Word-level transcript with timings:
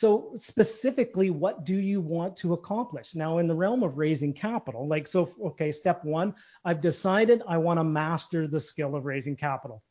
So 0.00 0.32
specifically, 0.36 1.28
what 1.28 1.66
do 1.66 1.76
you 1.76 2.00
want 2.00 2.34
to 2.38 2.54
accomplish? 2.54 3.14
Now, 3.14 3.36
in 3.36 3.46
the 3.46 3.54
realm 3.54 3.82
of 3.82 3.98
raising 3.98 4.32
capital, 4.32 4.88
like 4.88 5.06
so, 5.06 5.28
okay, 5.48 5.72
step 5.72 6.06
one, 6.06 6.34
I've 6.64 6.80
decided 6.80 7.42
I 7.46 7.58
want 7.58 7.80
to 7.80 7.84
master 7.84 8.48
the 8.48 8.60
skill 8.60 8.96
of 8.96 9.04
raising 9.04 9.36
capital. 9.36 9.82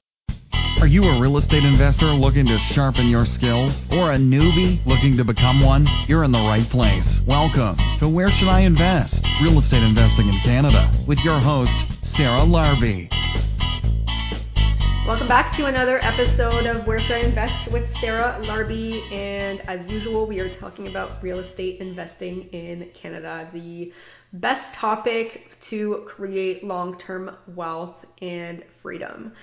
Are 0.82 0.88
you 0.88 1.04
a 1.04 1.22
real 1.22 1.38
estate 1.38 1.64
investor 1.64 2.08
looking 2.08 2.48
to 2.48 2.58
sharpen 2.58 3.08
your 3.08 3.28
skills 3.28 3.84
or 3.92 4.12
a 4.12 4.18
newbie 4.18 4.84
looking 4.84 5.18
to 5.18 5.24
become 5.24 5.62
one? 5.62 5.88
You're 6.08 6.24
in 6.24 6.32
the 6.32 6.40
right 6.40 6.68
place. 6.68 7.24
Welcome 7.28 7.78
to 8.00 8.10
Where 8.10 8.32
Should 8.32 8.48
I 8.48 8.62
Invest? 8.62 9.28
Real 9.44 9.60
Estate 9.60 9.84
Investing 9.84 10.28
in 10.28 10.40
Canada 10.40 10.92
with 11.06 11.24
your 11.24 11.40
host, 11.40 12.04
Sarah 12.04 12.46
Larby. 12.46 13.10
Welcome 15.06 15.28
back 15.28 15.49
to 15.60 15.66
another 15.66 16.00
episode 16.02 16.66
of 16.66 16.88
Where 16.88 17.00
Should 17.00 17.18
I 17.18 17.20
Invest 17.20 17.70
with 17.74 17.86
Sarah 17.86 18.40
Larby. 18.44 19.04
And 19.12 19.60
as 19.68 19.92
usual, 19.92 20.26
we 20.26 20.40
are 20.40 20.48
talking 20.48 20.88
about 20.88 21.22
real 21.22 21.38
estate 21.40 21.82
investing 21.82 22.44
in 22.54 22.90
Canada, 22.94 23.50
the 23.52 23.92
best 24.32 24.76
topic 24.76 25.54
to 25.64 26.06
create 26.08 26.64
long 26.64 26.98
term 26.98 27.36
wealth 27.46 28.06
and 28.22 28.64
freedom. 28.82 29.34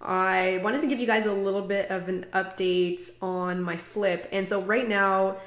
I 0.00 0.60
wanted 0.62 0.82
to 0.82 0.86
give 0.86 1.00
you 1.00 1.08
guys 1.08 1.26
a 1.26 1.32
little 1.32 1.62
bit 1.62 1.90
of 1.90 2.08
an 2.08 2.26
update 2.32 3.10
on 3.20 3.60
my 3.60 3.76
flip. 3.76 4.28
And 4.30 4.48
so 4.48 4.62
right 4.62 4.88
now 4.88 5.38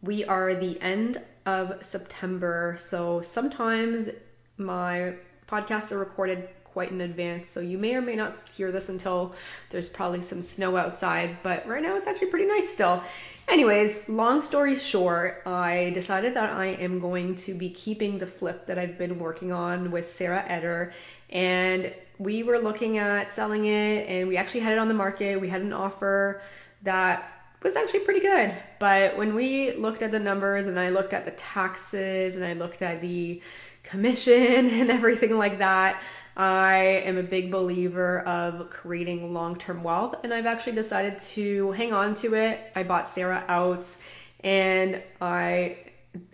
we 0.00 0.24
are 0.24 0.54
the 0.54 0.80
end 0.80 1.18
of 1.44 1.84
September. 1.84 2.76
So 2.78 3.20
sometimes 3.22 4.10
my 4.56 5.14
podcasts 5.48 5.90
are 5.90 5.98
recorded 5.98 6.48
quite 6.72 6.90
in 6.90 7.00
advance. 7.00 7.48
So 7.48 7.60
you 7.60 7.78
may 7.78 7.94
or 7.94 8.02
may 8.02 8.16
not 8.16 8.36
hear 8.56 8.72
this 8.72 8.88
until 8.88 9.34
there's 9.70 9.88
probably 9.88 10.22
some 10.22 10.42
snow 10.42 10.76
outside, 10.76 11.38
but 11.42 11.66
right 11.66 11.82
now 11.82 11.96
it's 11.96 12.06
actually 12.06 12.28
pretty 12.28 12.46
nice 12.46 12.68
still. 12.68 13.02
Anyways, 13.48 14.08
long 14.08 14.40
story 14.40 14.76
short, 14.76 15.42
I 15.46 15.90
decided 15.94 16.34
that 16.34 16.50
I 16.50 16.66
am 16.66 17.00
going 17.00 17.34
to 17.36 17.54
be 17.54 17.70
keeping 17.70 18.18
the 18.18 18.26
flip 18.26 18.66
that 18.66 18.78
I've 18.78 18.98
been 18.98 19.18
working 19.18 19.52
on 19.52 19.90
with 19.90 20.08
Sarah 20.08 20.44
Eder 20.46 20.92
and 21.30 21.92
we 22.18 22.42
were 22.42 22.58
looking 22.58 22.98
at 22.98 23.32
selling 23.32 23.64
it 23.64 24.08
and 24.08 24.28
we 24.28 24.36
actually 24.36 24.60
had 24.60 24.72
it 24.72 24.78
on 24.78 24.88
the 24.88 24.94
market. 24.94 25.40
We 25.40 25.48
had 25.48 25.62
an 25.62 25.72
offer 25.72 26.40
that 26.82 27.28
was 27.62 27.76
actually 27.76 28.00
pretty 28.00 28.20
good. 28.20 28.54
But 28.78 29.16
when 29.16 29.34
we 29.34 29.72
looked 29.72 30.02
at 30.02 30.10
the 30.10 30.20
numbers 30.20 30.66
and 30.66 30.78
I 30.78 30.90
looked 30.90 31.12
at 31.12 31.24
the 31.24 31.30
taxes 31.32 32.36
and 32.36 32.44
I 32.44 32.52
looked 32.54 32.82
at 32.82 33.00
the 33.00 33.40
commission 33.82 34.68
and 34.70 34.90
everything 34.90 35.36
like 35.36 35.58
that, 35.58 36.00
I 36.36 37.02
am 37.04 37.18
a 37.18 37.22
big 37.22 37.50
believer 37.50 38.20
of 38.20 38.70
creating 38.70 39.34
long 39.34 39.56
term 39.56 39.82
wealth 39.82 40.16
and 40.24 40.32
I've 40.32 40.46
actually 40.46 40.72
decided 40.72 41.20
to 41.20 41.72
hang 41.72 41.92
on 41.92 42.14
to 42.16 42.34
it. 42.34 42.60
I 42.74 42.82
bought 42.84 43.08
Sarah 43.08 43.44
out 43.48 43.96
and 44.42 45.02
I 45.20 45.78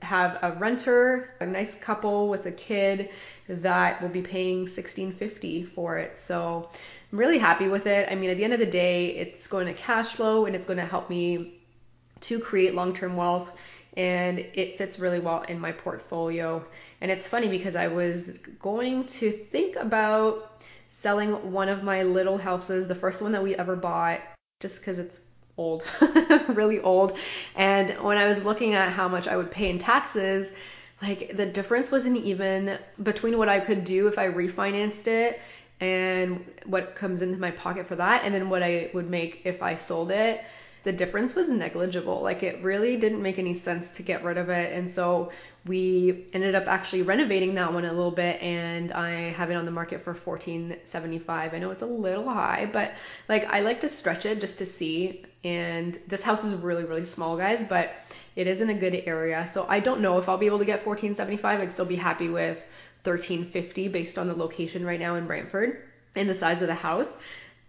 have 0.02 0.38
a 0.42 0.52
renter, 0.52 1.34
a 1.40 1.46
nice 1.46 1.78
couple 1.78 2.28
with 2.28 2.46
a 2.46 2.52
kid 2.52 3.10
that 3.48 4.02
will 4.02 4.08
be 4.08 4.22
paying 4.22 4.60
1650 4.60 5.64
for 5.64 5.98
it. 5.98 6.18
So 6.18 6.68
I'm 7.12 7.18
really 7.18 7.38
happy 7.38 7.68
with 7.68 7.86
it. 7.86 8.08
I 8.10 8.14
mean, 8.14 8.30
at 8.30 8.36
the 8.36 8.44
end 8.44 8.52
of 8.52 8.60
the 8.60 8.66
day, 8.66 9.16
it's 9.16 9.46
going 9.46 9.66
to 9.66 9.74
cash 9.74 10.14
flow 10.14 10.46
and 10.46 10.54
it's 10.54 10.66
going 10.66 10.78
to 10.78 10.84
help 10.84 11.10
me 11.10 11.60
to 12.22 12.40
create 12.40 12.74
long-term 12.74 13.16
wealth 13.16 13.50
and 13.96 14.38
it 14.38 14.78
fits 14.78 14.98
really 14.98 15.18
well 15.18 15.42
in 15.42 15.58
my 15.58 15.72
portfolio. 15.72 16.64
And 17.00 17.10
it's 17.10 17.28
funny 17.28 17.48
because 17.48 17.76
I 17.76 17.88
was 17.88 18.38
going 18.60 19.06
to 19.06 19.30
think 19.30 19.76
about 19.76 20.62
selling 20.90 21.52
one 21.52 21.68
of 21.68 21.82
my 21.82 22.02
little 22.02 22.38
houses, 22.38 22.88
the 22.88 22.94
first 22.94 23.22
one 23.22 23.32
that 23.32 23.42
we 23.42 23.54
ever 23.54 23.76
bought, 23.76 24.20
just 24.60 24.80
because 24.80 24.98
it's 24.98 25.20
old, 25.56 25.84
really 26.48 26.80
old. 26.80 27.16
And 27.54 27.90
when 28.02 28.16
I 28.16 28.26
was 28.26 28.44
looking 28.44 28.74
at 28.74 28.90
how 28.92 29.08
much 29.08 29.28
I 29.28 29.36
would 29.36 29.50
pay 29.50 29.70
in 29.70 29.78
taxes, 29.78 30.52
like 31.02 31.36
the 31.36 31.46
difference 31.46 31.90
wasn't 31.92 32.16
even 32.16 32.78
between 33.02 33.38
what 33.38 33.48
I 33.48 33.60
could 33.60 33.84
do 33.84 34.08
if 34.08 34.18
I 34.18 34.28
refinanced 34.28 35.06
it 35.06 35.40
and 35.80 36.44
what 36.64 36.96
comes 36.96 37.22
into 37.22 37.38
my 37.38 37.52
pocket 37.52 37.86
for 37.86 37.96
that 37.96 38.24
and 38.24 38.34
then 38.34 38.50
what 38.50 38.62
I 38.62 38.90
would 38.94 39.08
make 39.08 39.42
if 39.44 39.62
I 39.62 39.76
sold 39.76 40.10
it. 40.10 40.42
The 40.84 40.92
difference 40.92 41.34
was 41.34 41.48
negligible. 41.48 42.22
Like 42.22 42.42
it 42.42 42.62
really 42.62 42.96
didn't 42.96 43.22
make 43.22 43.38
any 43.38 43.54
sense 43.54 43.92
to 43.92 44.02
get 44.02 44.24
rid 44.24 44.38
of 44.38 44.48
it. 44.48 44.72
And 44.72 44.90
so 44.90 45.30
we 45.68 46.26
ended 46.32 46.54
up 46.54 46.66
actually 46.66 47.02
renovating 47.02 47.54
that 47.56 47.72
one 47.72 47.84
a 47.84 47.92
little 47.92 48.10
bit 48.10 48.42
and 48.42 48.90
I 48.90 49.30
have 49.30 49.50
it 49.50 49.54
on 49.54 49.66
the 49.66 49.70
market 49.70 50.02
for 50.02 50.14
1475. 50.14 51.54
I 51.54 51.58
know 51.58 51.70
it's 51.70 51.82
a 51.82 51.86
little 51.86 52.24
high, 52.24 52.68
but 52.72 52.92
like 53.28 53.44
I 53.44 53.60
like 53.60 53.82
to 53.82 53.88
stretch 53.88 54.26
it 54.26 54.40
just 54.40 54.58
to 54.58 54.66
see. 54.66 55.24
And 55.44 55.96
this 56.08 56.22
house 56.22 56.44
is 56.44 56.54
really, 56.54 56.84
really 56.84 57.04
small, 57.04 57.36
guys, 57.36 57.62
but 57.64 57.92
it 58.34 58.46
is 58.46 58.60
in 58.60 58.70
a 58.70 58.74
good 58.74 58.94
area. 59.06 59.46
So 59.46 59.66
I 59.68 59.80
don't 59.80 60.00
know 60.00 60.18
if 60.18 60.28
I'll 60.28 60.38
be 60.38 60.46
able 60.46 60.60
to 60.60 60.64
get 60.64 60.86
1475. 60.86 61.60
I'd 61.60 61.72
still 61.72 61.84
be 61.84 61.96
happy 61.96 62.28
with 62.28 62.58
1350 63.04 63.88
based 63.88 64.18
on 64.18 64.26
the 64.26 64.34
location 64.34 64.84
right 64.84 64.98
now 64.98 65.16
in 65.16 65.26
Brantford 65.26 65.82
and 66.16 66.28
the 66.28 66.34
size 66.34 66.62
of 66.62 66.68
the 66.68 66.74
house. 66.74 67.18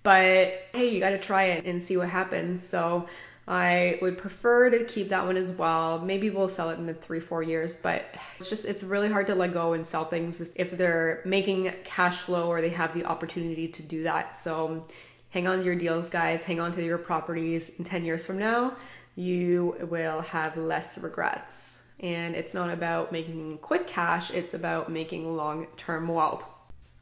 But 0.01 0.53
hey, 0.73 0.89
you 0.89 0.99
got 0.99 1.09
to 1.09 1.19
try 1.19 1.45
it 1.45 1.65
and 1.65 1.81
see 1.81 1.97
what 1.97 2.09
happens. 2.09 2.63
So 2.63 3.07
I 3.49 3.97
would 4.03 4.19
prefer 4.19 4.69
to 4.69 4.85
keep 4.85 5.09
that 5.09 5.25
one 5.25 5.35
as 5.35 5.51
well. 5.51 5.97
Maybe 5.97 6.29
we'll 6.29 6.49
sell 6.49 6.69
it 6.69 6.77
in 6.77 6.85
the 6.85 6.93
three, 6.93 7.19
four 7.19 7.41
years, 7.41 7.77
but 7.77 8.05
it's 8.37 8.47
just, 8.47 8.63
it's 8.63 8.83
really 8.83 9.09
hard 9.09 9.25
to 9.27 9.35
let 9.35 9.53
go 9.53 9.73
and 9.73 9.87
sell 9.87 10.05
things 10.05 10.51
if 10.53 10.69
they're 10.69 11.23
making 11.25 11.73
cash 11.83 12.19
flow 12.19 12.47
or 12.47 12.61
they 12.61 12.69
have 12.69 12.93
the 12.93 13.05
opportunity 13.05 13.69
to 13.69 13.81
do 13.81 14.03
that. 14.03 14.38
So 14.38 14.85
hang 15.31 15.47
on 15.47 15.57
to 15.57 15.65
your 15.65 15.73
deals, 15.73 16.11
guys. 16.11 16.43
Hang 16.43 16.59
on 16.59 16.73
to 16.73 16.85
your 16.85 16.99
properties. 16.99 17.69
In 17.79 17.85
10 17.85 18.05
years 18.05 18.23
from 18.23 18.38
now, 18.38 18.73
you 19.15 19.75
will 19.89 20.21
have 20.21 20.55
less 20.55 20.99
regrets. 20.99 21.83
And 21.99 22.35
it's 22.35 22.53
not 22.53 22.69
about 22.69 23.11
making 23.11 23.57
quick 23.57 23.88
cash, 23.88 24.29
it's 24.29 24.53
about 24.53 24.91
making 24.91 25.35
long 25.35 25.65
term 25.75 26.07
wealth. 26.07 26.45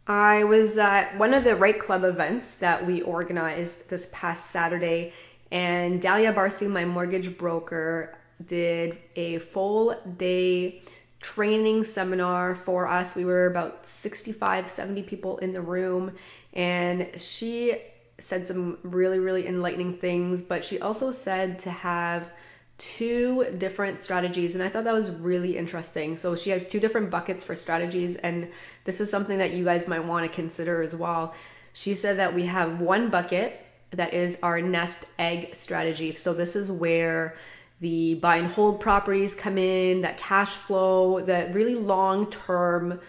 I 0.08 0.46
was 0.46 0.78
at 0.78 1.18
one 1.18 1.34
of 1.34 1.44
the 1.44 1.58
Right 1.58 1.78
Club 1.78 2.06
events 2.06 2.56
that 2.60 2.88
we 2.88 3.02
organized 3.02 3.90
this 3.90 4.10
past 4.14 4.50
Saturday 4.50 5.12
and 5.52 6.02
Dalia 6.02 6.34
Barsoum, 6.34 6.72
my 6.72 6.86
mortgage 6.86 7.38
broker, 7.38 8.18
did 8.46 8.98
a 9.16 9.40
full 9.40 9.96
day 10.18 10.82
training 11.20 11.84
seminar 11.84 12.56
for 12.56 12.88
us. 12.88 13.16
We 13.16 13.26
were 13.26 13.48
about 13.48 13.88
65, 13.88 14.70
70 14.70 15.04
people 15.04 15.38
in 15.38 15.54
the 15.54 15.62
room, 15.62 16.14
and 16.54 17.10
she 17.18 17.78
said 18.20 18.48
some 18.48 18.78
really, 18.84 19.20
really 19.20 19.48
enlightening 19.48 19.98
things, 19.98 20.42
but 20.42 20.66
she 20.66 20.80
also 20.80 21.12
said 21.12 21.60
to 21.60 21.72
have 21.72 22.30
two 22.78 23.44
different 23.58 24.02
strategies 24.02 24.54
and 24.54 24.64
I 24.64 24.70
thought 24.70 24.84
that 24.84 24.94
was 24.94 25.10
really 25.10 25.58
interesting. 25.58 26.18
So 26.18 26.36
she 26.36 26.52
has 26.52 26.68
two 26.68 26.80
different 26.80 27.10
buckets 27.10 27.44
for 27.44 27.56
strategies 27.56 28.16
and 28.16 28.50
this 28.86 29.02
is 29.02 29.10
something 29.10 29.40
that 29.40 29.52
you 29.52 29.66
guys 29.66 29.88
might 29.88 30.06
want 30.06 30.26
to 30.26 30.32
consider 30.32 30.82
as 30.82 30.96
well. 30.96 31.34
She 31.74 31.96
said 31.96 32.18
that 32.18 32.36
we 32.36 32.46
have 32.46 32.80
one 32.80 33.10
bucket 33.10 33.60
that 33.92 34.14
is 34.14 34.40
our 34.44 34.62
nest 34.62 35.06
egg 35.18 35.54
strategy. 35.54 36.14
So 36.14 36.34
this 36.34 36.56
is 36.56 36.72
where 36.72 37.36
the 37.80 38.16
buy 38.16 38.38
and 38.38 38.48
hold 38.48 38.80
properties 38.80 39.36
come 39.36 39.58
in, 39.58 40.02
that 40.02 40.18
cash 40.18 40.50
flow, 40.50 41.22
the 41.22 41.50
really 41.54 41.76
long 41.76 42.30
term 42.30 43.00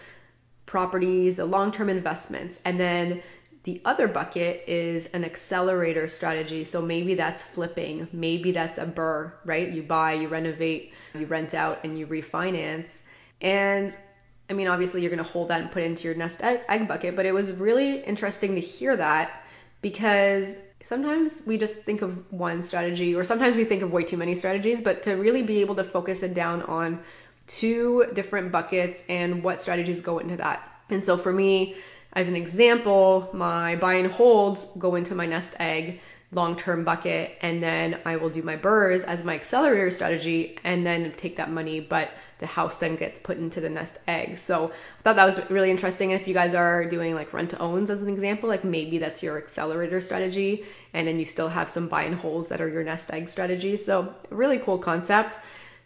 properties, 0.65 1.35
the 1.35 1.45
long 1.45 1.71
term 1.71 1.89
investments. 1.89 2.61
And 2.63 2.79
then 2.79 3.21
the 3.63 3.81
other 3.83 4.07
bucket 4.07 4.63
is 4.67 5.07
an 5.07 5.25
accelerator 5.25 6.07
strategy. 6.07 6.63
So 6.63 6.81
maybe 6.81 7.15
that's 7.15 7.43
flipping, 7.43 8.07
maybe 8.13 8.51
that's 8.51 8.77
a 8.77 8.85
BRRRR, 8.85 9.31
right? 9.45 9.69
You 9.69 9.83
buy, 9.83 10.13
you 10.13 10.27
renovate, 10.27 10.93
you 11.13 11.25
rent 11.25 11.53
out, 11.53 11.79
and 11.83 11.97
you 11.97 12.07
refinance. 12.07 13.01
And 13.41 13.95
I 14.49 14.53
mean, 14.53 14.67
obviously, 14.67 15.01
you're 15.01 15.11
going 15.11 15.23
to 15.23 15.29
hold 15.29 15.49
that 15.49 15.61
and 15.61 15.71
put 15.71 15.83
it 15.83 15.87
into 15.87 16.07
your 16.07 16.15
nest 16.15 16.41
egg 16.43 16.87
bucket, 16.87 17.15
but 17.15 17.25
it 17.25 17.33
was 17.33 17.53
really 17.53 17.99
interesting 17.99 18.55
to 18.55 18.61
hear 18.61 18.95
that 18.95 19.43
because 19.81 20.59
sometimes 20.83 21.45
we 21.45 21.57
just 21.57 21.75
think 21.83 22.01
of 22.01 22.31
one 22.31 22.63
strategy, 22.63 23.15
or 23.15 23.23
sometimes 23.23 23.55
we 23.55 23.65
think 23.65 23.81
of 23.81 23.91
way 23.91 24.03
too 24.03 24.17
many 24.17 24.35
strategies, 24.35 24.81
but 24.81 25.03
to 25.03 25.13
really 25.13 25.43
be 25.43 25.61
able 25.61 25.75
to 25.75 25.83
focus 25.83 26.23
it 26.23 26.33
down 26.33 26.61
on 26.63 26.99
two 27.47 28.05
different 28.13 28.51
buckets 28.51 29.03
and 29.09 29.43
what 29.43 29.61
strategies 29.61 30.01
go 30.01 30.19
into 30.19 30.37
that. 30.37 30.61
And 30.89 31.03
so 31.03 31.17
for 31.17 31.31
me, 31.31 31.75
as 32.13 32.27
an 32.27 32.35
example, 32.35 33.29
my 33.33 33.75
buy 33.75 33.95
and 33.95 34.11
holds 34.11 34.65
go 34.77 34.95
into 34.95 35.15
my 35.15 35.25
nest 35.25 35.55
egg 35.59 35.99
long 36.31 36.55
term 36.55 36.83
bucket, 36.83 37.31
and 37.41 37.61
then 37.61 37.97
I 38.05 38.17
will 38.17 38.29
do 38.29 38.43
my 38.43 38.55
BRRRRs 38.55 39.03
as 39.03 39.23
my 39.23 39.33
accelerator 39.35 39.89
strategy 39.89 40.57
and 40.63 40.85
then 40.85 41.11
take 41.17 41.37
that 41.37 41.49
money, 41.49 41.79
but 41.79 42.11
the 42.39 42.47
house 42.47 42.77
then 42.77 42.95
gets 42.95 43.19
put 43.19 43.37
into 43.37 43.61
the 43.61 43.69
nest 43.69 43.99
egg. 44.07 44.37
So 44.37 44.67
I 44.67 45.01
thought 45.03 45.17
that 45.17 45.25
was 45.25 45.49
really 45.49 45.69
interesting. 45.69 46.11
If 46.11 46.27
you 46.27 46.33
guys 46.33 46.55
are 46.55 46.85
doing 46.85 47.13
like 47.13 47.33
rent 47.33 47.51
to 47.51 47.59
owns 47.59 47.89
as 47.89 48.01
an 48.01 48.11
example, 48.11 48.49
like 48.49 48.63
maybe 48.63 48.97
that's 48.97 49.21
your 49.21 49.37
accelerator 49.37 50.01
strategy, 50.01 50.65
and 50.93 51.07
then 51.07 51.19
you 51.19 51.25
still 51.25 51.49
have 51.49 51.69
some 51.69 51.89
buy 51.89 52.03
and 52.03 52.15
holds 52.15 52.49
that 52.49 52.61
are 52.61 52.69
your 52.69 52.83
nest 52.83 53.13
egg 53.13 53.29
strategy. 53.29 53.77
So 53.77 54.13
really 54.29 54.59
cool 54.59 54.79
concept. 54.79 55.37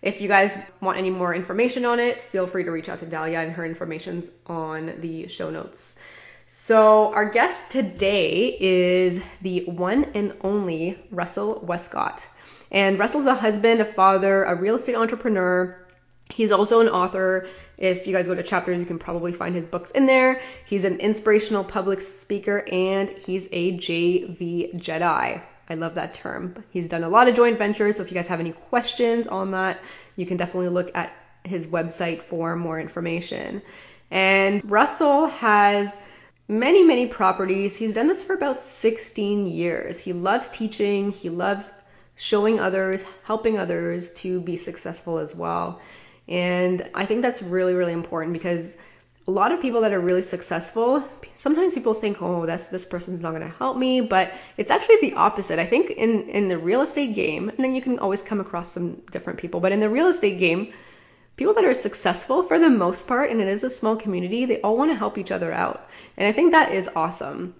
If 0.01 0.19
you 0.19 0.27
guys 0.27 0.71
want 0.81 0.97
any 0.97 1.09
more 1.09 1.33
information 1.33 1.85
on 1.85 1.99
it, 1.99 2.21
feel 2.23 2.45
free 2.45 2.65
to 2.65 2.71
reach 2.71 2.89
out 2.89 2.99
to 2.99 3.05
Dalia 3.05 3.43
and 3.43 3.53
her 3.53 3.65
information's 3.65 4.29
on 4.45 4.99
the 4.99 5.27
show 5.29 5.49
notes. 5.49 5.97
So, 6.45 7.13
our 7.13 7.29
guest 7.29 7.71
today 7.71 8.55
is 8.59 9.23
the 9.41 9.63
one 9.63 10.03
and 10.13 10.33
only 10.41 10.99
Russell 11.09 11.61
Westcott. 11.65 12.21
And 12.69 12.99
Russell's 12.99 13.27
a 13.27 13.33
husband, 13.33 13.79
a 13.79 13.85
father, 13.85 14.43
a 14.43 14.55
real 14.55 14.75
estate 14.75 14.95
entrepreneur. 14.95 15.82
He's 16.29 16.51
also 16.51 16.79
an 16.79 16.89
author. 16.89 17.47
If 17.77 18.07
you 18.07 18.13
guys 18.13 18.27
go 18.27 18.35
to 18.35 18.43
chapters, 18.43 18.79
you 18.79 18.85
can 18.85 18.99
probably 18.99 19.33
find 19.33 19.55
his 19.55 19.67
books 19.67 19.91
in 19.91 20.05
there. 20.05 20.41
He's 20.65 20.83
an 20.83 20.99
inspirational 20.99 21.63
public 21.63 22.01
speaker 22.01 22.63
and 22.71 23.09
he's 23.09 23.47
a 23.51 23.77
JV 23.77 24.73
Jedi. 24.75 25.41
I 25.69 25.75
love 25.75 25.95
that 25.95 26.15
term. 26.15 26.63
He's 26.71 26.89
done 26.89 27.03
a 27.03 27.09
lot 27.09 27.27
of 27.27 27.35
joint 27.35 27.57
ventures, 27.57 27.97
so 27.97 28.03
if 28.03 28.11
you 28.11 28.15
guys 28.15 28.27
have 28.27 28.39
any 28.39 28.51
questions 28.51 29.27
on 29.27 29.51
that, 29.51 29.79
you 30.15 30.25
can 30.25 30.37
definitely 30.37 30.69
look 30.69 30.95
at 30.95 31.11
his 31.43 31.67
website 31.67 32.21
for 32.21 32.55
more 32.55 32.79
information. 32.79 33.61
And 34.11 34.69
Russell 34.69 35.27
has 35.27 36.01
many, 36.47 36.83
many 36.83 37.07
properties. 37.07 37.77
He's 37.77 37.95
done 37.95 38.07
this 38.07 38.23
for 38.23 38.33
about 38.33 38.59
16 38.59 39.47
years. 39.47 39.99
He 39.99 40.13
loves 40.13 40.49
teaching, 40.49 41.11
he 41.11 41.29
loves 41.29 41.73
showing 42.15 42.59
others, 42.59 43.03
helping 43.23 43.57
others 43.57 44.13
to 44.15 44.41
be 44.41 44.57
successful 44.57 45.17
as 45.17 45.35
well. 45.35 45.81
And 46.27 46.89
I 46.93 47.05
think 47.05 47.21
that's 47.21 47.41
really, 47.41 47.73
really 47.73 47.93
important 47.93 48.33
because 48.33 48.77
a 49.27 49.31
lot 49.31 49.51
of 49.51 49.61
people 49.61 49.81
that 49.81 49.93
are 49.93 49.99
really 49.99 50.21
successful, 50.21 51.03
sometimes 51.35 51.73
people 51.73 51.93
think, 51.93 52.21
oh, 52.21 52.45
that's 52.45 52.67
this 52.67 52.85
person's 52.85 53.21
not 53.21 53.31
going 53.31 53.41
to 53.41 53.57
help 53.57 53.77
me, 53.77 54.01
but 54.01 54.31
it's 54.57 54.71
actually 54.71 54.97
the 55.01 55.13
opposite. 55.13 55.59
I 55.59 55.65
think 55.65 55.91
in 55.91 56.29
in 56.29 56.47
the 56.49 56.57
real 56.57 56.81
estate 56.81 57.15
game, 57.15 57.49
and 57.49 57.57
then 57.57 57.73
you 57.73 57.81
can 57.81 57.99
always 57.99 58.23
come 58.23 58.41
across 58.41 58.71
some 58.71 59.01
different 59.11 59.39
people, 59.39 59.59
but 59.59 59.71
in 59.71 59.79
the 59.79 59.89
real 59.89 60.07
estate 60.07 60.39
game, 60.39 60.73
people 61.35 61.53
that 61.53 61.65
are 61.65 61.73
successful 61.73 62.43
for 62.43 62.59
the 62.59 62.69
most 62.69 63.07
part, 63.07 63.31
and 63.31 63.41
it 63.41 63.47
is 63.47 63.63
a 63.63 63.69
small 63.69 63.95
community, 63.95 64.45
they 64.45 64.61
all 64.61 64.77
want 64.77 64.91
to 64.91 64.95
help 64.95 65.17
each 65.17 65.31
other 65.31 65.51
out. 65.51 65.87
And 66.17 66.27
I 66.27 66.31
think 66.31 66.51
that 66.51 66.73
is 66.73 66.89
awesome. 66.95 67.55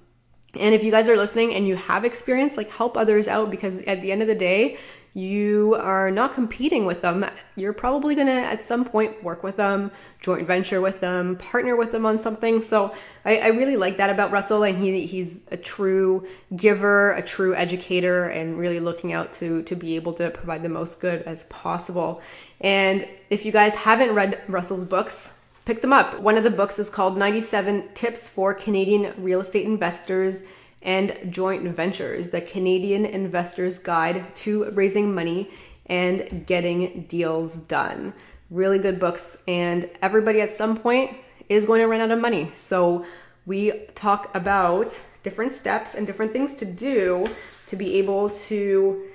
And 0.56 0.75
if 0.75 0.83
you 0.83 0.92
guys 0.92 1.09
are 1.09 1.18
listening 1.18 1.56
and 1.56 1.68
you 1.68 1.75
have 1.75 2.06
experience, 2.06 2.57
like 2.57 2.69
help 2.69 2.95
others 2.98 3.27
out 3.27 3.50
because 3.50 3.81
at 3.81 4.01
the 4.01 4.12
end 4.12 4.21
of 4.21 4.27
the 4.27 4.36
day, 4.36 4.77
you 5.13 5.75
are 5.75 6.10
not 6.10 6.33
competing 6.33 6.86
with 6.88 7.01
them. 7.01 7.25
You're 7.56 7.74
probably 7.74 8.15
going 8.15 8.27
to 8.27 8.33
at 8.33 8.65
some 8.65 8.83
point 8.83 9.24
work 9.24 9.44
with 9.44 9.57
them, 9.57 9.92
joint 10.21 10.48
venture 10.48 10.81
with 10.81 11.00
them, 11.01 11.36
partner 11.36 11.75
with 11.75 11.92
them 11.92 12.07
on 12.07 12.18
something. 12.18 12.63
So 12.63 12.95
I, 13.24 13.38
I 13.38 13.48
really 13.50 13.77
like 13.77 13.98
that 13.98 14.10
about 14.10 14.31
Russell, 14.31 14.63
and 14.63 14.77
he, 14.77 15.06
he's 15.06 15.44
a 15.51 15.57
true 15.57 16.27
giver, 16.56 17.12
a 17.12 17.21
true 17.21 17.54
educator, 17.54 18.25
and 18.27 18.57
really 18.57 18.80
looking 18.80 19.13
out 19.13 19.33
to, 19.33 19.62
to 19.63 19.75
be 19.75 19.98
able 19.98 20.13
to 20.15 20.31
provide 20.31 20.63
the 20.63 20.69
most 20.69 21.00
good 21.00 21.21
as 21.21 21.45
possible. 21.45 22.21
And 22.59 23.07
if 23.30 23.45
you 23.45 23.51
guys 23.51 23.75
haven't 23.75 24.16
read 24.16 24.42
Russell's 24.48 24.86
books, 24.86 25.39
pick 25.66 25.83
them 25.83 25.94
up. 25.94 26.21
One 26.21 26.38
of 26.38 26.44
the 26.44 26.50
books 26.50 26.80
is 26.80 26.89
called 26.89 27.18
97 27.18 27.89
Tips 27.94 28.27
for 28.27 28.56
Canadian 28.56 29.13
Real 29.24 29.42
Estate 29.42 29.68
Investors 29.68 30.48
and 30.83 31.18
Joint 31.30 31.63
Ventures, 31.63 32.30
the 32.30 32.41
Canadian 32.41 33.06
Investor's 33.06 33.80
Guide 33.80 34.35
to 34.38 34.69
Raising 34.71 35.15
Money 35.15 35.50
and 35.85 36.45
Getting 36.45 37.06
Deals 37.07 37.59
Done. 37.62 38.13
Really 38.50 38.80
good 38.80 39.00
books, 39.00 39.41
and 39.47 39.89
everybody 40.01 40.41
at 40.41 40.53
some 40.53 40.77
point 40.77 41.15
is 41.50 41.65
going 41.65 41.81
to 41.81 41.88
run 41.88 42.01
out 42.01 42.12
of 42.12 42.19
money. 42.19 42.51
So 42.56 43.06
we 43.45 43.71
talk 43.95 44.35
about 44.35 45.00
different 45.24 45.53
steps 45.53 45.95
and 45.95 46.06
different 46.06 46.33
things 46.33 46.56
to 46.56 46.65
do 46.65 47.27
to 47.68 47.75
be 47.75 47.95
able 47.95 48.30
to 48.30 49.07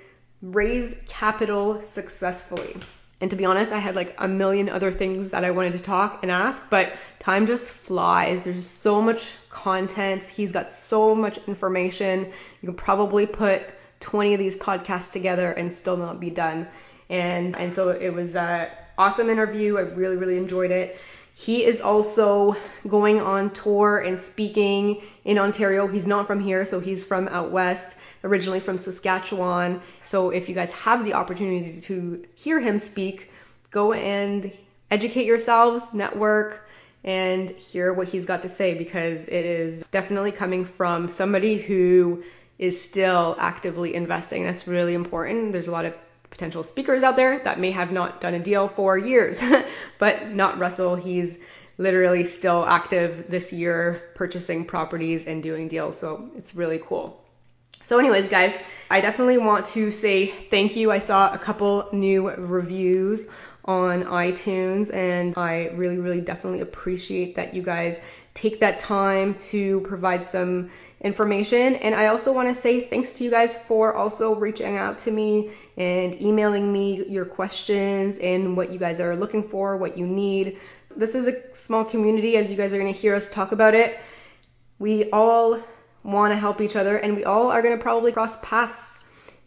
raise 0.42 1.04
capital 1.08 1.82
successfully. 1.82 2.76
And 3.20 3.30
to 3.30 3.36
be 3.36 3.44
honest, 3.44 3.72
I 3.72 3.78
had 3.78 3.96
like 3.96 4.14
a 4.18 4.28
million 4.28 4.68
other 4.68 4.92
things 4.92 5.30
that 5.30 5.44
I 5.44 5.50
wanted 5.50 5.72
to 5.72 5.80
talk 5.80 6.20
and 6.22 6.30
ask, 6.30 6.70
but 6.70 6.92
time 7.18 7.46
just 7.46 7.72
flies. 7.72 8.44
There's 8.44 8.66
so 8.66 9.02
much 9.02 9.28
content. 9.50 10.22
He's 10.22 10.52
got 10.52 10.70
so 10.70 11.14
much 11.16 11.38
information. 11.48 12.26
You 12.60 12.66
can 12.66 12.74
probably 12.74 13.26
put 13.26 13.62
20 14.00 14.34
of 14.34 14.38
these 14.38 14.56
podcasts 14.56 15.12
together 15.12 15.50
and 15.50 15.72
still 15.72 15.96
not 15.96 16.20
be 16.20 16.30
done. 16.30 16.68
And 17.08 17.56
and 17.56 17.74
so 17.74 17.88
it 17.88 18.10
was 18.10 18.36
an 18.36 18.68
awesome 18.96 19.30
interview. 19.30 19.78
I 19.78 19.80
really 19.80 20.16
really 20.16 20.36
enjoyed 20.36 20.70
it. 20.70 20.96
He 21.34 21.64
is 21.64 21.80
also 21.80 22.56
going 22.86 23.20
on 23.20 23.50
tour 23.50 23.98
and 23.98 24.20
speaking 24.20 25.02
in 25.24 25.38
Ontario. 25.38 25.86
He's 25.86 26.06
not 26.06 26.26
from 26.26 26.40
here, 26.40 26.64
so 26.64 26.80
he's 26.80 27.04
from 27.04 27.28
out 27.28 27.50
west 27.50 27.96
originally 28.24 28.60
from 28.60 28.78
Saskatchewan. 28.78 29.80
So 30.02 30.30
if 30.30 30.48
you 30.48 30.54
guys 30.54 30.72
have 30.72 31.04
the 31.04 31.14
opportunity 31.14 31.80
to 31.82 32.24
hear 32.34 32.60
him 32.60 32.78
speak, 32.78 33.30
go 33.70 33.92
and 33.92 34.52
educate 34.90 35.26
yourselves, 35.26 35.92
network, 35.94 36.68
and 37.04 37.48
hear 37.48 37.92
what 37.92 38.08
he's 38.08 38.26
got 38.26 38.42
to 38.42 38.48
say 38.48 38.74
because 38.74 39.28
it 39.28 39.44
is 39.44 39.84
definitely 39.90 40.32
coming 40.32 40.64
from 40.64 41.08
somebody 41.08 41.56
who 41.56 42.24
is 42.58 42.80
still 42.80 43.36
actively 43.38 43.94
investing. 43.94 44.42
That's 44.42 44.66
really 44.66 44.94
important. 44.94 45.52
There's 45.52 45.68
a 45.68 45.72
lot 45.72 45.84
of 45.84 45.94
potential 46.30 46.64
speakers 46.64 47.02
out 47.02 47.16
there 47.16 47.38
that 47.44 47.58
may 47.60 47.70
have 47.70 47.92
not 47.92 48.20
done 48.20 48.34
a 48.34 48.40
deal 48.40 48.68
for 48.68 48.98
years, 48.98 49.42
but 49.98 50.30
not 50.30 50.58
Russell. 50.58 50.96
He's 50.96 51.38
literally 51.78 52.24
still 52.24 52.64
active 52.66 53.26
this 53.28 53.52
year, 53.52 54.02
purchasing 54.16 54.64
properties 54.64 55.26
and 55.26 55.42
doing 55.42 55.68
deals. 55.68 55.98
So 55.98 56.30
it's 56.36 56.54
really 56.56 56.80
cool. 56.84 57.22
So, 57.82 57.98
anyways, 57.98 58.28
guys, 58.28 58.58
I 58.90 59.00
definitely 59.00 59.38
want 59.38 59.66
to 59.68 59.90
say 59.90 60.26
thank 60.26 60.76
you. 60.76 60.90
I 60.90 60.98
saw 60.98 61.32
a 61.32 61.38
couple 61.38 61.88
new 61.92 62.30
reviews 62.30 63.28
on 63.64 64.04
iTunes, 64.04 64.92
and 64.94 65.34
I 65.36 65.68
really, 65.74 65.98
really 65.98 66.20
definitely 66.20 66.60
appreciate 66.60 67.36
that 67.36 67.54
you 67.54 67.62
guys 67.62 68.00
take 68.32 68.60
that 68.60 68.78
time 68.78 69.34
to 69.34 69.80
provide 69.80 70.26
some 70.26 70.70
information. 71.00 71.74
And 71.76 71.94
I 71.94 72.06
also 72.06 72.32
want 72.32 72.48
to 72.48 72.54
say 72.54 72.80
thanks 72.80 73.14
to 73.14 73.24
you 73.24 73.30
guys 73.30 73.56
for 73.56 73.94
also 73.94 74.34
reaching 74.34 74.76
out 74.76 74.98
to 75.00 75.10
me 75.10 75.50
and 75.76 76.20
emailing 76.20 76.72
me 76.72 77.04
your 77.08 77.24
questions 77.24 78.18
and 78.18 78.56
what 78.56 78.70
you 78.70 78.78
guys 78.78 79.00
are 79.00 79.16
looking 79.16 79.48
for, 79.48 79.76
what 79.76 79.98
you 79.98 80.06
need. 80.06 80.58
This 80.96 81.14
is 81.14 81.28
a 81.28 81.54
small 81.54 81.84
community, 81.84 82.36
as 82.36 82.50
you 82.50 82.56
guys 82.56 82.72
are 82.72 82.78
going 82.78 82.92
to 82.92 82.98
hear 82.98 83.14
us 83.14 83.28
talk 83.28 83.52
about 83.52 83.74
it. 83.74 83.98
We 84.78 85.10
all 85.10 85.60
want 86.02 86.32
to 86.32 86.36
help 86.36 86.60
each 86.60 86.76
other, 86.76 86.96
and 86.96 87.16
we 87.16 87.24
all 87.24 87.50
are 87.50 87.62
going 87.62 87.76
to 87.76 87.82
probably 87.82 88.12
cross 88.12 88.40
paths 88.42 89.02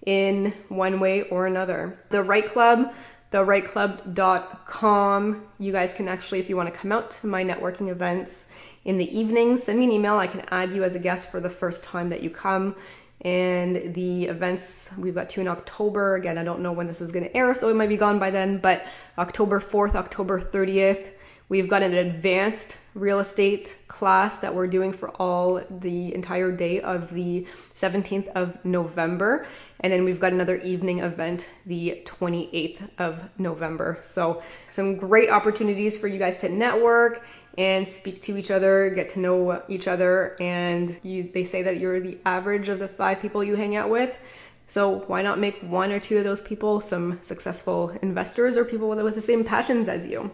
in 0.06 0.54
one 0.70 1.00
way 1.00 1.24
or 1.24 1.48
another. 1.48 2.00
The 2.10 2.24
Right 2.24 2.46
Club, 2.46 2.94
therightclub.com. 3.32 5.48
You 5.60 5.72
guys 5.72 5.94
can 5.94 6.08
actually, 6.08 6.40
if 6.40 6.50
you 6.50 6.58
want 6.58 6.74
to 6.74 6.80
come 6.80 6.92
out 6.92 7.12
to 7.12 7.28
my 7.28 7.44
networking 7.44 7.90
events 7.90 8.50
in 8.84 8.98
the 8.98 9.18
evenings, 9.18 9.64
send 9.64 9.80
me 9.80 9.86
an 9.86 9.92
email. 9.92 10.18
I 10.18 10.28
can 10.28 10.44
add 10.50 10.72
you 10.72 10.84
as 10.84 10.96
a 10.96 11.00
guest 11.00 11.32
for 11.32 11.40
the 11.40 11.50
first 11.50 11.84
time 11.84 12.10
that 12.10 12.22
you 12.22 12.30
come. 12.30 12.76
And 13.24 13.94
the 13.94 14.26
events, 14.26 14.92
we've 14.98 15.14
got 15.14 15.30
two 15.30 15.42
in 15.42 15.48
October. 15.48 16.16
Again, 16.16 16.40
I 16.40 16.44
don't 16.44 16.62
know 16.62 16.72
when 16.72 16.88
this 16.88 17.02
is 17.02 17.12
going 17.12 17.26
to 17.26 17.38
air, 17.38 17.54
so 17.54 17.70
it 17.70 17.76
might 17.76 17.90
be 17.90 17.98
gone 17.98 18.18
by 18.18 18.32
then, 18.32 18.58
but 18.58 18.84
October 19.18 19.60
4th, 19.60 19.94
October 19.94 20.42
30th. 20.42 21.12
We've 21.52 21.68
got 21.68 21.84
an 21.84 21.94
advanced 21.94 22.78
real 22.94 23.20
estate 23.20 23.76
class 23.90 24.38
that 24.38 24.56
we're 24.56 24.68
doing 24.68 24.94
for 24.94 25.10
all 25.10 25.62
the 25.70 26.16
entire 26.16 26.50
day 26.50 26.80
of 26.80 27.14
the 27.14 27.46
17th 27.76 28.30
of 28.30 28.64
November. 28.64 29.46
And 29.82 29.92
then 29.92 30.06
we've 30.06 30.22
got 30.22 30.32
another 30.32 30.56
evening 30.56 31.00
event 31.00 31.54
the 31.66 32.04
28th 32.06 32.80
of 32.98 33.20
November. 33.38 34.00
So, 34.04 34.44
some 34.70 34.96
great 34.96 35.30
opportunities 35.30 35.98
for 35.98 36.08
you 36.08 36.20
guys 36.20 36.38
to 36.38 36.48
network 36.48 37.22
and 37.58 37.86
speak 37.86 38.22
to 38.22 38.38
each 38.38 38.50
other, 38.50 38.90
get 38.92 39.10
to 39.10 39.20
know 39.20 39.62
each 39.68 39.90
other. 39.90 40.38
And 40.40 40.98
you, 41.04 41.24
they 41.24 41.44
say 41.44 41.64
that 41.64 41.82
you're 41.82 42.00
the 42.00 42.18
average 42.24 42.70
of 42.70 42.80
the 42.80 42.88
five 42.88 43.20
people 43.20 43.44
you 43.44 43.58
hang 43.58 43.76
out 43.76 43.90
with. 43.90 44.18
So, 44.68 45.00
why 45.00 45.22
not 45.22 45.38
make 45.38 45.60
one 45.60 45.92
or 45.92 46.00
two 46.00 46.18
of 46.18 46.24
those 46.24 46.40
people 46.40 46.80
some 46.80 47.22
successful 47.22 47.90
investors 47.90 48.56
or 48.56 48.64
people 48.64 48.88
with 48.88 49.16
the 49.16 49.20
same 49.20 49.44
passions 49.44 49.90
as 49.90 50.08
you? 50.08 50.32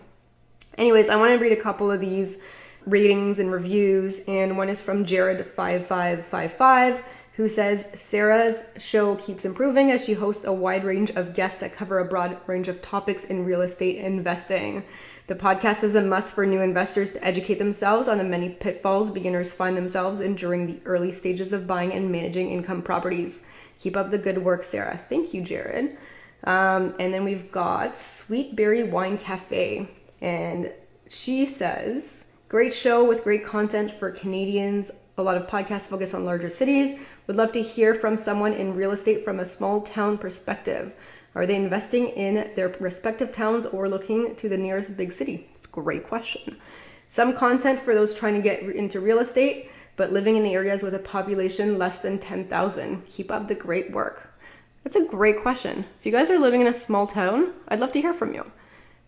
Anyways, 0.77 1.09
I 1.09 1.15
want 1.15 1.31
to 1.33 1.39
read 1.39 1.57
a 1.57 1.61
couple 1.61 1.91
of 1.91 1.99
these 1.99 2.41
ratings 2.85 3.39
and 3.39 3.51
reviews, 3.51 4.25
and 4.27 4.57
one 4.57 4.69
is 4.69 4.81
from 4.81 5.05
Jared5555 5.05 6.99
who 7.37 7.47
says 7.47 7.85
Sarah's 7.93 8.65
show 8.79 9.13
keeps 9.15 9.45
improving 9.45 9.91
as 9.91 10.03
she 10.03 10.13
hosts 10.13 10.45
a 10.45 10.51
wide 10.51 10.83
range 10.83 11.11
of 11.11 11.35
guests 11.35 11.59
that 11.59 11.75
cover 11.75 11.99
a 11.99 12.05
broad 12.05 12.35
range 12.47 12.67
of 12.67 12.81
topics 12.81 13.25
in 13.25 13.45
real 13.45 13.61
estate 13.61 13.97
investing. 13.97 14.83
The 15.27 15.35
podcast 15.35 15.83
is 15.83 15.93
a 15.93 16.01
must 16.01 16.33
for 16.33 16.47
new 16.47 16.61
investors 16.61 17.13
to 17.13 17.23
educate 17.23 17.59
themselves 17.59 18.07
on 18.07 18.17
the 18.17 18.23
many 18.23 18.49
pitfalls 18.49 19.11
beginners 19.11 19.53
find 19.53 19.77
themselves 19.77 20.19
in 20.19 20.33
during 20.33 20.65
the 20.65 20.79
early 20.85 21.11
stages 21.11 21.53
of 21.53 21.67
buying 21.67 21.93
and 21.93 22.11
managing 22.11 22.49
income 22.49 22.81
properties. 22.81 23.45
Keep 23.77 23.97
up 23.97 24.09
the 24.09 24.17
good 24.17 24.39
work, 24.39 24.63
Sarah. 24.63 24.99
Thank 25.07 25.35
you, 25.35 25.43
Jared. 25.43 25.95
Um, 26.43 26.95
and 26.99 27.13
then 27.13 27.23
we've 27.23 27.51
got 27.51 27.99
Sweet 27.99 28.55
Berry 28.55 28.83
Wine 28.83 29.19
Cafe. 29.19 29.87
And 30.21 30.71
she 31.09 31.45
says, 31.45 32.25
great 32.49 32.73
show 32.73 33.05
with 33.05 33.23
great 33.23 33.45
content 33.45 33.91
for 33.99 34.11
Canadians. 34.11 34.91
A 35.17 35.23
lot 35.23 35.37
of 35.37 35.47
podcasts 35.47 35.89
focus 35.89 36.13
on 36.13 36.25
larger 36.25 36.49
cities. 36.49 36.99
Would 37.27 37.35
love 37.35 37.51
to 37.53 37.61
hear 37.61 37.95
from 37.95 38.17
someone 38.17 38.53
in 38.53 38.75
real 38.75 38.91
estate 38.91 39.25
from 39.25 39.39
a 39.39 39.45
small 39.45 39.81
town 39.81 40.17
perspective. 40.17 40.93
Are 41.35 41.45
they 41.45 41.55
investing 41.55 42.09
in 42.09 42.51
their 42.55 42.69
respective 42.79 43.33
towns 43.33 43.65
or 43.65 43.87
looking 43.89 44.35
to 44.37 44.49
the 44.49 44.57
nearest 44.57 44.97
big 44.97 45.11
city? 45.11 45.47
It's 45.55 45.67
a 45.67 45.71
great 45.71 46.07
question. 46.07 46.57
Some 47.07 47.33
content 47.33 47.79
for 47.79 47.93
those 47.93 48.13
trying 48.13 48.35
to 48.35 48.41
get 48.41 48.61
into 48.61 48.99
real 48.99 49.19
estate. 49.19 49.69
but 49.97 50.13
living 50.13 50.35
in 50.35 50.43
the 50.43 50.53
areas 50.53 50.83
with 50.83 50.93
a 50.93 50.99
population 50.99 51.77
less 51.77 51.97
than 51.97 52.19
10,000. 52.19 53.05
Keep 53.07 53.31
up 53.31 53.47
the 53.47 53.55
great 53.55 53.91
work. 53.91 54.31
That's 54.83 54.95
a 54.95 55.05
great 55.05 55.41
question. 55.41 55.83
If 55.99 56.05
you 56.05 56.11
guys 56.11 56.29
are 56.29 56.37
living 56.39 56.61
in 56.61 56.67
a 56.67 56.73
small 56.73 57.07
town, 57.07 57.51
I'd 57.67 57.79
love 57.79 57.91
to 57.93 58.01
hear 58.01 58.13
from 58.13 58.33
you. 58.33 58.45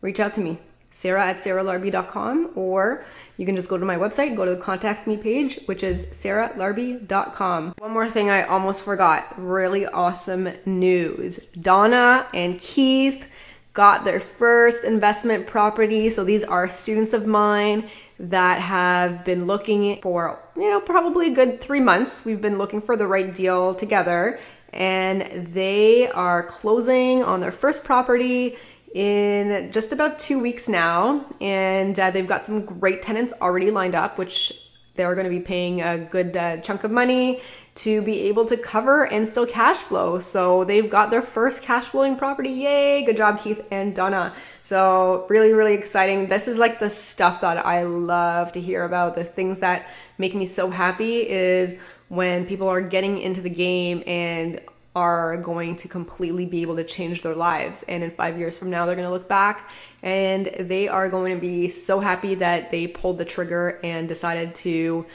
Reach 0.01 0.19
out 0.19 0.33
to 0.33 0.41
me, 0.41 0.59
sarah 0.91 1.27
at 1.27 1.38
sarahlarby.com, 1.38 2.51
or 2.55 3.03
you 3.38 3.46
can 3.46 3.55
just 3.55 3.69
go 3.69 3.77
to 3.77 3.86
my 3.86 3.96
website, 3.96 4.36
go 4.36 4.46
to 4.46 4.55
the 4.55 4.62
contacts 4.62 5.08
me 5.08 5.17
page, 5.17 5.60
which 5.65 5.84
is 5.84 6.08
sarahlarby.com. 6.08 7.75
One 7.77 7.91
more 7.91 8.10
thing 8.10 8.29
I 8.29 8.43
almost 8.43 8.84
forgot. 8.84 9.36
Really 9.38 9.86
awesome 9.86 10.50
news. 10.65 11.38
Donna 11.60 12.27
and 12.34 12.60
Keith 12.60 13.25
got 13.74 14.03
their 14.03 14.19
first 14.19 14.84
investment 14.84 15.48
property. 15.48 16.10
So 16.10 16.24
these 16.24 16.43
are 16.43 16.69
students 16.69 17.13
of 17.13 17.25
mine 17.25 17.89
that 18.19 18.60
have 18.60 19.24
been 19.24 19.46
looking 19.46 20.01
for, 20.01 20.39
you 20.58 20.69
know, 20.69 20.81
probably 20.81 21.31
a 21.31 21.36
good 21.36 21.62
three 21.62 21.79
months. 21.79 22.25
We've 22.25 22.41
been 22.41 22.58
looking 22.58 22.81
for 22.81 22.98
the 22.98 23.08
right 23.08 23.34
deal 23.34 23.74
together 23.74 24.39
and 24.74 25.48
they 25.53 26.10
are 26.10 26.43
closing 26.43 27.24
on 27.24 27.39
their 27.39 27.51
first 27.51 27.86
property 27.86 28.58
in 28.93 29.72
just 29.72 29.91
about 29.91 30.19
two 30.19 30.39
weeks 30.39 30.67
now. 30.67 31.25
And 31.41 32.00
uh, 32.00 32.12
they've 32.12 32.27
got 32.27 32.46
some 32.46 32.65
great 32.65 33.01
tenants 33.01 33.34
already 33.41 33.72
lined 33.72 33.96
up, 33.96 34.17
which 34.17 34.65
they're 34.96 35.15
going 35.15 35.25
to 35.25 35.29
be 35.29 35.39
paying 35.39 35.81
a 35.81 35.98
good 35.98 36.36
uh, 36.36 36.58
chunk 36.58 36.84
of 36.84 36.91
money 36.91 37.41
to 37.75 38.01
be 38.01 38.24
able 38.24 38.46
to 38.46 38.58
cover 38.58 39.05
and 39.05 39.25
still 39.25 39.46
cash 39.46 39.77
flow. 39.77 40.19
So 40.19 40.65
they've 40.65 40.89
got 40.89 41.12
their 41.12 41.22
first 41.22 41.63
cash 41.63 41.86
flowing 41.86 42.17
property. 42.17 42.50
Yay! 42.50 43.05
Good 43.05 43.15
job, 43.15 43.39
Keith 43.39 43.62
and 43.72 43.96
Donna. 43.96 44.34
So 44.63 45.25
really, 45.29 45.53
really 45.53 45.75
exciting. 45.75 46.27
This 46.27 46.50
is 46.50 46.58
like 46.58 46.79
the 46.79 46.89
stuff 46.89 47.41
that 47.41 47.65
I 47.65 47.84
love 47.84 48.51
to 48.53 48.60
hear 48.60 48.84
about. 48.84 49.15
The 49.15 49.24
things 49.24 49.60
that 49.60 49.88
make 50.17 50.36
me 50.36 50.46
so 50.46 50.69
happy 50.69 51.29
is 51.29 51.79
when 52.10 52.46
people 52.46 52.67
are 52.67 52.81
getting 52.81 53.19
into 53.19 53.39
the 53.39 53.50
game 53.50 54.03
and 54.05 54.60
are 54.96 55.38
going 55.38 55.75
to 55.77 55.88
completely 55.88 56.46
be 56.46 56.62
able 56.62 56.75
to 56.77 56.84
change 56.84 57.22
their 57.22 57.36
lives. 57.36 57.84
And 57.84 58.03
in 58.03 58.12
five 58.12 58.38
years 58.38 58.58
from 58.58 58.69
now, 58.69 58.86
they're 58.86 58.96
going 58.96 59.08
to 59.08 59.13
look 59.13 59.27
back 59.27 59.72
and 60.01 60.46
they 60.46 60.88
are 60.88 61.10
going 61.10 61.36
to 61.36 61.41
be 61.41 61.67
so 61.67 62.00
happy 62.00 62.36
that 62.36 62.72
they 62.72 62.88
pulled 62.88 63.17
the 63.17 63.25
trigger 63.25 63.79
and 63.84 64.08
decided 64.08 64.55
to 64.55 65.05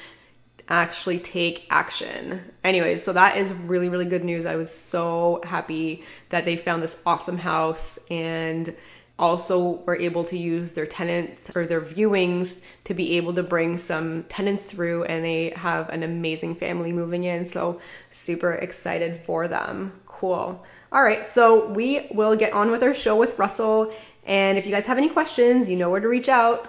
actually 0.69 1.19
take 1.19 1.67
action. 1.71 2.41
Anyways, 2.63 3.03
so 3.03 3.13
that 3.13 3.37
is 3.37 3.53
really, 3.53 3.89
really 3.89 4.07
good 4.07 4.25
news. 4.25 4.47
I 4.47 4.57
was 4.57 4.73
so 4.73 5.41
happy 5.45 6.05
that 6.31 6.45
they 6.45 6.57
found 6.57 6.83
this 6.83 7.03
awesome 7.05 7.39
house 7.39 7.99
and 8.11 8.75
also 9.19 9.83
were 9.85 9.97
able 9.97 10.25
to 10.25 10.37
use 10.37 10.73
their 10.73 10.87
tenants 10.87 11.51
or 11.55 11.67
their 11.67 11.81
viewings 11.81 12.65
to 12.85 12.95
be 12.95 13.17
able 13.17 13.35
to 13.35 13.43
bring 13.43 13.79
some 13.79 14.25
tenants 14.25 14.65
through 14.65 15.05
and 15.05 15.25
they 15.25 15.51
have 15.51 15.89
an 15.91 16.03
amazing 16.03 16.57
family 16.57 16.93
moving 16.93 17.23
in 17.23 17.45
so 17.45 17.81
super 18.11 18.53
excited 18.53 19.21
for 19.25 19.47
them. 19.47 19.93
Cool. 20.07 20.65
All 20.91 21.03
right 21.03 21.25
so 21.25 21.69
we 21.69 22.09
will 22.13 22.37
get 22.37 22.53
on 22.53 22.71
with 22.71 22.83
our 22.83 22.95
show 22.95 23.17
with 23.17 23.39
russell 23.39 23.95
and 24.27 24.59
if 24.59 24.67
you 24.67 24.73
guys 24.73 24.87
have 24.87 24.99
any 24.99 25.09
questions 25.09 25.71
you 25.71 25.77
know 25.77 25.91
where 25.91 26.01
to 26.01 26.09
reach 26.09 26.29
out. 26.29 26.69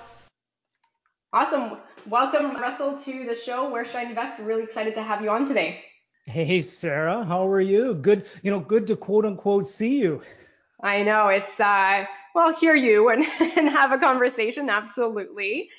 Awesome. 1.34 1.78
Welcome 2.08 2.58
russell 2.58 3.00
to 3.00 3.26
the 3.26 3.36
show. 3.36 3.72
Where 3.72 3.86
should 3.86 3.96
i 3.96 4.04
invest 4.04 4.40
really 4.40 4.64
excited 4.64 4.94
to 4.96 5.02
have 5.02 5.24
you 5.24 5.32
on 5.32 5.46
today. 5.46 5.84
Hey 6.26 6.62
sarah 6.62 7.24
how 7.26 7.48
are 7.48 7.62
you? 7.62 7.96
Good 7.96 8.28
you 8.44 8.52
know 8.52 8.60
good 8.60 8.86
to 8.88 8.96
quote 8.96 9.26
unquote 9.26 9.68
see 9.68 9.98
you. 9.98 10.22
I 10.80 11.02
know 11.02 11.30
it's 11.30 11.60
uh 11.60 12.06
well 12.36 12.54
hear 12.54 12.76
you 12.76 13.10
and, 13.10 13.26
and 13.58 13.70
have 13.70 13.92
a 13.92 13.98
conversation 13.98 14.70
absolutely. 14.70 15.70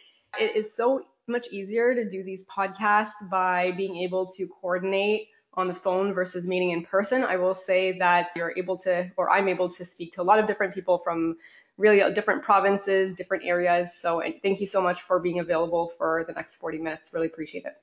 It 0.41 0.57
is 0.57 0.75
so 0.75 1.07
much 1.29 1.49
easier 1.53 1.95
to 1.95 2.09
do 2.09 2.25
these 2.25 2.47
podcasts 2.49 3.29
by 3.31 3.73
being 3.73 3.97
able 3.99 4.27
to 4.33 4.49
coordinate 4.49 5.29
on 5.55 5.69
the 5.69 5.75
phone 5.75 6.13
versus 6.13 6.49
meeting 6.49 6.71
in 6.71 6.85
person. 6.85 7.25
I 7.25 7.37
will 7.37 7.55
say 7.55 7.99
that 7.99 8.31
you're 8.37 8.55
able 8.57 8.79
to 8.79 9.11
or 9.17 9.31
I'm 9.31 9.49
able 9.49 9.69
to 9.71 9.85
speak 9.85 10.15
to 10.15 10.23
a 10.23 10.25
lot 10.25 10.39
of 10.39 10.47
different 10.47 10.75
people 10.75 10.99
from 10.99 11.37
really 11.79 12.03
different 12.15 12.43
provinces, 12.43 13.15
different 13.15 13.45
areas. 13.45 13.95
So 13.95 14.23
thank 14.43 14.61
you 14.61 14.67
so 14.67 14.83
much 14.83 15.03
for 15.03 15.19
being 15.19 15.39
available 15.41 15.91
for 15.99 16.25
the 16.27 16.33
next 16.33 16.57
40 16.57 16.79
minutes. 16.79 17.13
Really 17.13 17.27
appreciate 17.27 17.65
it. 17.67 17.77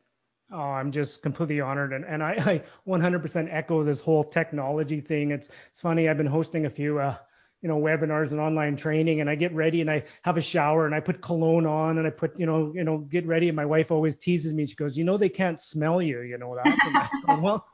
Oh, 0.51 0.57
I'm 0.57 0.91
just 0.91 1.23
completely 1.23 1.61
honored, 1.61 1.93
and, 1.93 2.05
and 2.05 2.21
I, 2.21 2.33
I 2.37 2.63
100% 2.87 3.47
echo 3.51 3.83
this 3.83 3.99
whole 3.99 4.23
technology 4.23 5.01
thing. 5.01 5.31
It's 5.31 5.49
it's 5.71 5.81
funny. 5.81 6.09
I've 6.09 6.17
been 6.17 6.27
hosting 6.27 6.67
a 6.67 6.69
few, 6.69 6.99
uh, 6.99 7.15
you 7.63 7.69
know, 7.69 7.77
webinars 7.77 8.31
and 8.31 8.41
online 8.41 8.75
training, 8.75 9.21
and 9.21 9.29
I 9.29 9.35
get 9.35 9.55
ready 9.55 9.79
and 9.79 9.89
I 9.89 10.03
have 10.23 10.35
a 10.35 10.41
shower 10.41 10.85
and 10.85 10.93
I 10.93 10.99
put 10.99 11.21
cologne 11.21 11.65
on 11.65 11.97
and 11.97 12.05
I 12.05 12.09
put, 12.09 12.37
you 12.37 12.45
know, 12.45 12.73
you 12.75 12.83
know, 12.83 12.97
get 12.97 13.25
ready. 13.25 13.47
And 13.47 13.55
my 13.55 13.65
wife 13.65 13.89
always 13.89 14.17
teases 14.17 14.53
me. 14.53 14.65
She 14.65 14.75
goes, 14.75 14.97
you 14.97 15.05
know, 15.05 15.17
they 15.17 15.29
can't 15.29 15.61
smell 15.61 16.01
you, 16.01 16.21
you 16.21 16.37
know 16.37 16.55
that. 16.55 17.09
well, 17.41 17.65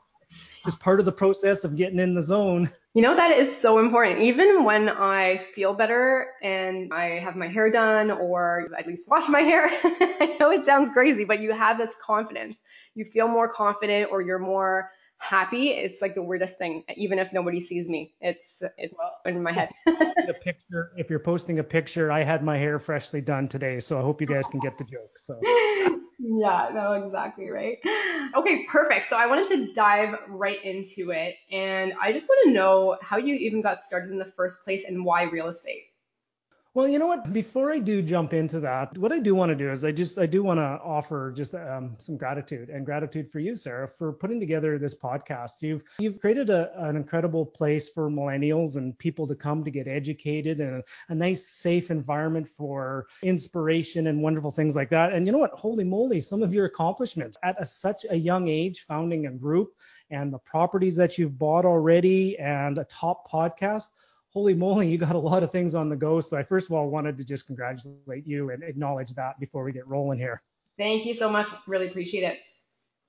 just 0.64 0.78
part 0.78 1.00
of 1.00 1.06
the 1.06 1.12
process 1.12 1.64
of 1.64 1.74
getting 1.74 1.98
in 1.98 2.14
the 2.14 2.22
zone. 2.22 2.70
You 2.94 3.02
know, 3.02 3.16
that 3.16 3.36
is 3.36 3.54
so 3.54 3.80
important. 3.80 4.20
Even 4.20 4.62
when 4.64 4.88
I 4.88 5.38
feel 5.38 5.74
better 5.74 6.28
and 6.40 6.92
I 6.94 7.18
have 7.18 7.34
my 7.34 7.48
hair 7.48 7.70
done 7.70 8.12
or 8.12 8.68
at 8.78 8.86
least 8.86 9.08
wash 9.10 9.28
my 9.28 9.40
hair, 9.40 9.64
I 9.84 10.36
know 10.38 10.50
it 10.52 10.64
sounds 10.64 10.90
crazy, 10.90 11.24
but 11.24 11.40
you 11.40 11.52
have 11.52 11.78
this 11.78 11.96
confidence. 11.96 12.62
You 12.94 13.04
feel 13.04 13.26
more 13.26 13.48
confident 13.48 14.12
or 14.12 14.22
you're 14.22 14.38
more 14.38 14.90
happy. 15.20 15.68
It's 15.68 16.02
like 16.02 16.14
the 16.14 16.22
weirdest 16.22 16.58
thing, 16.58 16.82
even 16.96 17.18
if 17.18 17.32
nobody 17.32 17.60
sees 17.60 17.88
me. 17.88 18.14
It's 18.20 18.62
it's 18.76 18.94
well, 18.98 19.20
in 19.26 19.42
my 19.42 19.52
head. 19.52 19.70
a 19.86 20.34
picture, 20.42 20.92
if 20.96 21.08
you're 21.08 21.20
posting 21.20 21.58
a 21.60 21.64
picture, 21.64 22.10
I 22.10 22.24
had 22.24 22.42
my 22.42 22.56
hair 22.56 22.78
freshly 22.78 23.20
done 23.20 23.46
today, 23.46 23.78
so 23.78 23.98
I 23.98 24.02
hope 24.02 24.20
you 24.20 24.26
guys 24.26 24.44
can 24.50 24.60
get 24.60 24.76
the 24.78 24.84
joke. 24.84 25.18
So 25.18 25.38
yeah, 26.18 26.70
no, 26.74 26.92
exactly 26.92 27.50
right. 27.50 27.78
Okay, 28.34 28.66
perfect. 28.68 29.08
So 29.08 29.16
I 29.16 29.26
wanted 29.26 29.48
to 29.48 29.72
dive 29.72 30.16
right 30.28 30.62
into 30.64 31.12
it, 31.12 31.36
and 31.52 31.92
I 32.00 32.12
just 32.12 32.28
want 32.28 32.48
to 32.48 32.52
know 32.52 32.96
how 33.02 33.18
you 33.18 33.34
even 33.34 33.60
got 33.60 33.82
started 33.82 34.10
in 34.10 34.18
the 34.18 34.24
first 34.24 34.64
place 34.64 34.84
and 34.84 35.04
why 35.04 35.24
real 35.24 35.48
estate. 35.48 35.84
Well, 36.72 36.86
you 36.86 37.00
know 37.00 37.08
what? 37.08 37.32
Before 37.32 37.72
I 37.72 37.80
do 37.80 38.00
jump 38.00 38.32
into 38.32 38.60
that, 38.60 38.96
what 38.96 39.10
I 39.10 39.18
do 39.18 39.34
want 39.34 39.50
to 39.50 39.56
do 39.56 39.72
is 39.72 39.84
I 39.84 39.90
just 39.90 40.20
I 40.20 40.26
do 40.26 40.44
want 40.44 40.58
to 40.58 40.78
offer 40.84 41.32
just 41.32 41.52
um, 41.56 41.96
some 41.98 42.16
gratitude 42.16 42.68
and 42.68 42.86
gratitude 42.86 43.28
for 43.32 43.40
you, 43.40 43.56
Sarah, 43.56 43.88
for 43.88 44.12
putting 44.12 44.38
together 44.38 44.78
this 44.78 44.94
podcast. 44.94 45.62
You've 45.62 45.82
you've 45.98 46.20
created 46.20 46.48
a, 46.48 46.70
an 46.86 46.94
incredible 46.94 47.44
place 47.44 47.88
for 47.88 48.08
millennials 48.08 48.76
and 48.76 48.96
people 48.98 49.26
to 49.26 49.34
come 49.34 49.64
to 49.64 49.70
get 49.72 49.88
educated 49.88 50.60
and 50.60 50.76
a, 50.76 50.84
a 51.08 51.14
nice, 51.16 51.44
safe 51.44 51.90
environment 51.90 52.46
for 52.56 53.08
inspiration 53.24 54.06
and 54.06 54.22
wonderful 54.22 54.52
things 54.52 54.76
like 54.76 54.90
that. 54.90 55.12
And 55.12 55.26
you 55.26 55.32
know 55.32 55.38
what? 55.38 55.50
Holy 55.50 55.82
moly, 55.82 56.20
some 56.20 56.40
of 56.40 56.54
your 56.54 56.66
accomplishments 56.66 57.36
at 57.42 57.60
a, 57.60 57.66
such 57.66 58.06
a 58.10 58.16
young 58.16 58.46
age, 58.46 58.86
founding 58.86 59.26
a 59.26 59.32
group 59.32 59.74
and 60.12 60.32
the 60.32 60.38
properties 60.38 60.94
that 60.94 61.18
you've 61.18 61.36
bought 61.36 61.64
already 61.64 62.38
and 62.38 62.78
a 62.78 62.84
top 62.84 63.28
podcast 63.28 63.88
holy 64.32 64.54
moly, 64.54 64.88
you 64.88 64.98
got 64.98 65.14
a 65.14 65.18
lot 65.18 65.42
of 65.42 65.50
things 65.50 65.74
on 65.74 65.88
the 65.88 65.96
go. 65.96 66.20
So 66.20 66.36
I 66.36 66.42
first 66.42 66.68
of 66.68 66.72
all 66.72 66.88
wanted 66.88 67.18
to 67.18 67.24
just 67.24 67.46
congratulate 67.46 68.26
you 68.26 68.50
and 68.50 68.62
acknowledge 68.62 69.14
that 69.14 69.38
before 69.40 69.64
we 69.64 69.72
get 69.72 69.86
rolling 69.86 70.18
here. 70.18 70.42
Thank 70.78 71.04
you 71.04 71.14
so 71.14 71.28
much. 71.28 71.48
Really 71.66 71.88
appreciate 71.88 72.24
it. 72.24 72.38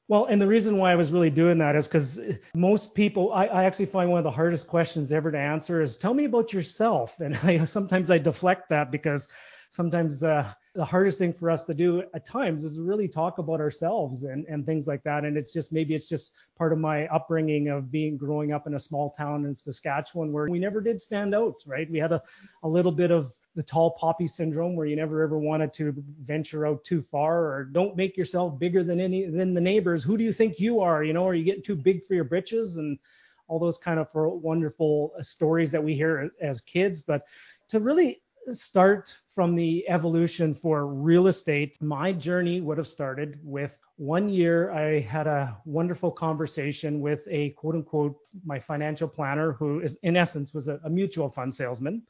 Well, 0.07 0.25
and 0.25 0.41
the 0.41 0.47
reason 0.47 0.75
why 0.75 0.91
I 0.91 0.95
was 0.95 1.11
really 1.11 1.29
doing 1.29 1.57
that 1.59 1.75
is 1.75 1.87
because 1.87 2.19
most 2.53 2.93
people, 2.93 3.31
I, 3.31 3.45
I, 3.45 3.63
actually 3.63 3.85
find 3.85 4.09
one 4.09 4.17
of 4.17 4.25
the 4.25 4.31
hardest 4.31 4.67
questions 4.67 5.09
ever 5.13 5.31
to 5.31 5.37
answer 5.37 5.81
is 5.81 5.95
tell 5.95 6.13
me 6.13 6.25
about 6.25 6.51
yourself. 6.51 7.21
And 7.21 7.37
I 7.43 7.63
sometimes 7.63 8.11
I 8.11 8.17
deflect 8.17 8.67
that 8.69 8.91
because 8.91 9.29
sometimes 9.71 10.21
uh, 10.21 10.53
the 10.75 10.85
hardest 10.85 11.17
thing 11.17 11.33
for 11.33 11.49
us 11.49 11.63
to 11.63 11.73
do 11.73 12.03
at 12.13 12.25
times 12.25 12.63
is 12.63 12.77
really 12.77 13.07
talk 13.07 13.37
about 13.37 13.61
ourselves 13.61 14.23
and, 14.23 14.45
and 14.47 14.65
things 14.65 14.85
like 14.85 15.01
that. 15.03 15.23
And 15.23 15.37
it's 15.37 15.53
just 15.53 15.71
maybe 15.71 15.95
it's 15.95 16.09
just 16.09 16.33
part 16.57 16.73
of 16.73 16.79
my 16.79 17.07
upbringing 17.07 17.69
of 17.69 17.89
being 17.89 18.17
growing 18.17 18.51
up 18.51 18.67
in 18.67 18.75
a 18.75 18.79
small 18.79 19.09
town 19.09 19.45
in 19.45 19.57
Saskatchewan 19.57 20.31
where 20.31 20.47
we 20.49 20.59
never 20.59 20.81
did 20.81 21.01
stand 21.01 21.33
out, 21.33 21.55
right? 21.65 21.89
We 21.89 21.99
had 21.99 22.11
a, 22.11 22.21
a 22.63 22.67
little 22.67 22.91
bit 22.91 23.11
of 23.11 23.33
the 23.55 23.63
tall 23.63 23.91
poppy 23.91 24.27
syndrome 24.27 24.75
where 24.75 24.85
you 24.85 24.95
never 24.95 25.23
ever 25.23 25.39
wanted 25.39 25.73
to 25.73 25.93
venture 26.21 26.67
out 26.67 26.83
too 26.83 27.01
far 27.01 27.39
or 27.39 27.63
don't 27.63 27.95
make 27.95 28.15
yourself 28.15 28.59
bigger 28.59 28.83
than 28.83 28.99
any 28.99 29.25
than 29.25 29.53
the 29.53 29.61
neighbors. 29.61 30.03
Who 30.03 30.17
do 30.17 30.23
you 30.23 30.33
think 30.33 30.59
you 30.59 30.81
are? 30.81 31.03
You 31.03 31.13
know, 31.13 31.27
are 31.27 31.33
you 31.33 31.45
getting 31.45 31.63
too 31.63 31.75
big 31.75 32.03
for 32.03 32.13
your 32.13 32.23
britches 32.25 32.77
and 32.77 32.99
all 33.47 33.59
those 33.59 33.77
kind 33.77 33.99
of 33.99 34.09
wonderful 34.13 35.13
stories 35.21 35.71
that 35.71 35.83
we 35.83 35.93
hear 35.93 36.31
as 36.41 36.61
kids. 36.61 37.03
But 37.03 37.25
to 37.67 37.81
really 37.81 38.21
start 38.57 39.15
from 39.33 39.55
the 39.55 39.87
evolution 39.87 40.53
for 40.53 40.87
real 40.87 41.27
estate, 41.27 41.81
my 41.81 42.11
journey 42.11 42.61
would 42.61 42.77
have 42.77 42.87
started 42.87 43.39
with 43.43 43.77
one 43.97 44.29
year. 44.29 44.71
I 44.71 44.99
had 44.99 45.27
a 45.27 45.57
wonderful 45.65 46.11
conversation 46.11 47.01
with 47.01 47.27
a 47.29 47.51
quote 47.51 47.75
unquote 47.75 48.17
my 48.45 48.59
financial 48.59 49.07
planner, 49.07 49.53
who 49.53 49.79
is 49.79 49.97
in 50.03 50.17
essence 50.17 50.53
was 50.53 50.67
a, 50.67 50.79
a 50.83 50.89
mutual 50.89 51.29
fund 51.29 51.53
salesman. 51.53 52.03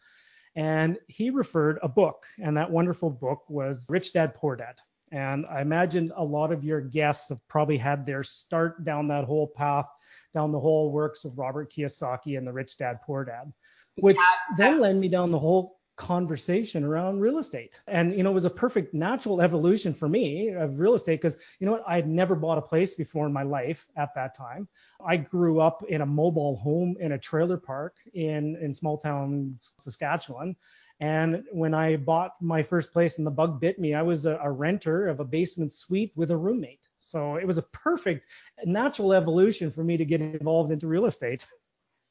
And 0.55 0.97
he 1.07 1.29
referred 1.29 1.79
a 1.81 1.87
book, 1.87 2.25
and 2.41 2.57
that 2.57 2.69
wonderful 2.69 3.09
book 3.09 3.49
was 3.49 3.87
Rich 3.89 4.13
Dad 4.13 4.33
Poor 4.33 4.55
Dad. 4.55 4.75
And 5.11 5.45
I 5.45 5.61
imagine 5.61 6.11
a 6.15 6.23
lot 6.23 6.51
of 6.51 6.63
your 6.63 6.81
guests 6.81 7.29
have 7.29 7.45
probably 7.47 7.77
had 7.77 8.05
their 8.05 8.23
start 8.23 8.83
down 8.85 9.07
that 9.09 9.25
whole 9.25 9.47
path, 9.47 9.89
down 10.33 10.51
the 10.51 10.59
whole 10.59 10.91
works 10.91 11.25
of 11.25 11.37
Robert 11.37 11.71
Kiyosaki 11.71 12.37
and 12.37 12.47
the 12.47 12.53
Rich 12.53 12.77
Dad 12.77 12.99
Poor 13.01 13.25
Dad, 13.25 13.51
which 13.97 14.17
yeah, 14.17 14.55
then 14.57 14.79
led 14.79 14.95
me 14.95 15.07
down 15.07 15.31
the 15.31 15.39
whole 15.39 15.80
conversation 15.97 16.83
around 16.83 17.19
real 17.19 17.37
estate. 17.37 17.79
And, 17.87 18.15
you 18.15 18.23
know, 18.23 18.31
it 18.31 18.33
was 18.33 18.45
a 18.45 18.49
perfect 18.49 18.93
natural 18.93 19.41
evolution 19.41 19.93
for 19.93 20.09
me 20.09 20.49
of 20.49 20.79
real 20.79 20.95
estate 20.95 21.21
because, 21.21 21.37
you 21.59 21.65
know 21.65 21.73
what, 21.73 21.83
I 21.87 21.95
had 21.95 22.07
never 22.07 22.35
bought 22.35 22.57
a 22.57 22.61
place 22.61 22.93
before 22.93 23.27
in 23.27 23.33
my 23.33 23.43
life 23.43 23.85
at 23.97 24.13
that 24.15 24.35
time. 24.35 24.67
I 25.05 25.17
grew 25.17 25.59
up 25.59 25.83
in 25.89 26.01
a 26.01 26.05
mobile 26.05 26.55
home 26.55 26.95
in 26.99 27.11
a 27.11 27.19
trailer 27.19 27.57
park 27.57 27.97
in, 28.13 28.57
in 28.61 28.73
small 28.73 28.97
town 28.97 29.59
Saskatchewan. 29.77 30.55
And 31.01 31.43
when 31.51 31.73
I 31.73 31.97
bought 31.97 32.33
my 32.41 32.61
first 32.61 32.93
place 32.93 33.17
and 33.17 33.25
the 33.25 33.31
bug 33.31 33.59
bit 33.59 33.79
me, 33.79 33.95
I 33.95 34.03
was 34.03 34.27
a, 34.27 34.39
a 34.41 34.51
renter 34.51 35.07
of 35.07 35.19
a 35.19 35.25
basement 35.25 35.71
suite 35.71 36.13
with 36.15 36.29
a 36.29 36.37
roommate. 36.37 36.87
So 36.99 37.37
it 37.37 37.45
was 37.45 37.57
a 37.57 37.63
perfect 37.63 38.27
natural 38.65 39.11
evolution 39.11 39.71
for 39.71 39.83
me 39.83 39.97
to 39.97 40.05
get 40.05 40.21
involved 40.21 40.71
into 40.71 40.87
real 40.87 41.05
estate. 41.05 41.45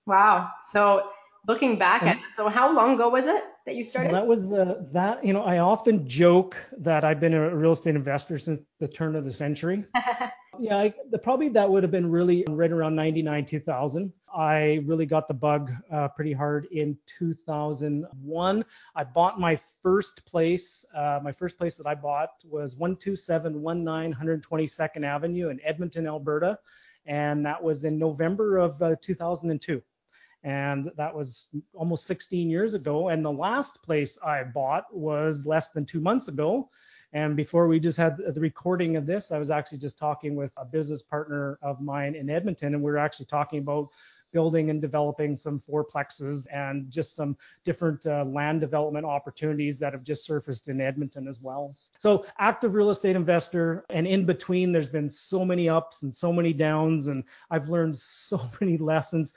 Wow. 0.07 0.51
So 0.65 1.11
looking 1.47 1.79
back 1.79 2.03
at 2.03 2.19
so 2.29 2.49
how 2.49 2.73
long 2.75 2.95
ago 2.95 3.09
was 3.09 3.27
it 3.27 3.43
that 3.67 3.75
you 3.75 3.85
started? 3.85 4.13
That 4.13 4.27
was 4.27 4.53
uh, 4.53 4.83
that 4.93 5.25
you 5.25 5.33
know 5.33 5.43
I 5.43 5.59
often 5.59 6.09
joke 6.09 6.57
that 6.79 7.05
I've 7.05 7.21
been 7.21 7.35
a 7.35 7.55
real 7.55 7.73
estate 7.73 7.95
investor 7.95 8.39
since 8.39 8.61
the 8.79 8.89
turn 8.89 9.17
of 9.17 9.25
the 9.25 9.33
century. 9.33 9.85
yeah, 10.61 10.77
I, 10.77 10.95
the, 11.11 11.19
probably 11.19 11.49
that 11.51 11.69
would 11.69 11.83
have 11.83 11.93
been 11.93 12.11
really 12.11 12.45
right 12.49 12.71
around 12.71 12.95
99 12.95 13.47
2000. 13.47 14.13
I 14.35 14.81
really 14.85 15.07
got 15.07 15.27
the 15.27 15.35
bug 15.35 15.73
uh, 15.93 16.09
pretty 16.09 16.33
hard 16.33 16.67
in 16.71 16.97
2001. 17.19 18.65
I 18.95 19.05
bought 19.05 19.41
my 19.41 19.59
first 19.83 20.25
place. 20.25 20.85
Uh, 20.95 21.19
my 21.23 21.33
first 21.33 21.59
place 21.59 21.77
that 21.77 21.87
I 21.87 21.95
bought 21.95 22.31
was 22.45 22.75
12719 22.75 24.15
122nd 24.15 25.05
Avenue 25.05 25.49
in 25.49 25.61
Edmonton, 25.65 26.07
Alberta, 26.07 26.59
and 27.07 27.45
that 27.45 27.61
was 27.61 27.85
in 27.85 27.99
November 27.99 28.59
of 28.59 28.81
uh, 28.83 28.95
2002 29.01 29.83
and 30.43 30.91
that 30.97 31.15
was 31.15 31.49
almost 31.75 32.07
16 32.07 32.49
years 32.49 32.75
ago. 32.75 33.09
And 33.09 33.25
the 33.25 33.33
last 33.33 33.83
place 33.83 34.19
I 34.25 34.45
bought 34.45 34.85
was 34.95 35.45
less 35.45 35.71
than 35.71 35.85
two 35.85 36.01
months 36.01 36.29
ago. 36.29 36.71
And 37.13 37.37
before 37.37 37.67
we 37.67 37.81
just 37.81 37.99
had 37.99 38.17
the 38.17 38.41
recording 38.41 38.97
of 38.97 39.05
this, 39.05 39.33
I 39.33 39.39
was 39.39 39.51
actually 39.51 39.79
just 39.79 39.99
talking 39.99 40.37
with 40.37 40.53
a 40.57 40.65
business 40.65 41.03
partner 41.03 41.59
of 41.61 41.81
mine 41.81 42.15
in 42.15 42.31
Edmonton, 42.31 42.75
and 42.75 42.83
we 42.83 42.91
were 42.91 42.99
actually 42.99 43.27
talking 43.27 43.59
about 43.59 43.89
building 44.33 44.71
and 44.71 44.81
developing 44.81 45.37
some 45.37 45.61
fourplexes 45.61 46.47
and 46.53 46.91
just 46.91 47.15
some 47.15 47.37
different 47.65 48.07
uh, 48.07 48.25
land 48.25 48.61
development 48.61 49.05
opportunities 49.05 49.79
that 49.79 49.93
have 49.93 50.03
just 50.03 50.25
surfaced 50.25 50.69
in 50.69 50.81
Edmonton 50.81 51.29
as 51.29 51.41
well. 51.41 51.73
So 51.99 52.25
active 52.39 52.75
real 52.75 52.91
estate 52.91 53.17
investor 53.17 53.85
and 53.91 54.07
in 54.07 54.25
between 54.25 54.73
there's 54.73 54.89
been 54.89 55.09
so 55.09 55.45
many 55.45 55.69
ups 55.69 56.03
and 56.03 56.15
so 56.15 56.33
many 56.33 56.53
downs 56.53 57.09
and 57.09 57.25
I've 57.51 57.69
learned 57.69 57.97
so 57.97 58.41
many 58.61 58.77
lessons 58.77 59.35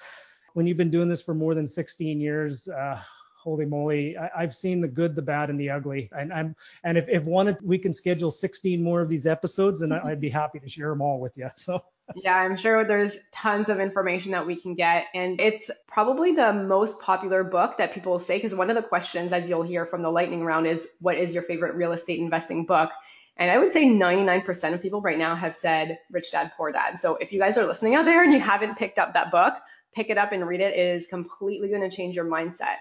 when 0.53 0.67
you've 0.67 0.77
been 0.77 0.91
doing 0.91 1.09
this 1.09 1.21
for 1.21 1.33
more 1.33 1.53
than 1.53 1.67
16 1.67 2.19
years, 2.19 2.67
uh, 2.67 2.99
holy 3.43 3.65
moly, 3.65 4.17
I, 4.17 4.41
have 4.41 4.55
seen 4.55 4.79
the 4.79 4.87
good, 4.87 5.15
the 5.15 5.21
bad, 5.21 5.49
and 5.49 5.59
the 5.59 5.69
ugly. 5.69 6.09
And 6.13 6.31
I'm 6.31 6.55
and 6.83 6.97
if 6.97 7.09
if 7.09 7.25
one 7.25 7.55
we 7.61 7.77
can 7.77 7.91
schedule 7.91 8.31
16 8.31 8.81
more 8.81 9.01
of 9.01 9.09
these 9.09 9.27
episodes, 9.27 9.81
and 9.81 9.93
I'd 9.93 10.21
be 10.21 10.29
happy 10.29 10.59
to 10.59 10.69
share 10.69 10.89
them 10.89 11.01
all 11.01 11.19
with 11.19 11.37
you. 11.37 11.49
So. 11.55 11.83
Yeah, 12.15 12.35
I'm 12.35 12.57
sure 12.57 12.83
there's 12.83 13.17
tons 13.31 13.69
of 13.69 13.79
information 13.79 14.33
that 14.33 14.45
we 14.45 14.57
can 14.59 14.75
get. 14.75 15.05
And 15.15 15.39
it's 15.39 15.71
probably 15.87 16.33
the 16.33 16.51
most 16.51 16.99
popular 16.99 17.45
book 17.45 17.77
that 17.77 17.93
people 17.93 18.11
will 18.11 18.19
say, 18.19 18.35
because 18.35 18.53
one 18.53 18.69
of 18.69 18.75
the 18.75 18.83
questions, 18.83 19.31
as 19.31 19.47
you'll 19.47 19.63
hear 19.63 19.85
from 19.85 20.01
the 20.01 20.11
lightning 20.11 20.43
round, 20.43 20.67
is 20.67 20.97
what 20.99 21.17
is 21.17 21.33
your 21.33 21.43
favorite 21.43 21.75
real 21.75 21.93
estate 21.93 22.19
investing 22.19 22.65
book? 22.65 22.91
And 23.37 23.49
I 23.49 23.57
would 23.57 23.71
say 23.71 23.85
99% 23.85 24.73
of 24.73 24.81
people 24.81 24.99
right 24.99 25.17
now 25.17 25.33
have 25.33 25.55
said 25.55 25.97
Rich 26.11 26.31
Dad 26.31 26.51
Poor 26.57 26.73
Dad. 26.73 26.99
So 26.99 27.15
if 27.15 27.31
you 27.31 27.39
guys 27.39 27.57
are 27.57 27.65
listening 27.65 27.95
out 27.95 28.03
there 28.03 28.21
and 28.21 28.33
you 28.33 28.39
haven't 28.39 28.77
picked 28.77 28.99
up 28.99 29.13
that 29.13 29.31
book, 29.31 29.53
pick 29.93 30.09
it 30.09 30.17
up 30.17 30.31
and 30.31 30.47
read 30.47 30.61
it. 30.61 30.73
It 30.73 30.95
is 30.95 31.07
completely 31.07 31.69
going 31.69 31.87
to 31.87 31.95
change 31.95 32.15
your 32.15 32.25
mindset. 32.25 32.77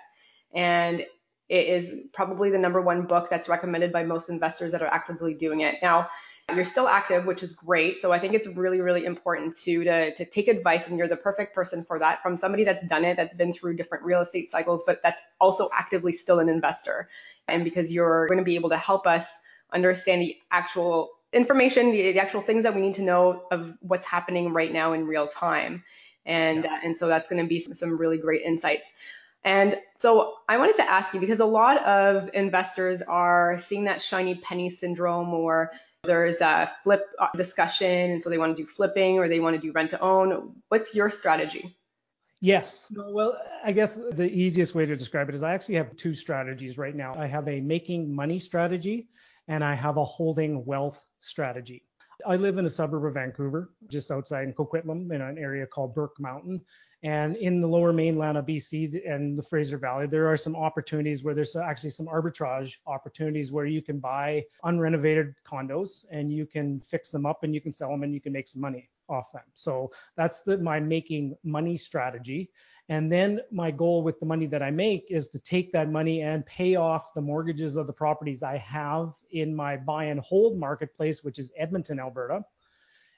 And 0.55 1.01
it 1.49 1.67
is 1.67 2.07
probably 2.13 2.51
the 2.51 2.59
number 2.59 2.81
one 2.81 3.07
book 3.07 3.29
that's 3.29 3.49
recommended 3.49 3.93
by 3.93 4.05
most 4.05 4.31
investors 4.31 4.73
that 4.73 4.83
are 4.83 4.87
actively 4.87 5.35
doing 5.35 5.61
it. 5.61 5.77
Now, 5.83 6.09
you're 6.55 6.65
still 6.65 6.89
active, 6.89 7.25
which 7.25 7.43
is 7.43 7.55
great. 7.55 7.99
So 7.99 8.13
I 8.13 8.19
think 8.19 8.35
it's 8.35 8.49
really, 8.57 8.81
really 8.81 9.05
important 9.05 9.55
to, 9.59 9.85
to, 9.85 10.15
to 10.15 10.25
take 10.25 10.49
advice, 10.49 10.89
and 10.89 10.99
you're 10.99 11.09
the 11.09 11.17
perfect 11.17 11.55
person 11.55 11.85
for 11.85 11.99
that 11.99 12.23
from 12.23 12.37
somebody 12.37 12.65
that's 12.65 12.85
done 12.87 13.05
it, 13.05 13.17
that's 13.17 13.35
been 13.35 13.53
through 13.53 13.77
different 13.77 14.05
real 14.05 14.21
estate 14.21 14.51
cycles, 14.51 14.83
but 14.87 15.01
that's 15.03 15.21
also 15.41 15.69
actively 15.77 16.13
still 16.13 16.41
an 16.41 16.49
investor. 16.49 17.09
And 17.49 17.65
because 17.65 17.93
you're 17.93 18.27
going 18.27 18.39
to 18.39 18.45
be 18.45 18.57
able 18.57 18.71
to 18.71 18.77
help 18.77 19.07
us 19.07 19.39
understand 19.73 20.23
the 20.23 20.37
actual 20.51 21.11
information, 21.33 21.93
the, 21.93 22.13
the 22.13 22.21
actual 22.21 22.43
things 22.43 22.65
that 22.65 22.75
we 22.75 22.81
need 22.81 22.95
to 22.95 23.03
know 23.03 23.45
of 23.51 23.77
what's 23.81 24.07
happening 24.07 24.53
right 24.53 24.73
now 24.73 24.93
in 24.93 25.07
real 25.07 25.27
time. 25.27 25.85
And, 26.25 26.65
yeah. 26.65 26.75
uh, 26.75 26.79
and 26.85 26.97
so 26.97 27.09
that's 27.09 27.29
going 27.29 27.43
to 27.43 27.49
be 27.49 27.59
some, 27.59 27.75
some 27.75 27.99
really 27.99 28.19
great 28.19 28.43
insights. 28.43 28.93
And 29.45 29.79
so 29.99 30.35
I 30.49 30.57
wanted 30.57 30.77
to 30.77 30.89
ask 30.89 31.15
you 31.15 31.21
because 31.21 31.41
a 31.41 31.47
lot 31.47 31.83
of 31.85 32.31
investors 32.33 33.03
are 33.03 33.59
seeing 33.59 33.85
that 33.85 34.01
shiny 34.01 34.37
penny 34.37 34.71
syndrome 34.71 35.35
or 35.35 35.73
there's 36.05 36.41
a 36.41 36.71
flip 36.83 37.07
uh, 37.19 37.29
discussion 37.37 38.11
and 38.11 38.23
so 38.23 38.31
they 38.31 38.39
want 38.39 38.57
to 38.57 38.63
do 38.63 38.69
flipping 38.69 39.19
or 39.19 39.29
they 39.29 39.41
want 39.41 39.57
to 39.57 39.61
do 39.61 39.73
rent 39.73 39.91
to 39.91 40.01
own. 40.01 40.55
What's 40.69 40.95
your 40.95 41.11
strategy? 41.11 41.77
Yes. 42.41 42.87
Well, 42.93 43.39
I 43.65 43.71
guess 43.71 44.01
the 44.11 44.29
easiest 44.29 44.75
way 44.75 44.85
to 44.85 44.97
describe 44.97 45.29
it 45.29 45.35
is 45.35 45.45
I 45.45 45.55
actually 45.55 45.77
have 45.77 45.95
two 45.97 46.13
strategies 46.13 46.77
right 46.77 46.95
now. 46.95 47.15
I 47.17 47.27
have 47.27 47.47
a 47.47 47.61
making 47.61 48.13
money 48.13 48.41
strategy 48.41 49.09
and 49.47 49.63
I 49.63 49.75
have 49.75 49.97
a 49.97 50.05
holding 50.05 50.65
wealth 50.65 51.01
strategy. 51.21 51.85
I 52.27 52.37
live 52.37 52.59
in 52.59 52.67
a 52.67 52.71
suburb 52.71 53.05
of 53.05 53.15
Vancouver, 53.15 53.71
just 53.89 54.11
outside 54.11 54.45
in 54.45 54.55
Coquitlam, 54.55 55.13
in 55.13 55.21
an 55.21 55.39
area 55.39 55.67
called 55.67 55.95
Burke 55.95 56.19
Mountain. 56.21 56.61
And 57.05 57.37
in 57.37 57.61
the 57.61 57.67
lower 57.67 57.93
mainland 57.93 58.39
of 58.39 58.47
BC 58.47 59.11
and 59.11 59.37
the 59.37 59.43
Fraser 59.43 59.77
Valley, 59.77 60.07
there 60.07 60.29
are 60.29 60.37
some 60.37 60.55
opportunities 60.55 61.25
where 61.25 61.35
there's 61.35 61.57
actually 61.57 61.91
some 61.91 62.07
arbitrage 62.07 62.77
opportunities 62.87 63.51
where 63.51 63.67
you 63.67 63.83
can 63.83 63.99
buy 63.99 64.45
unrenovated 64.65 65.35
condos 65.45 66.05
and 66.13 66.33
you 66.33 66.47
can 66.47 66.81
fix 66.81 67.11
them 67.11 67.27
up 67.27 67.43
and 67.43 67.55
you 67.55 67.61
can 67.61 67.73
sell 67.73 67.91
them 67.91 68.05
and 68.05 68.15
you 68.15 68.21
can 68.21 68.33
make 68.33 68.47
some 68.47 68.63
money 68.63 68.89
off 69.09 69.33
them. 69.33 69.43
So 69.55 69.91
that's 70.17 70.43
the, 70.43 70.59
my 70.59 70.79
making 70.79 71.37
money 71.43 71.77
strategy. 71.77 72.51
And 72.89 73.11
then 73.11 73.41
my 73.51 73.71
goal 73.71 74.03
with 74.03 74.19
the 74.21 74.27
money 74.27 74.47
that 74.47 74.63
I 74.63 74.71
make 74.71 75.07
is 75.11 75.29
to 75.29 75.39
take 75.39 75.73
that 75.73 75.91
money 75.91 76.23
and 76.23 76.45
pay 76.45 76.75
off 76.75 77.15
the 77.15 77.21
mortgages 77.21 77.77
of 77.77 77.87
the 77.87 77.93
properties 77.93 78.43
I 78.43 78.59
have 78.59 79.15
in 79.31 79.55
my 79.55 79.77
buy 79.77 80.05
and 80.05 80.21
hold 80.21 80.59
marketplace, 80.59 81.23
which 81.23 81.39
is 81.39 81.53
Edmonton, 81.57 82.01
Alberta. 82.01 82.45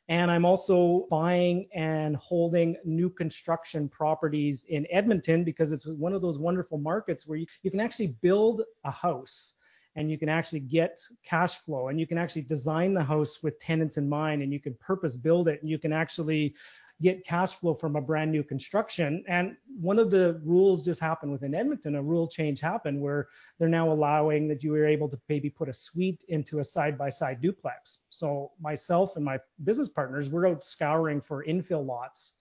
And 0.08 0.30
I'm 0.30 0.44
also 0.44 1.06
buying 1.10 1.66
and 1.74 2.14
holding 2.16 2.76
new 2.84 3.08
construction 3.08 3.88
properties 3.88 4.66
in 4.68 4.86
Edmonton 4.90 5.44
because 5.44 5.72
it's 5.72 5.86
one 5.86 6.12
of 6.12 6.20
those 6.20 6.38
wonderful 6.38 6.76
markets 6.76 7.26
where 7.26 7.38
you, 7.38 7.46
you 7.62 7.70
can 7.70 7.80
actually 7.80 8.08
build 8.08 8.62
a 8.84 8.90
house 8.90 9.54
and 9.96 10.10
you 10.10 10.18
can 10.18 10.28
actually 10.28 10.60
get 10.60 11.00
cash 11.24 11.54
flow 11.54 11.88
and 11.88 11.98
you 11.98 12.06
can 12.06 12.18
actually 12.18 12.42
design 12.42 12.92
the 12.92 13.02
house 13.02 13.42
with 13.42 13.58
tenants 13.60 13.96
in 13.96 14.08
mind 14.08 14.42
and 14.42 14.52
you 14.52 14.60
can 14.60 14.74
purpose 14.74 15.16
build 15.16 15.48
it 15.48 15.60
and 15.62 15.70
you 15.70 15.78
can 15.78 15.92
actually 15.92 16.54
get 17.02 17.24
cash 17.26 17.54
flow 17.54 17.74
from 17.74 17.96
a 17.96 18.00
brand 18.00 18.30
new 18.30 18.42
construction. 18.42 19.24
And 19.28 19.56
one 19.80 19.98
of 19.98 20.10
the 20.10 20.40
rules 20.44 20.82
just 20.82 21.00
happened 21.00 21.32
within 21.32 21.54
Edmonton, 21.54 21.96
a 21.96 22.02
rule 22.02 22.28
change 22.28 22.60
happened 22.60 23.00
where 23.00 23.28
they're 23.58 23.68
now 23.68 23.92
allowing 23.92 24.48
that 24.48 24.62
you 24.62 24.72
were 24.72 24.86
able 24.86 25.08
to 25.08 25.18
maybe 25.28 25.50
put 25.50 25.68
a 25.68 25.72
suite 25.72 26.24
into 26.28 26.60
a 26.60 26.64
side 26.64 26.96
by 26.96 27.08
side 27.08 27.40
duplex. 27.40 27.98
So 28.08 28.52
myself 28.60 29.16
and 29.16 29.24
my 29.24 29.38
business 29.64 29.88
partners, 29.88 30.28
we're 30.28 30.48
out 30.48 30.62
scouring 30.62 31.20
for 31.20 31.44
infill 31.44 31.84
lots 31.84 32.34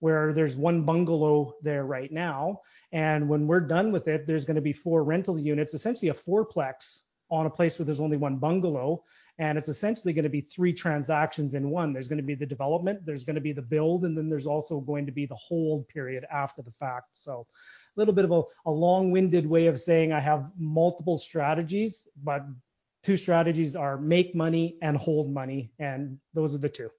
where 0.00 0.32
there's 0.32 0.56
one 0.56 0.82
bungalow 0.82 1.54
there 1.62 1.84
right 1.84 2.10
now. 2.10 2.60
And 2.90 3.28
when 3.28 3.46
we're 3.46 3.60
done 3.60 3.92
with 3.92 4.08
it, 4.08 4.26
there's 4.26 4.44
going 4.44 4.56
to 4.56 4.60
be 4.60 4.72
four 4.72 5.04
rental 5.04 5.38
units, 5.38 5.74
essentially 5.74 6.08
a 6.08 6.14
fourplex 6.14 7.02
on 7.30 7.46
a 7.46 7.50
place 7.50 7.78
where 7.78 7.86
there's 7.86 8.00
only 8.00 8.16
one 8.16 8.36
bungalow 8.36 9.04
and 9.42 9.58
it's 9.58 9.66
essentially 9.66 10.12
going 10.12 10.22
to 10.22 10.30
be 10.30 10.40
three 10.40 10.72
transactions 10.72 11.54
in 11.54 11.68
one. 11.68 11.92
There's 11.92 12.06
going 12.06 12.18
to 12.18 12.22
be 12.22 12.36
the 12.36 12.46
development, 12.46 13.04
there's 13.04 13.24
going 13.24 13.34
to 13.34 13.40
be 13.40 13.52
the 13.52 13.60
build, 13.60 14.04
and 14.04 14.16
then 14.16 14.28
there's 14.28 14.46
also 14.46 14.78
going 14.78 15.04
to 15.04 15.10
be 15.10 15.26
the 15.26 15.34
hold 15.34 15.88
period 15.88 16.24
after 16.32 16.62
the 16.62 16.70
fact. 16.70 17.08
So 17.14 17.44
a 17.96 18.00
little 18.00 18.14
bit 18.14 18.24
of 18.24 18.30
a, 18.30 18.42
a 18.66 18.70
long-winded 18.70 19.44
way 19.44 19.66
of 19.66 19.80
saying 19.80 20.12
I 20.12 20.20
have 20.20 20.48
multiple 20.56 21.18
strategies, 21.18 22.06
but 22.22 22.42
two 23.02 23.16
strategies 23.16 23.74
are 23.74 23.98
make 23.98 24.32
money 24.32 24.76
and 24.80 24.96
hold 24.96 25.28
money, 25.34 25.72
and 25.80 26.18
those 26.34 26.54
are 26.54 26.58
the 26.58 26.68
two. 26.68 26.90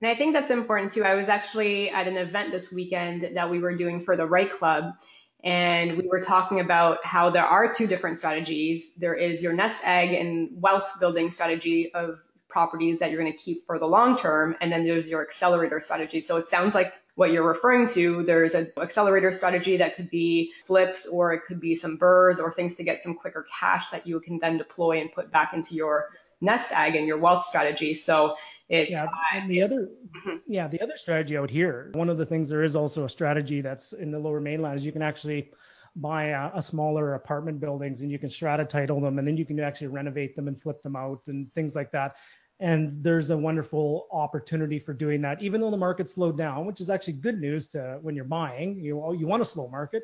And 0.00 0.10
I 0.10 0.14
think 0.14 0.32
that's 0.32 0.50
important 0.50 0.92
too. 0.92 1.04
I 1.04 1.16
was 1.16 1.28
actually 1.28 1.90
at 1.90 2.08
an 2.08 2.16
event 2.16 2.50
this 2.50 2.72
weekend 2.72 3.28
that 3.34 3.50
we 3.50 3.58
were 3.58 3.76
doing 3.76 4.00
for 4.00 4.16
the 4.16 4.26
Right 4.26 4.50
Club, 4.50 4.94
and 5.44 5.96
we 5.96 6.08
were 6.08 6.20
talking 6.20 6.60
about 6.60 7.04
how 7.04 7.30
there 7.30 7.44
are 7.44 7.72
two 7.72 7.86
different 7.86 8.18
strategies. 8.18 8.94
There 8.94 9.14
is 9.14 9.42
your 9.42 9.52
nest 9.52 9.82
egg 9.84 10.12
and 10.12 10.50
wealth 10.60 10.98
building 10.98 11.30
strategy 11.30 11.92
of 11.94 12.18
properties 12.48 12.98
that 12.98 13.10
you're 13.10 13.20
going 13.20 13.32
to 13.32 13.38
keep 13.38 13.66
for 13.66 13.78
the 13.78 13.86
long 13.86 14.18
term. 14.18 14.56
And 14.60 14.72
then 14.72 14.84
there's 14.84 15.08
your 15.08 15.22
accelerator 15.22 15.80
strategy. 15.80 16.20
So 16.20 16.38
it 16.38 16.48
sounds 16.48 16.74
like 16.74 16.92
what 17.14 17.30
you're 17.30 17.46
referring 17.46 17.86
to, 17.88 18.22
there's 18.24 18.54
an 18.54 18.72
accelerator 18.80 19.32
strategy 19.32 19.76
that 19.76 19.96
could 19.96 20.10
be 20.10 20.52
flips 20.64 21.06
or 21.06 21.32
it 21.32 21.42
could 21.44 21.60
be 21.60 21.74
some 21.74 21.98
BRRRRs 21.98 22.40
or 22.40 22.52
things 22.52 22.76
to 22.76 22.84
get 22.84 23.02
some 23.02 23.14
quicker 23.14 23.44
cash 23.60 23.88
that 23.90 24.06
you 24.06 24.20
can 24.20 24.38
then 24.38 24.56
deploy 24.56 25.00
and 25.00 25.12
put 25.12 25.30
back 25.30 25.52
into 25.52 25.74
your 25.74 26.08
nest 26.40 26.72
egg 26.72 26.94
and 26.94 27.06
your 27.06 27.18
wealth 27.18 27.44
strategy. 27.44 27.94
So 27.94 28.36
it, 28.68 28.90
yeah, 28.90 29.06
and 29.34 29.50
the 29.50 29.62
other, 29.62 29.88
mm-hmm. 30.16 30.36
yeah, 30.46 30.68
the 30.68 30.80
other 30.82 30.96
strategy 30.96 31.38
out 31.38 31.50
here, 31.50 31.90
one 31.94 32.10
of 32.10 32.18
the 32.18 32.26
things 32.26 32.48
there 32.50 32.62
is 32.62 32.76
also 32.76 33.04
a 33.04 33.08
strategy 33.08 33.62
that's 33.62 33.94
in 33.94 34.10
the 34.10 34.18
lower 34.18 34.40
mainland 34.40 34.78
is 34.78 34.84
you 34.84 34.92
can 34.92 35.02
actually 35.02 35.50
buy 35.96 36.26
a, 36.26 36.50
a, 36.54 36.62
smaller 36.62 37.14
apartment 37.14 37.60
buildings 37.60 38.02
and 38.02 38.10
you 38.10 38.18
can 38.18 38.28
strata 38.28 38.64
title 38.64 39.00
them 39.00 39.18
and 39.18 39.26
then 39.26 39.36
you 39.36 39.44
can 39.44 39.58
actually 39.58 39.86
renovate 39.86 40.36
them 40.36 40.48
and 40.48 40.60
flip 40.60 40.82
them 40.82 40.96
out 40.96 41.22
and 41.28 41.52
things 41.54 41.74
like 41.74 41.90
that. 41.92 42.16
And 42.60 42.92
there's 43.02 43.30
a 43.30 43.38
wonderful 43.38 44.06
opportunity 44.12 44.78
for 44.78 44.92
doing 44.92 45.22
that, 45.22 45.42
even 45.42 45.60
though 45.60 45.70
the 45.70 45.76
market 45.76 46.10
slowed 46.10 46.36
down, 46.36 46.66
which 46.66 46.80
is 46.80 46.90
actually 46.90 47.14
good 47.14 47.40
news 47.40 47.68
to 47.68 47.98
when 48.02 48.14
you're 48.16 48.24
buying. 48.24 48.78
You 48.80 49.14
you 49.16 49.28
want 49.28 49.42
a 49.42 49.44
slow 49.44 49.68
market, 49.68 50.02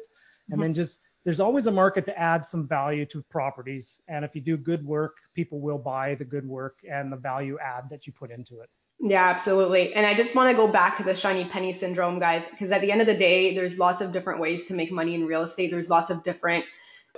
and 0.49 0.55
mm-hmm. 0.55 0.63
then 0.63 0.75
just 0.75 1.01
there's 1.25 1.41
always 1.41 1.67
a 1.67 1.73
market 1.73 2.05
to 2.07 2.19
add 2.19 2.45
some 2.45 2.69
value 2.69 3.07
to 3.07 3.23
properties. 3.31 4.03
And 4.09 4.25
if 4.25 4.35
you 4.35 4.41
do 4.41 4.57
good 4.57 4.85
work, 4.85 5.17
people 5.35 5.61
will 5.61 5.79
buy 5.79 6.15
the 6.15 6.25
good 6.25 6.47
work 6.47 6.79
and 6.89 7.11
the 7.11 7.17
value 7.17 7.59
add 7.59 7.89
that 7.91 8.07
you 8.07 8.13
put 8.13 8.31
into 8.31 8.61
it. 8.61 8.69
Yeah, 9.01 9.29
absolutely. 9.29 9.93
And 9.95 10.07
I 10.07 10.15
just 10.15 10.35
want 10.35 10.51
to 10.51 10.57
go 10.57 10.69
back 10.71 10.99
to 10.99 11.03
the 11.03 11.15
shiny 11.15 11.47
penny 11.47 11.73
syndrome, 11.73 12.19
guys, 12.19 12.47
because 12.49 12.71
at 12.73 12.81
the 12.81 12.93
end 12.93 13.01
of 13.01 13.07
the 13.07 13.17
day, 13.17 13.55
there's 13.55 13.79
lots 13.79 14.01
of 14.01 14.13
different 14.13 14.41
ways 14.41 14.67
to 14.67 14.75
make 14.75 14.93
money 14.93 15.15
in 15.15 15.27
real 15.27 15.43
estate. 15.43 15.71
There's 15.71 15.91
lots 15.91 16.11
of 16.11 16.23
different 16.23 16.65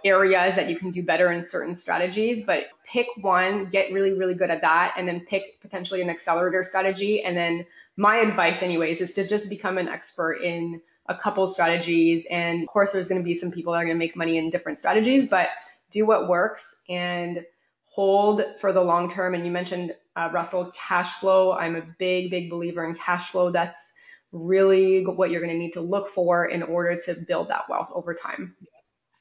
areas 0.04 0.56
that 0.56 0.68
you 0.68 0.76
can 0.76 0.90
do 0.90 1.02
better 1.02 1.30
in 1.30 1.44
certain 1.44 1.74
strategies, 1.74 2.44
but 2.44 2.66
pick 2.84 3.06
one, 3.20 3.66
get 3.66 3.92
really, 3.92 4.12
really 4.12 4.34
good 4.34 4.50
at 4.50 4.62
that, 4.62 4.94
and 4.96 5.06
then 5.06 5.20
pick 5.20 5.60
potentially 5.60 6.02
an 6.02 6.10
accelerator 6.10 6.64
strategy. 6.64 7.22
And 7.22 7.36
then 7.36 7.66
my 7.96 8.16
advice, 8.16 8.62
anyways, 8.62 9.00
is 9.00 9.14
to 9.14 9.26
just 9.26 9.48
become 9.48 9.78
an 9.78 9.88
expert 9.88 10.34
in 10.34 10.80
a 11.08 11.14
couple 11.14 11.46
strategies. 11.46 12.26
And 12.30 12.62
of 12.62 12.68
course, 12.68 12.92
there's 12.92 13.08
going 13.08 13.20
to 13.20 13.24
be 13.24 13.34
some 13.34 13.50
people 13.50 13.72
that 13.72 13.78
are 13.80 13.84
going 13.84 13.96
to 13.96 13.98
make 13.98 14.16
money 14.16 14.38
in 14.38 14.50
different 14.50 14.78
strategies, 14.78 15.28
but 15.28 15.48
do 15.90 16.06
what 16.06 16.28
works 16.28 16.82
and 16.88 17.44
hold 17.84 18.42
for 18.60 18.72
the 18.72 18.82
long 18.82 19.10
term. 19.10 19.34
And 19.34 19.44
you 19.44 19.50
mentioned, 19.50 19.94
uh, 20.16 20.30
Russell, 20.32 20.72
cash 20.76 21.14
flow. 21.14 21.52
I'm 21.52 21.76
a 21.76 21.82
big, 21.98 22.30
big 22.30 22.50
believer 22.50 22.84
in 22.84 22.94
cash 22.94 23.30
flow. 23.30 23.50
That's 23.50 23.92
really 24.32 25.04
what 25.04 25.30
you're 25.30 25.40
going 25.40 25.52
to 25.52 25.58
need 25.58 25.72
to 25.72 25.80
look 25.80 26.08
for 26.08 26.46
in 26.46 26.62
order 26.62 26.98
to 27.06 27.14
build 27.14 27.48
that 27.48 27.68
wealth 27.68 27.88
over 27.94 28.14
time. 28.14 28.54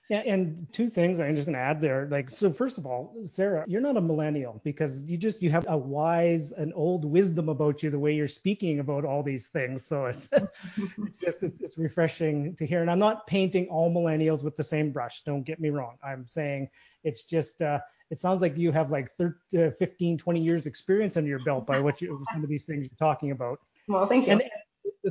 Yeah, 0.08 0.20
and 0.20 0.68
two 0.72 0.90
things 0.90 1.20
I'm 1.20 1.36
just 1.36 1.48
going 1.48 1.56
to 1.56 1.62
add 1.62 1.82
there. 1.82 2.08
Like, 2.12 2.30
so 2.30 2.54
first 2.54 2.78
of 2.78 2.86
all, 2.86 3.16
Sarah, 3.24 3.66
you're 3.68 3.82
not 3.82 3.98
a 3.98 4.02
millennial 4.02 4.62
because 4.64 5.04
you 5.04 5.18
just 5.18 5.42
you 5.42 5.50
have 5.50 5.66
a 5.68 5.76
wise, 5.76 6.52
an 6.52 6.72
old 6.74 7.06
wisdom 7.06 7.50
about 7.50 7.82
you 7.82 7.90
the 7.90 7.98
way 7.98 8.14
you're 8.14 8.28
speaking 8.28 8.80
about 8.80 9.04
all 9.04 9.24
these 9.24 9.48
things. 9.48 9.84
So 9.84 10.06
it's, 10.06 10.30
it's 11.00 11.18
just 11.18 11.42
it's, 11.42 11.62
it's 11.62 11.78
refreshing 11.80 12.56
to 12.58 12.68
hear. 12.68 12.82
And 12.82 12.92
I'm 12.92 13.00
not 13.00 13.26
painting 13.26 13.68
all 13.70 13.92
millennials 13.92 14.44
with 14.44 14.56
the 14.56 14.64
same 14.64 14.92
brush. 14.92 15.24
Don't 15.24 15.44
get 15.44 15.60
me 15.60 15.70
wrong. 15.70 15.98
I'm 16.04 16.28
saying 16.28 16.70
it's 17.04 17.24
just 17.24 17.64
uh, 17.64 17.80
it 18.12 18.20
sounds 18.20 18.42
like 18.42 18.58
you 18.58 18.72
have 18.72 18.92
like 18.92 19.12
13, 19.14 19.68
uh, 19.68 19.72
15, 19.72 20.20
20 20.20 20.40
years 20.40 20.68
experience 20.68 21.18
under 21.18 21.30
your 21.30 21.40
belt 21.40 21.66
by 21.66 21.80
what 21.80 22.00
you 22.00 22.24
some 22.32 22.44
of 22.44 22.50
these 22.50 22.66
things 22.66 22.84
you're 22.84 22.98
talking 23.00 23.32
about. 23.32 23.60
Well, 23.88 24.06
thank 24.06 24.28
you. 24.28 24.34
And, 24.34 24.44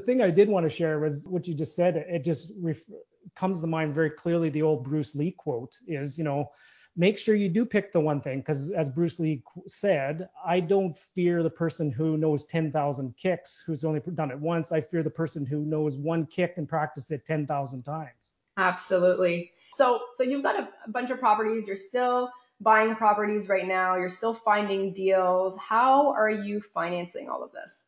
thing 0.04 0.22
I 0.22 0.30
did 0.30 0.48
want 0.48 0.64
to 0.64 0.70
share 0.70 0.98
was 1.00 1.26
what 1.28 1.46
you 1.46 1.54
just 1.54 1.74
said. 1.74 1.96
It 1.96 2.24
just 2.24 2.52
ref- 2.60 2.90
comes 3.34 3.60
to 3.60 3.66
mind 3.66 3.94
very 3.94 4.10
clearly. 4.10 4.50
The 4.50 4.62
old 4.62 4.84
Bruce 4.84 5.14
Lee 5.14 5.32
quote 5.32 5.76
is, 5.86 6.18
you 6.18 6.24
know, 6.24 6.50
make 6.96 7.18
sure 7.18 7.34
you 7.34 7.48
do 7.48 7.64
pick 7.64 7.92
the 7.92 8.00
one 8.00 8.20
thing 8.20 8.38
because 8.38 8.70
as 8.70 8.88
Bruce 8.88 9.18
Lee 9.18 9.42
said, 9.66 10.28
I 10.44 10.60
don't 10.60 10.96
fear 11.14 11.42
the 11.42 11.50
person 11.50 11.90
who 11.90 12.16
knows 12.16 12.44
10,000 12.44 13.16
kicks 13.16 13.62
who's 13.66 13.84
only 13.84 14.00
done 14.14 14.30
it 14.30 14.38
once. 14.38 14.72
I 14.72 14.80
fear 14.80 15.02
the 15.02 15.10
person 15.10 15.44
who 15.44 15.64
knows 15.64 15.96
one 15.96 16.26
kick 16.26 16.54
and 16.56 16.68
practice 16.68 17.10
it 17.10 17.24
10,000 17.26 17.82
times. 17.82 18.32
Absolutely. 18.56 19.52
So, 19.72 20.02
so 20.14 20.22
you've 20.22 20.44
got 20.44 20.58
a, 20.58 20.68
a 20.86 20.90
bunch 20.90 21.10
of 21.10 21.18
properties. 21.18 21.64
You're 21.66 21.76
still 21.76 22.30
buying 22.60 22.94
properties 22.94 23.48
right 23.48 23.66
now. 23.66 23.96
You're 23.96 24.10
still 24.10 24.34
finding 24.34 24.92
deals. 24.92 25.58
How 25.58 26.12
are 26.12 26.30
you 26.30 26.60
financing 26.60 27.28
all 27.28 27.42
of 27.42 27.50
this? 27.52 27.86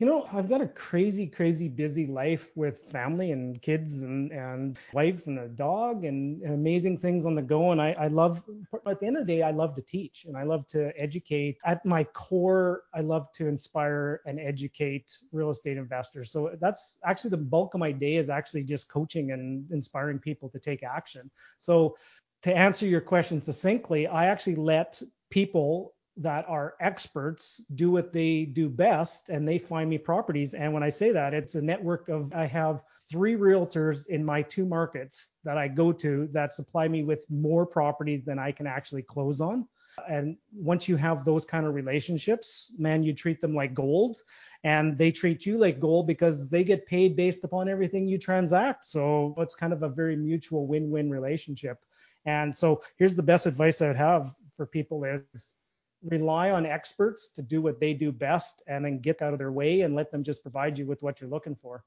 You 0.00 0.06
know, 0.06 0.28
I've 0.32 0.48
got 0.48 0.60
a 0.60 0.66
crazy, 0.66 1.24
crazy 1.24 1.68
busy 1.68 2.06
life 2.06 2.48
with 2.56 2.80
family 2.90 3.30
and 3.30 3.62
kids 3.62 4.02
and, 4.02 4.32
and 4.32 4.76
wife 4.92 5.28
and 5.28 5.38
a 5.38 5.46
dog 5.46 6.04
and, 6.04 6.42
and 6.42 6.52
amazing 6.52 6.98
things 6.98 7.26
on 7.26 7.36
the 7.36 7.42
go. 7.42 7.70
And 7.70 7.80
I, 7.80 7.92
I 7.92 8.08
love, 8.08 8.42
at 8.88 8.98
the 8.98 9.06
end 9.06 9.16
of 9.16 9.24
the 9.24 9.32
day, 9.32 9.42
I 9.42 9.52
love 9.52 9.76
to 9.76 9.82
teach 9.82 10.24
and 10.24 10.36
I 10.36 10.42
love 10.42 10.66
to 10.68 10.92
educate. 11.00 11.58
At 11.64 11.86
my 11.86 12.02
core, 12.02 12.82
I 12.92 13.02
love 13.02 13.30
to 13.34 13.46
inspire 13.46 14.20
and 14.26 14.40
educate 14.40 15.16
real 15.32 15.50
estate 15.50 15.76
investors. 15.76 16.32
So 16.32 16.50
that's 16.60 16.96
actually 17.04 17.30
the 17.30 17.36
bulk 17.36 17.74
of 17.74 17.80
my 17.80 17.92
day 17.92 18.16
is 18.16 18.28
actually 18.28 18.64
just 18.64 18.88
coaching 18.88 19.30
and 19.30 19.64
inspiring 19.70 20.18
people 20.18 20.48
to 20.48 20.58
take 20.58 20.82
action. 20.82 21.30
So 21.56 21.96
to 22.42 22.54
answer 22.54 22.84
your 22.86 23.00
question 23.00 23.40
succinctly, 23.40 24.08
I 24.08 24.26
actually 24.26 24.56
let 24.56 25.00
people 25.30 25.94
that 26.16 26.44
are 26.48 26.74
experts 26.80 27.60
do 27.74 27.90
what 27.90 28.12
they 28.12 28.44
do 28.44 28.68
best 28.68 29.28
and 29.28 29.46
they 29.46 29.58
find 29.58 29.90
me 29.90 29.98
properties. 29.98 30.54
And 30.54 30.72
when 30.72 30.82
I 30.82 30.88
say 30.88 31.10
that, 31.12 31.34
it's 31.34 31.54
a 31.56 31.62
network 31.62 32.08
of, 32.08 32.32
I 32.32 32.46
have 32.46 32.82
three 33.10 33.34
realtors 33.34 34.06
in 34.06 34.24
my 34.24 34.42
two 34.42 34.64
markets 34.64 35.30
that 35.44 35.58
I 35.58 35.68
go 35.68 35.92
to 35.92 36.28
that 36.32 36.54
supply 36.54 36.88
me 36.88 37.02
with 37.02 37.28
more 37.30 37.66
properties 37.66 38.24
than 38.24 38.38
I 38.38 38.52
can 38.52 38.66
actually 38.66 39.02
close 39.02 39.40
on. 39.40 39.66
And 40.08 40.36
once 40.52 40.88
you 40.88 40.96
have 40.96 41.24
those 41.24 41.44
kind 41.44 41.66
of 41.66 41.74
relationships, 41.74 42.72
man, 42.78 43.02
you 43.02 43.12
treat 43.12 43.40
them 43.40 43.54
like 43.54 43.74
gold 43.74 44.18
and 44.64 44.98
they 44.98 45.12
treat 45.12 45.46
you 45.46 45.58
like 45.58 45.78
gold 45.78 46.06
because 46.06 46.48
they 46.48 46.64
get 46.64 46.86
paid 46.86 47.14
based 47.14 47.44
upon 47.44 47.68
everything 47.68 48.08
you 48.08 48.18
transact. 48.18 48.84
So 48.86 49.34
it's 49.38 49.54
kind 49.54 49.72
of 49.72 49.82
a 49.82 49.88
very 49.88 50.16
mutual 50.16 50.66
win 50.66 50.90
win 50.90 51.10
relationship. 51.10 51.78
And 52.26 52.54
so 52.54 52.82
here's 52.96 53.14
the 53.14 53.22
best 53.22 53.46
advice 53.46 53.82
I 53.82 53.88
would 53.88 53.96
have 53.96 54.34
for 54.56 54.66
people 54.66 55.04
is 55.04 55.54
rely 56.04 56.50
on 56.50 56.66
experts 56.66 57.28
to 57.34 57.42
do 57.42 57.60
what 57.62 57.80
they 57.80 57.94
do 57.94 58.12
best 58.12 58.62
and 58.66 58.84
then 58.84 59.00
get 59.00 59.22
out 59.22 59.32
of 59.32 59.38
their 59.38 59.52
way 59.52 59.80
and 59.82 59.94
let 59.94 60.10
them 60.10 60.22
just 60.22 60.42
provide 60.42 60.78
you 60.78 60.86
with 60.86 61.02
what 61.02 61.20
you're 61.20 61.30
looking 61.30 61.56
for. 61.56 61.84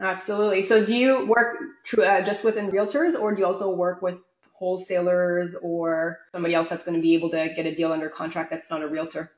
Absolutely. 0.00 0.62
So 0.62 0.84
do 0.84 0.96
you 0.96 1.26
work 1.26 1.58
uh, 1.98 2.22
just 2.22 2.44
within 2.44 2.70
realtors 2.70 3.20
or 3.20 3.34
do 3.34 3.40
you 3.40 3.46
also 3.46 3.74
work 3.74 4.00
with 4.00 4.20
wholesalers 4.52 5.54
or 5.54 6.18
somebody 6.32 6.54
else 6.54 6.68
that's 6.68 6.84
going 6.84 6.96
to 6.96 7.02
be 7.02 7.14
able 7.14 7.30
to 7.30 7.52
get 7.54 7.66
a 7.66 7.74
deal 7.74 7.92
under 7.92 8.08
contract 8.08 8.50
that's 8.50 8.70
not 8.70 8.82
a 8.82 8.88
realtor? 8.88 9.32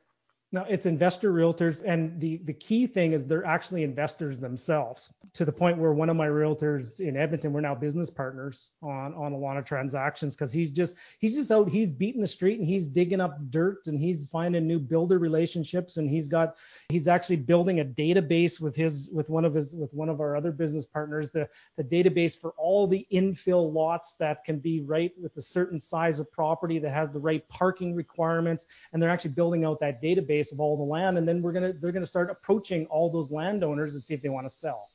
No, 0.52 0.64
it's 0.68 0.84
investor 0.84 1.32
realtors, 1.32 1.84
and 1.84 2.20
the 2.20 2.38
the 2.38 2.52
key 2.52 2.88
thing 2.88 3.12
is 3.12 3.24
they're 3.24 3.46
actually 3.46 3.84
investors 3.84 4.40
themselves. 4.40 5.14
To 5.34 5.44
the 5.44 5.52
point 5.52 5.78
where 5.78 5.92
one 5.92 6.10
of 6.10 6.16
my 6.16 6.26
realtors 6.26 6.98
in 6.98 7.16
Edmonton, 7.16 7.52
we're 7.52 7.60
now 7.60 7.76
business 7.76 8.10
partners 8.10 8.72
on 8.82 9.14
on 9.14 9.32
a 9.32 9.36
lot 9.36 9.58
of 9.58 9.64
transactions 9.64 10.34
because 10.34 10.52
he's 10.52 10.72
just 10.72 10.96
he's 11.20 11.36
just 11.36 11.52
out, 11.52 11.68
he's 11.68 11.92
beating 11.92 12.20
the 12.20 12.26
street 12.26 12.58
and 12.58 12.66
he's 12.66 12.88
digging 12.88 13.20
up 13.20 13.38
dirt 13.50 13.86
and 13.86 14.00
he's 14.00 14.28
finding 14.28 14.66
new 14.66 14.80
builder 14.80 15.20
relationships 15.20 15.98
and 15.98 16.10
he's 16.10 16.26
got 16.26 16.56
he's 16.88 17.06
actually 17.06 17.36
building 17.36 17.78
a 17.78 17.84
database 17.84 18.60
with 18.60 18.74
his 18.74 19.08
with 19.12 19.30
one 19.30 19.44
of 19.44 19.54
his 19.54 19.76
with 19.76 19.94
one 19.94 20.08
of 20.08 20.20
our 20.20 20.34
other 20.34 20.50
business 20.50 20.84
partners, 20.84 21.30
the 21.30 21.48
the 21.76 21.84
database 21.84 22.36
for 22.36 22.54
all 22.58 22.88
the 22.88 23.06
infill 23.12 23.72
lots 23.72 24.14
that 24.14 24.42
can 24.42 24.58
be 24.58 24.80
right 24.80 25.12
with 25.16 25.36
a 25.36 25.42
certain 25.42 25.78
size 25.78 26.18
of 26.18 26.28
property 26.32 26.80
that 26.80 26.90
has 26.90 27.12
the 27.12 27.20
right 27.20 27.48
parking 27.48 27.94
requirements, 27.94 28.66
and 28.92 29.00
they're 29.00 29.10
actually 29.10 29.30
building 29.30 29.64
out 29.64 29.78
that 29.78 30.02
database 30.02 30.39
of 30.52 30.60
all 30.60 30.76
the 30.76 30.82
land, 30.82 31.18
and 31.18 31.26
then 31.28 31.42
we're 31.42 31.52
gonna 31.52 31.72
they're 31.72 31.92
gonna 31.92 32.06
start 32.06 32.30
approaching 32.30 32.86
all 32.86 33.10
those 33.10 33.30
landowners 33.30 33.94
and 33.94 34.02
see 34.02 34.14
if 34.14 34.22
they 34.22 34.28
want 34.28 34.46
to 34.46 34.50
sell. 34.52 34.88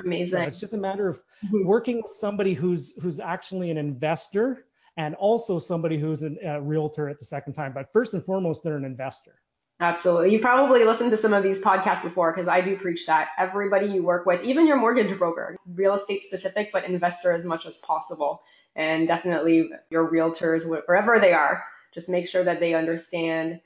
Amazing. 0.00 0.40
So 0.40 0.46
it's 0.46 0.60
just 0.60 0.72
a 0.72 0.78
matter 0.78 1.08
of 1.08 1.20
mm-hmm. 1.44 1.64
working 1.64 2.02
with 2.02 2.12
somebody 2.12 2.54
who's 2.54 2.92
who's 3.00 3.20
actually 3.20 3.70
an 3.70 3.76
investor 3.76 4.64
and 4.96 5.14
also 5.14 5.58
somebody 5.58 5.98
who's 5.98 6.22
a 6.22 6.60
realtor 6.60 7.08
at 7.08 7.18
the 7.18 7.24
second 7.24 7.52
time. 7.54 7.72
But 7.72 7.92
first 7.92 8.14
and 8.14 8.24
foremost, 8.24 8.62
they're 8.62 8.76
an 8.76 8.84
investor. 8.84 9.34
Absolutely. 9.80 10.32
You 10.32 10.40
probably 10.40 10.84
listened 10.84 11.10
to 11.12 11.16
some 11.16 11.32
of 11.32 11.42
these 11.42 11.62
podcasts 11.62 12.02
before 12.02 12.32
because 12.32 12.48
I 12.48 12.60
do 12.60 12.76
preach 12.76 13.06
that. 13.06 13.28
Everybody 13.38 13.86
you 13.86 14.02
work 14.02 14.26
with, 14.26 14.44
even 14.44 14.66
your 14.66 14.76
mortgage 14.76 15.16
broker, 15.18 15.56
real 15.66 15.94
estate 15.94 16.22
specific, 16.22 16.70
but 16.70 16.84
investor 16.84 17.32
as 17.32 17.46
much 17.46 17.64
as 17.64 17.78
possible. 17.78 18.42
And 18.76 19.08
definitely 19.08 19.70
your 19.90 20.10
realtors, 20.12 20.68
wherever 20.68 21.18
they 21.18 21.32
are, 21.32 21.64
just 21.94 22.10
make 22.10 22.28
sure 22.28 22.44
that 22.44 22.60
they 22.60 22.74
understand 22.74 23.60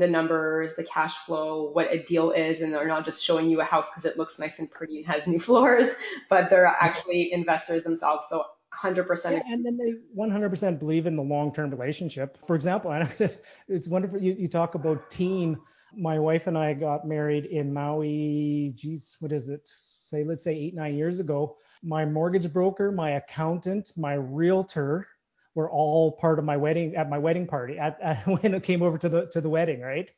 the 0.00 0.08
numbers, 0.08 0.74
the 0.74 0.84
cash 0.84 1.16
flow, 1.18 1.70
what 1.72 1.92
a 1.92 2.02
deal 2.02 2.30
is, 2.30 2.60
and 2.60 2.72
they're 2.72 2.88
not 2.88 3.04
just 3.04 3.22
showing 3.22 3.48
you 3.48 3.60
a 3.60 3.64
house 3.64 3.90
because 3.90 4.04
it 4.04 4.18
looks 4.18 4.38
nice 4.38 4.58
and 4.58 4.70
pretty 4.70 4.98
and 4.98 5.06
has 5.06 5.26
new 5.26 5.38
floors, 5.48 5.94
but 6.28 6.50
they're 6.50 6.66
actually 6.66 7.32
investors 7.32 7.84
themselves. 7.84 8.26
So 8.28 8.44
100%. 8.74 9.32
Yeah, 9.32 9.42
and 9.46 9.64
then 9.64 9.76
they 9.76 9.94
100% 10.16 10.78
believe 10.78 11.06
in 11.06 11.16
the 11.16 11.22
long-term 11.22 11.70
relationship. 11.70 12.38
For 12.46 12.54
example, 12.54 12.92
it's 13.68 13.88
wonderful. 13.88 14.20
You, 14.20 14.34
you 14.38 14.48
talk 14.48 14.74
about 14.74 15.10
team. 15.10 15.58
My 15.96 16.18
wife 16.20 16.46
and 16.46 16.56
I 16.56 16.74
got 16.74 17.06
married 17.06 17.46
in 17.46 17.72
Maui. 17.72 18.72
Geez, 18.76 19.16
what 19.18 19.32
is 19.32 19.48
it? 19.48 19.62
Say, 19.64 20.22
let's 20.22 20.44
say 20.44 20.54
eight, 20.54 20.74
nine 20.74 20.94
years 20.94 21.18
ago. 21.18 21.56
My 21.82 22.04
mortgage 22.04 22.52
broker, 22.52 22.92
my 22.92 23.12
accountant, 23.12 23.90
my 23.96 24.14
realtor, 24.14 25.08
were 25.54 25.70
all 25.70 26.12
part 26.12 26.38
of 26.38 26.44
my 26.44 26.56
wedding 26.56 26.94
at 26.96 27.10
my 27.10 27.18
wedding 27.18 27.46
party 27.46 27.78
at, 27.78 27.98
at 28.00 28.26
when 28.42 28.54
it 28.54 28.62
came 28.62 28.82
over 28.82 28.98
to 28.98 29.08
the 29.08 29.26
to 29.32 29.40
the 29.40 29.48
wedding, 29.48 29.80
right? 29.80 30.10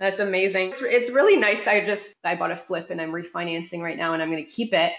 That's 0.00 0.18
amazing. 0.18 0.70
It's, 0.70 0.82
it's 0.82 1.10
really 1.10 1.36
nice. 1.36 1.66
I 1.68 1.84
just 1.84 2.14
I 2.24 2.34
bought 2.36 2.50
a 2.50 2.56
flip 2.56 2.90
and 2.90 3.00
I'm 3.00 3.12
refinancing 3.12 3.80
right 3.80 3.96
now 3.96 4.12
and 4.12 4.22
I'm 4.22 4.30
going 4.30 4.44
to 4.44 4.50
keep 4.50 4.74
it. 4.74 4.92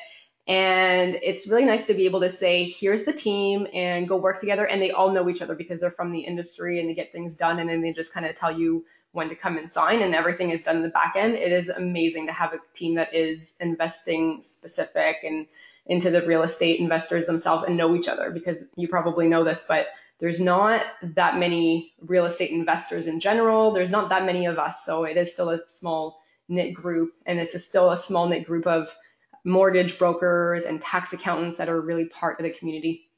And 0.48 1.16
it's 1.16 1.48
really 1.48 1.66
nice 1.66 1.88
to 1.88 1.96
be 1.96 2.06
able 2.06 2.22
to 2.22 2.30
say, 2.30 2.66
here's 2.66 3.04
the 3.04 3.14
team 3.14 3.68
and 3.74 4.08
go 4.08 4.16
work 4.16 4.40
together. 4.40 4.66
And 4.66 4.82
they 4.82 4.92
all 4.92 5.12
know 5.12 5.28
each 5.28 5.42
other 5.42 5.56
because 5.56 5.80
they're 5.80 5.92
from 5.92 6.12
the 6.12 6.20
industry 6.20 6.80
and 6.80 6.88
they 6.88 6.94
get 6.94 7.12
things 7.12 7.36
done. 7.36 7.60
And 7.60 7.68
then 7.68 7.82
they 7.82 7.94
just 7.94 8.14
kind 8.14 8.26
of 8.26 8.36
tell 8.36 8.58
you 8.58 8.86
when 9.12 9.30
to 9.30 9.36
come 9.36 9.58
and 9.58 9.72
sign 9.72 10.02
and 10.02 10.14
everything 10.14 10.52
is 10.52 10.62
done 10.62 10.78
in 10.78 10.84
the 10.84 10.90
back 10.90 11.16
end. 11.16 11.34
It 11.34 11.52
is 11.52 11.70
amazing 11.70 12.28
to 12.28 12.34
have 12.34 12.54
a 12.54 12.60
team 12.74 12.96
that 12.96 13.16
is 13.16 13.56
investing 13.60 14.42
specific 14.44 15.18
and 15.24 15.48
into 15.86 16.10
the 16.10 16.26
real 16.26 16.44
estate 16.44 16.80
investors 16.80 17.26
themselves 17.26 17.64
and 17.64 17.78
know 17.78 17.96
each 17.96 18.08
other 18.08 18.32
because 18.32 18.64
you 18.76 18.88
probably 18.88 19.28
know 19.28 19.44
this, 19.44 19.66
but 19.68 19.88
there's 20.20 20.40
not 20.40 20.84
that 21.04 21.38
many 21.38 21.94
real 22.02 22.26
estate 22.26 22.52
investors 22.52 23.08
in 23.08 23.20
general. 23.20 23.72
There's 23.72 23.92
not 23.92 24.10
that 24.10 24.26
many 24.26 24.46
of 24.46 24.58
us. 24.58 24.86
So 24.86 25.04
it 25.04 25.18
is 25.18 25.32
still 25.32 25.50
a 25.50 25.68
small 25.68 26.22
knit 26.48 26.74
group 26.74 27.14
and 27.26 27.40
it's 27.40 27.62
still 27.64 27.92
a 27.92 27.98
small 27.98 28.28
knit 28.28 28.46
group 28.46 28.66
of 28.66 28.96
mortgage 29.44 30.00
brokers 30.00 30.66
and 30.66 30.82
tax 30.82 31.14
accountants 31.14 31.58
that 31.58 31.70
are 31.70 31.80
really 31.80 32.06
part 32.06 32.40
of 32.40 32.46
the 32.46 32.52
community. 32.52 33.10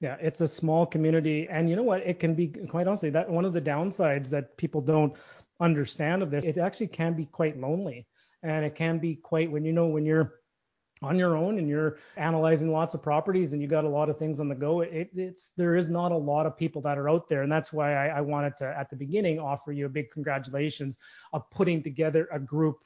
Yeah, 0.00 0.16
it's 0.20 0.40
a 0.40 0.48
small 0.48 0.86
community. 0.86 1.46
And 1.50 1.68
you 1.68 1.76
know 1.76 1.82
what? 1.82 2.00
It 2.06 2.18
can 2.18 2.34
be 2.34 2.48
quite 2.48 2.86
honestly 2.86 3.10
that 3.10 3.28
one 3.28 3.44
of 3.44 3.52
the 3.52 3.60
downsides 3.60 4.30
that 4.30 4.56
people 4.56 4.80
don't 4.80 5.14
understand 5.60 6.22
of 6.22 6.30
this, 6.30 6.44
it 6.44 6.56
actually 6.56 6.88
can 6.88 7.14
be 7.14 7.26
quite 7.26 7.60
lonely. 7.60 8.06
And 8.42 8.64
it 8.64 8.74
can 8.74 8.98
be 8.98 9.16
quite 9.16 9.52
when 9.52 9.66
you 9.66 9.72
know 9.72 9.86
when 9.86 10.06
you're 10.06 10.39
on 11.02 11.18
your 11.18 11.36
own 11.36 11.58
and 11.58 11.68
you're 11.68 11.98
analyzing 12.16 12.70
lots 12.70 12.94
of 12.94 13.02
properties 13.02 13.52
and 13.52 13.62
you 13.62 13.68
got 13.68 13.84
a 13.84 13.88
lot 13.88 14.10
of 14.10 14.18
things 14.18 14.38
on 14.38 14.48
the 14.48 14.54
go 14.54 14.82
it, 14.82 15.10
it's 15.14 15.50
there 15.56 15.74
is 15.76 15.88
not 15.88 16.12
a 16.12 16.16
lot 16.16 16.46
of 16.46 16.56
people 16.56 16.82
that 16.82 16.98
are 16.98 17.08
out 17.08 17.28
there. 17.28 17.42
And 17.42 17.50
that's 17.50 17.72
why 17.72 17.94
I, 17.94 18.18
I 18.18 18.20
wanted 18.20 18.56
to 18.58 18.66
at 18.66 18.90
the 18.90 18.96
beginning 18.96 19.38
offer 19.38 19.72
you 19.72 19.86
a 19.86 19.88
big 19.88 20.10
congratulations 20.10 20.98
of 21.32 21.48
putting 21.50 21.82
together 21.82 22.28
a 22.32 22.38
group 22.38 22.84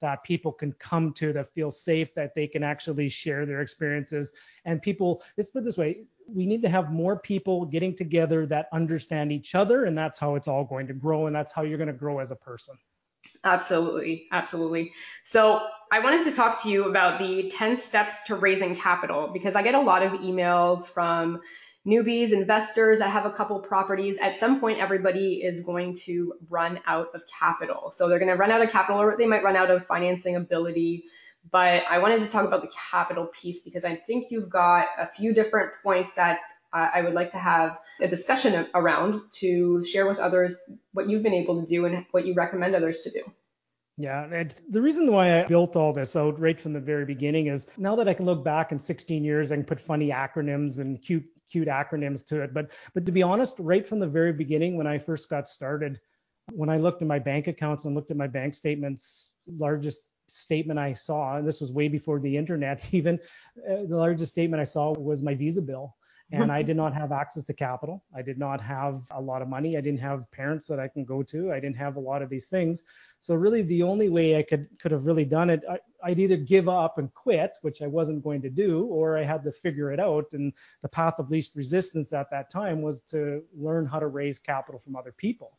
that 0.00 0.22
people 0.24 0.52
can 0.52 0.72
come 0.72 1.12
to 1.14 1.32
that 1.32 1.52
feel 1.54 1.70
safe 1.70 2.14
that 2.14 2.34
they 2.34 2.46
can 2.46 2.62
actually 2.62 3.08
share 3.08 3.46
their 3.46 3.62
experiences. 3.62 4.32
And 4.64 4.80
people 4.80 5.22
let's 5.36 5.50
put 5.50 5.62
it 5.62 5.64
this 5.64 5.78
way 5.78 6.06
we 6.28 6.46
need 6.46 6.62
to 6.62 6.68
have 6.68 6.92
more 6.92 7.18
people 7.18 7.64
getting 7.64 7.94
together 7.94 8.46
that 8.46 8.68
understand 8.72 9.32
each 9.32 9.54
other 9.54 9.84
and 9.84 9.96
that's 9.96 10.18
how 10.18 10.34
it's 10.34 10.48
all 10.48 10.64
going 10.64 10.86
to 10.86 10.94
grow 10.94 11.26
and 11.26 11.34
that's 11.34 11.52
how 11.52 11.62
you're 11.62 11.78
going 11.78 11.86
to 11.86 11.92
grow 11.92 12.18
as 12.18 12.30
a 12.30 12.36
person 12.36 12.76
Absolutely. 13.46 14.26
Absolutely. 14.32 14.92
So 15.24 15.64
I 15.90 16.00
wanted 16.00 16.24
to 16.24 16.32
talk 16.32 16.64
to 16.64 16.68
you 16.68 16.84
about 16.86 17.20
the 17.20 17.48
10 17.48 17.76
steps 17.76 18.24
to 18.24 18.34
raising 18.34 18.74
capital 18.74 19.30
because 19.32 19.54
I 19.54 19.62
get 19.62 19.74
a 19.74 19.80
lot 19.80 20.02
of 20.02 20.12
emails 20.14 20.90
from 20.92 21.40
newbies, 21.86 22.32
investors 22.32 22.98
that 22.98 23.10
have 23.10 23.24
a 23.24 23.30
couple 23.30 23.60
properties. 23.60 24.18
At 24.18 24.36
some 24.36 24.58
point, 24.58 24.80
everybody 24.80 25.34
is 25.34 25.60
going 25.60 25.94
to 26.06 26.34
run 26.50 26.80
out 26.86 27.14
of 27.14 27.22
capital. 27.28 27.92
So 27.92 28.08
they're 28.08 28.18
going 28.18 28.32
to 28.32 28.36
run 28.36 28.50
out 28.50 28.62
of 28.62 28.70
capital 28.70 29.00
or 29.00 29.16
they 29.16 29.28
might 29.28 29.44
run 29.44 29.54
out 29.54 29.70
of 29.70 29.86
financing 29.86 30.34
ability. 30.34 31.04
But 31.52 31.84
I 31.88 31.98
wanted 31.98 32.22
to 32.22 32.26
talk 32.26 32.44
about 32.44 32.62
the 32.62 32.72
capital 32.90 33.26
piece 33.26 33.62
because 33.62 33.84
I 33.84 33.94
think 33.94 34.32
you've 34.32 34.50
got 34.50 34.88
a 34.98 35.06
few 35.06 35.32
different 35.32 35.70
points 35.84 36.14
that 36.14 36.40
I 36.76 37.02
would 37.02 37.14
like 37.14 37.30
to 37.32 37.38
have 37.38 37.78
a 38.00 38.08
discussion 38.08 38.66
around 38.74 39.22
to 39.40 39.84
share 39.84 40.06
with 40.06 40.18
others 40.18 40.70
what 40.92 41.08
you've 41.08 41.22
been 41.22 41.34
able 41.34 41.60
to 41.60 41.66
do 41.66 41.86
and 41.86 42.04
what 42.10 42.26
you 42.26 42.34
recommend 42.34 42.74
others 42.74 43.00
to 43.00 43.10
do. 43.10 43.22
Yeah, 43.98 44.24
and 44.30 44.54
the 44.68 44.82
reason 44.82 45.10
why 45.10 45.40
I 45.40 45.44
built 45.44 45.74
all 45.74 45.92
this 45.94 46.16
out 46.16 46.38
right 46.38 46.60
from 46.60 46.74
the 46.74 46.80
very 46.80 47.06
beginning 47.06 47.46
is 47.46 47.66
now 47.78 47.96
that 47.96 48.08
I 48.08 48.12
can 48.12 48.26
look 48.26 48.44
back 48.44 48.70
in 48.70 48.78
16 48.78 49.24
years, 49.24 49.48
can 49.48 49.64
put 49.64 49.80
funny 49.80 50.10
acronyms 50.10 50.78
and 50.78 51.00
cute 51.00 51.24
cute 51.50 51.68
acronyms 51.68 52.26
to 52.26 52.42
it. 52.42 52.52
But 52.52 52.72
but 52.92 53.06
to 53.06 53.12
be 53.12 53.22
honest, 53.22 53.56
right 53.58 53.86
from 53.86 53.98
the 53.98 54.06
very 54.06 54.32
beginning 54.32 54.76
when 54.76 54.86
I 54.86 54.98
first 54.98 55.30
got 55.30 55.48
started, 55.48 55.98
when 56.52 56.68
I 56.68 56.76
looked 56.76 57.00
at 57.00 57.08
my 57.08 57.18
bank 57.18 57.46
accounts 57.46 57.86
and 57.86 57.94
looked 57.94 58.10
at 58.10 58.18
my 58.18 58.26
bank 58.26 58.52
statements, 58.52 59.30
largest 59.46 60.04
statement 60.28 60.78
I 60.78 60.92
saw, 60.92 61.38
and 61.38 61.48
this 61.48 61.62
was 61.62 61.72
way 61.72 61.88
before 61.88 62.20
the 62.20 62.36
internet 62.36 62.82
even, 62.92 63.18
uh, 63.66 63.86
the 63.88 63.96
largest 63.96 64.32
statement 64.32 64.60
I 64.60 64.64
saw 64.64 64.92
was 64.92 65.22
my 65.22 65.34
Visa 65.34 65.62
bill 65.62 65.94
and 66.32 66.50
I 66.50 66.62
did 66.68 66.76
not 66.76 66.94
have 66.94 67.12
access 67.12 67.44
to 67.44 67.54
capital. 67.54 68.02
I 68.14 68.22
did 68.22 68.38
not 68.38 68.60
have 68.60 69.02
a 69.10 69.20
lot 69.20 69.42
of 69.42 69.48
money. 69.48 69.76
I 69.76 69.80
didn't 69.80 70.00
have 70.00 70.30
parents 70.30 70.66
that 70.66 70.80
I 70.80 70.88
can 70.88 71.04
go 71.04 71.22
to. 71.24 71.52
I 71.52 71.60
didn't 71.60 71.76
have 71.76 71.96
a 71.96 72.00
lot 72.00 72.22
of 72.22 72.28
these 72.28 72.48
things. 72.48 72.82
So 73.20 73.34
really, 73.34 73.62
the 73.62 73.82
only 73.82 74.08
way 74.08 74.36
I 74.36 74.42
could 74.42 74.68
could 74.80 74.92
have 74.92 75.06
really 75.06 75.24
done 75.24 75.50
it, 75.50 75.62
I, 75.70 75.78
I'd 76.02 76.18
either 76.18 76.36
give 76.36 76.68
up 76.68 76.98
and 76.98 77.12
quit, 77.14 77.56
which 77.62 77.82
I 77.82 77.86
wasn't 77.86 78.22
going 78.22 78.42
to 78.42 78.50
do, 78.50 78.84
or 78.86 79.16
I 79.16 79.24
had 79.24 79.44
to 79.44 79.52
figure 79.52 79.92
it 79.92 80.00
out. 80.00 80.26
And 80.32 80.52
the 80.82 80.88
path 80.88 81.18
of 81.18 81.30
least 81.30 81.54
resistance 81.54 82.12
at 82.12 82.30
that 82.30 82.50
time 82.50 82.82
was 82.82 83.00
to 83.02 83.42
learn 83.56 83.86
how 83.86 83.98
to 83.98 84.08
raise 84.08 84.38
capital 84.38 84.80
from 84.80 84.96
other 84.96 85.12
people. 85.12 85.58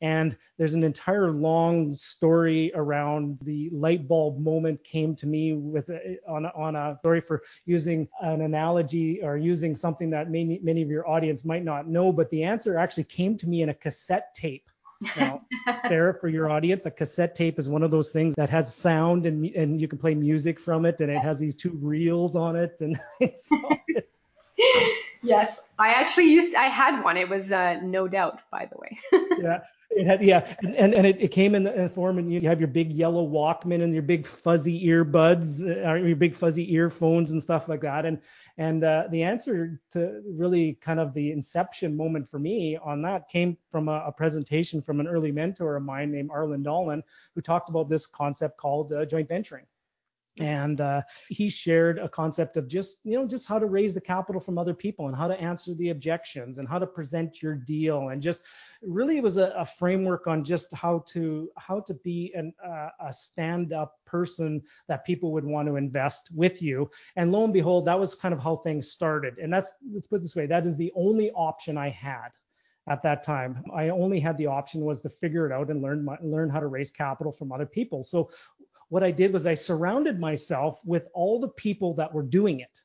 And 0.00 0.36
there's 0.58 0.74
an 0.74 0.84
entire 0.84 1.30
long 1.30 1.94
story 1.94 2.70
around 2.74 3.38
the 3.42 3.70
light 3.72 4.06
bulb 4.06 4.38
moment 4.38 4.82
came 4.84 5.16
to 5.16 5.26
me 5.26 5.54
with 5.54 5.88
a, 5.88 6.18
on, 6.28 6.44
a, 6.44 6.52
on 6.54 6.76
a 6.76 6.96
story 7.00 7.20
for 7.20 7.42
using 7.64 8.08
an 8.20 8.42
analogy 8.42 9.20
or 9.22 9.36
using 9.36 9.74
something 9.74 10.10
that 10.10 10.30
many, 10.30 10.60
many 10.62 10.82
of 10.82 10.90
your 10.90 11.08
audience 11.08 11.44
might 11.44 11.64
not 11.64 11.88
know, 11.88 12.12
but 12.12 12.28
the 12.30 12.42
answer 12.42 12.78
actually 12.78 13.04
came 13.04 13.36
to 13.38 13.48
me 13.48 13.62
in 13.62 13.70
a 13.70 13.74
cassette 13.74 14.34
tape. 14.34 14.68
Now, 15.16 15.42
Sarah, 15.88 16.18
for 16.18 16.28
your 16.28 16.50
audience, 16.50 16.86
a 16.86 16.90
cassette 16.90 17.34
tape 17.34 17.58
is 17.58 17.68
one 17.68 17.82
of 17.82 17.90
those 17.90 18.12
things 18.12 18.34
that 18.36 18.50
has 18.50 18.74
sound 18.74 19.26
and 19.26 19.44
and 19.54 19.80
you 19.80 19.88
can 19.88 19.98
play 19.98 20.14
music 20.14 20.58
from 20.58 20.86
it, 20.86 21.00
and 21.00 21.10
it 21.10 21.18
has 21.18 21.38
these 21.38 21.54
two 21.54 21.78
reels 21.82 22.34
on 22.34 22.56
it, 22.56 22.76
and 22.80 22.98
it's 23.20 23.48
yes, 25.22 25.65
I 25.78 25.90
actually 25.90 26.30
used 26.30 26.54
I 26.54 26.68
had 26.68 27.02
one. 27.02 27.16
It 27.16 27.28
was 27.28 27.52
uh, 27.52 27.80
no 27.82 28.08
doubt, 28.08 28.40
by 28.50 28.66
the 28.70 28.78
way. 28.78 28.98
yeah, 29.38 29.60
it 29.90 30.06
had, 30.06 30.22
yeah, 30.22 30.54
and 30.62 30.94
and 30.94 31.06
it, 31.06 31.20
it 31.20 31.28
came 31.28 31.54
in 31.54 31.64
the, 31.64 31.74
in 31.74 31.84
the 31.84 31.90
form, 31.90 32.18
and 32.18 32.32
you 32.32 32.40
have 32.42 32.60
your 32.60 32.68
big 32.68 32.92
yellow 32.92 33.26
Walkman 33.26 33.82
and 33.82 33.92
your 33.92 34.02
big 34.02 34.26
fuzzy 34.26 34.86
earbuds, 34.86 35.62
uh, 35.62 35.88
or 35.88 35.98
your 35.98 36.16
big 36.16 36.34
fuzzy 36.34 36.72
earphones 36.72 37.30
and 37.30 37.42
stuff 37.42 37.68
like 37.68 37.82
that. 37.82 38.06
And 38.06 38.20
and 38.56 38.84
uh, 38.84 39.04
the 39.10 39.22
answer 39.22 39.80
to 39.92 40.22
really 40.26 40.78
kind 40.80 40.98
of 40.98 41.12
the 41.12 41.30
inception 41.30 41.96
moment 41.96 42.30
for 42.30 42.38
me 42.38 42.78
on 42.82 43.02
that 43.02 43.28
came 43.28 43.56
from 43.70 43.88
a, 43.88 44.04
a 44.06 44.12
presentation 44.12 44.80
from 44.80 45.00
an 45.00 45.06
early 45.06 45.32
mentor 45.32 45.76
of 45.76 45.82
mine 45.82 46.10
named 46.10 46.30
Arlen 46.32 46.62
Dolan, 46.62 47.02
who 47.34 47.42
talked 47.42 47.68
about 47.68 47.88
this 47.88 48.06
concept 48.06 48.56
called 48.56 48.92
uh, 48.92 49.04
joint 49.04 49.28
venturing 49.28 49.66
and 50.38 50.80
uh, 50.80 51.02
he 51.28 51.48
shared 51.48 51.98
a 51.98 52.08
concept 52.08 52.56
of 52.56 52.68
just 52.68 52.98
you 53.04 53.18
know 53.18 53.26
just 53.26 53.46
how 53.46 53.58
to 53.58 53.66
raise 53.66 53.94
the 53.94 54.00
capital 54.00 54.40
from 54.40 54.58
other 54.58 54.74
people 54.74 55.08
and 55.08 55.16
how 55.16 55.26
to 55.26 55.40
answer 55.40 55.74
the 55.74 55.90
objections 55.90 56.58
and 56.58 56.68
how 56.68 56.78
to 56.78 56.86
present 56.86 57.42
your 57.42 57.54
deal 57.54 58.08
and 58.08 58.20
just 58.20 58.44
really 58.82 59.16
it 59.16 59.22
was 59.22 59.36
a, 59.38 59.52
a 59.56 59.64
framework 59.64 60.26
on 60.26 60.44
just 60.44 60.72
how 60.74 61.02
to 61.06 61.50
how 61.56 61.80
to 61.80 61.94
be 61.94 62.32
an, 62.34 62.52
uh, 62.64 62.88
a 63.00 63.12
stand 63.12 63.72
up 63.72 63.98
person 64.04 64.62
that 64.88 65.04
people 65.04 65.32
would 65.32 65.44
want 65.44 65.66
to 65.66 65.76
invest 65.76 66.28
with 66.34 66.60
you 66.60 66.90
and 67.16 67.32
lo 67.32 67.44
and 67.44 67.52
behold 67.52 67.86
that 67.86 67.98
was 67.98 68.14
kind 68.14 68.34
of 68.34 68.42
how 68.42 68.56
things 68.56 68.90
started 68.90 69.38
and 69.38 69.52
that's 69.52 69.74
let's 69.92 70.06
put 70.06 70.20
this 70.20 70.36
way 70.36 70.46
that 70.46 70.66
is 70.66 70.76
the 70.76 70.92
only 70.94 71.30
option 71.32 71.78
i 71.78 71.88
had 71.88 72.30
at 72.88 73.02
that 73.02 73.22
time. 73.22 73.64
I 73.74 73.88
only 73.88 74.20
had 74.20 74.38
the 74.38 74.46
option 74.46 74.84
was 74.84 75.00
to 75.02 75.08
figure 75.08 75.46
it 75.46 75.52
out 75.52 75.70
and 75.70 75.82
learn 75.82 76.06
learn 76.22 76.48
how 76.48 76.60
to 76.60 76.68
raise 76.68 76.90
capital 76.90 77.32
from 77.32 77.52
other 77.52 77.66
people. 77.66 78.04
So 78.04 78.30
what 78.88 79.02
I 79.02 79.10
did 79.10 79.32
was 79.32 79.46
I 79.46 79.54
surrounded 79.54 80.18
myself 80.18 80.80
with 80.84 81.08
all 81.14 81.40
the 81.40 81.48
people 81.48 81.94
that 81.94 82.12
were 82.12 82.22
doing 82.22 82.60
it. 82.60 82.82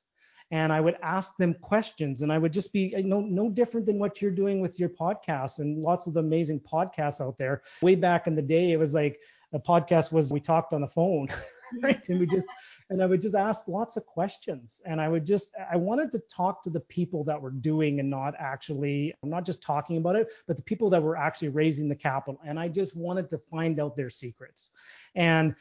And 0.52 0.74
I 0.74 0.82
would 0.82 0.98
ask 1.02 1.38
them 1.38 1.54
questions, 1.62 2.24
and 2.24 2.32
I 2.32 2.38
would 2.38 2.52
just 2.52 2.74
be 2.74 2.94
no 3.06 3.22
no 3.22 3.50
different 3.50 3.86
than 3.86 4.00
what 4.00 4.22
you're 4.22 4.32
doing 4.32 4.60
with 4.60 4.78
your 4.78 4.90
podcast 4.90 5.60
and 5.60 5.82
lots 5.82 6.08
of 6.08 6.18
amazing 6.18 6.60
podcasts 6.60 7.22
out 7.22 7.38
there. 7.38 7.62
Way 7.82 7.96
back 7.96 8.28
in 8.28 8.36
the 8.36 8.42
day, 8.42 8.74
it 8.74 8.78
was 8.78 8.94
like 8.94 9.22
a 9.54 9.60
podcast 9.60 10.12
was 10.12 10.30
we 10.30 10.42
talked 10.42 10.74
on 10.74 10.82
the 10.82 10.90
phone, 10.90 11.30
right? 11.82 12.08
And 12.10 12.20
we 12.20 12.26
just 12.26 12.48
and 12.92 13.02
I 13.02 13.06
would 13.06 13.22
just 13.22 13.36
ask 13.36 13.70
lots 13.70 13.96
of 13.96 14.06
questions. 14.06 14.82
And 14.86 15.00
I 15.00 15.08
would 15.08 15.26
just, 15.26 15.52
I 15.72 15.78
wanted 15.78 16.12
to 16.12 16.20
talk 16.20 16.62
to 16.64 16.70
the 16.70 16.82
people 16.82 17.24
that 17.24 17.42
were 17.42 17.52
doing 17.52 18.02
and 18.02 18.10
not 18.10 18.34
actually, 18.38 19.14
I'm 19.24 19.30
not 19.30 19.46
just 19.46 19.64
talking 19.64 19.96
about 19.96 20.18
it, 20.18 20.28
but 20.46 20.58
the 20.58 20.62
people 20.62 20.90
that 20.90 21.02
were 21.02 21.16
actually 21.16 21.48
raising 21.48 21.88
the 21.88 21.96
capital. 21.96 22.38
And 22.46 22.60
I 22.60 22.68
just 22.68 22.98
wanted 22.98 23.30
to 23.30 23.38
find 23.38 23.80
out 23.80 23.96
their 23.96 24.10
secrets. 24.10 24.72
And 25.16 25.56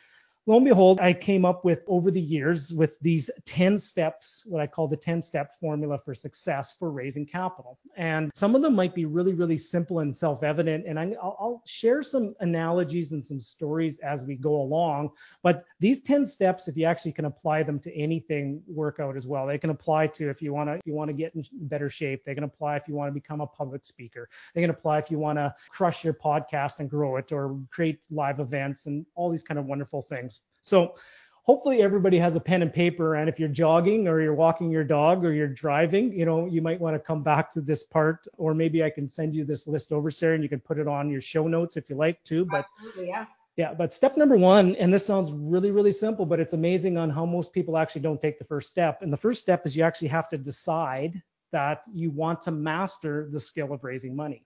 lo 0.50 0.56
and 0.56 0.64
behold, 0.64 1.00
I 1.00 1.12
came 1.12 1.44
up 1.44 1.64
with 1.64 1.84
over 1.86 2.10
the 2.10 2.20
years 2.20 2.74
with 2.74 2.98
these 2.98 3.30
10 3.44 3.78
steps, 3.78 4.42
what 4.46 4.60
I 4.60 4.66
call 4.66 4.88
the 4.88 4.96
10 4.96 5.22
step 5.22 5.54
formula 5.60 5.96
for 6.04 6.12
success 6.12 6.74
for 6.76 6.90
raising 6.90 7.24
capital. 7.24 7.78
And 7.96 8.32
some 8.34 8.56
of 8.56 8.62
them 8.62 8.74
might 8.74 8.92
be 8.92 9.04
really, 9.04 9.32
really 9.32 9.58
simple 9.58 10.00
and 10.00 10.16
self 10.16 10.42
evident. 10.42 10.86
And 10.88 10.98
I, 10.98 11.06
will 11.06 11.62
share 11.66 12.02
some 12.02 12.34
analogies 12.40 13.12
and 13.12 13.24
some 13.24 13.38
stories 13.38 14.00
as 14.00 14.24
we 14.24 14.34
go 14.34 14.56
along. 14.56 15.10
But 15.44 15.66
these 15.78 16.02
10 16.02 16.26
steps, 16.26 16.66
if 16.66 16.76
you 16.76 16.84
actually 16.84 17.12
can 17.12 17.26
apply 17.26 17.62
them 17.62 17.78
to 17.78 17.94
anything, 17.96 18.60
work 18.66 18.98
out 18.98 19.14
as 19.14 19.28
well. 19.28 19.46
They 19.46 19.58
can 19.58 19.70
apply 19.70 20.08
to 20.08 20.30
if 20.30 20.42
you 20.42 20.52
want 20.52 20.68
to, 20.68 20.74
if 20.74 20.82
you 20.84 20.94
want 20.94 21.12
to 21.12 21.16
get 21.16 21.32
in 21.36 21.44
better 21.52 21.88
shape. 21.88 22.24
They 22.24 22.34
can 22.34 22.42
apply 22.42 22.74
if 22.74 22.88
you 22.88 22.94
want 22.94 23.08
to 23.08 23.14
become 23.14 23.40
a 23.40 23.46
public 23.46 23.84
speaker. 23.84 24.28
They 24.56 24.62
can 24.62 24.70
apply 24.70 24.98
if 24.98 25.12
you 25.12 25.20
want 25.20 25.38
to 25.38 25.54
crush 25.68 26.02
your 26.02 26.14
podcast 26.14 26.80
and 26.80 26.90
grow 26.90 27.18
it 27.18 27.30
or 27.30 27.56
create 27.70 28.00
live 28.10 28.40
events 28.40 28.86
and 28.86 29.06
all 29.14 29.30
these 29.30 29.44
kind 29.44 29.60
of 29.60 29.66
wonderful 29.66 30.02
things. 30.02 30.39
So 30.60 30.94
hopefully 31.42 31.82
everybody 31.82 32.18
has 32.18 32.36
a 32.36 32.40
pen 32.40 32.62
and 32.62 32.72
paper 32.72 33.16
and 33.16 33.28
if 33.28 33.40
you're 33.40 33.48
jogging 33.48 34.06
or 34.06 34.20
you're 34.20 34.34
walking 34.34 34.70
your 34.70 34.84
dog 34.84 35.24
or 35.24 35.32
you're 35.32 35.48
driving 35.48 36.12
you 36.12 36.26
know 36.26 36.46
you 36.46 36.60
might 36.60 36.78
want 36.78 36.94
to 36.94 36.98
come 36.98 37.22
back 37.22 37.50
to 37.50 37.62
this 37.62 37.82
part 37.82 38.26
or 38.36 38.52
maybe 38.52 38.84
i 38.84 38.90
can 38.90 39.08
send 39.08 39.34
you 39.34 39.42
this 39.42 39.66
list 39.66 39.90
over 39.90 40.10
sarah 40.10 40.34
and 40.34 40.42
you 40.42 40.50
can 40.50 40.60
put 40.60 40.78
it 40.78 40.86
on 40.86 41.08
your 41.10 41.20
show 41.20 41.48
notes 41.48 41.78
if 41.78 41.88
you 41.88 41.96
like 41.96 42.22
to 42.24 42.44
but 42.44 42.66
Absolutely, 42.76 43.08
yeah. 43.08 43.24
Yeah 43.56 43.72
but 43.72 43.90
step 43.90 44.18
number 44.18 44.36
one 44.36 44.76
and 44.76 44.92
this 44.92 45.04
sounds 45.04 45.32
really 45.32 45.70
really 45.70 45.92
simple 45.92 46.26
but 46.26 46.40
it's 46.40 46.52
amazing 46.52 46.98
on 46.98 47.08
how 47.08 47.24
most 47.24 47.54
people 47.54 47.78
actually 47.78 48.02
don't 48.02 48.20
take 48.20 48.38
the 48.38 48.44
first 48.44 48.68
step 48.68 49.00
and 49.00 49.10
the 49.10 49.16
first 49.16 49.40
step 49.40 49.66
is 49.66 49.74
you 49.74 49.82
actually 49.82 50.08
have 50.08 50.28
to 50.28 50.36
decide 50.36 51.22
that 51.52 51.84
you 51.92 52.10
want 52.10 52.42
to 52.42 52.50
master 52.50 53.28
the 53.30 53.40
skill 53.40 53.72
of 53.72 53.84
raising 53.84 54.14
money. 54.14 54.44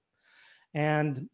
And 0.75 1.29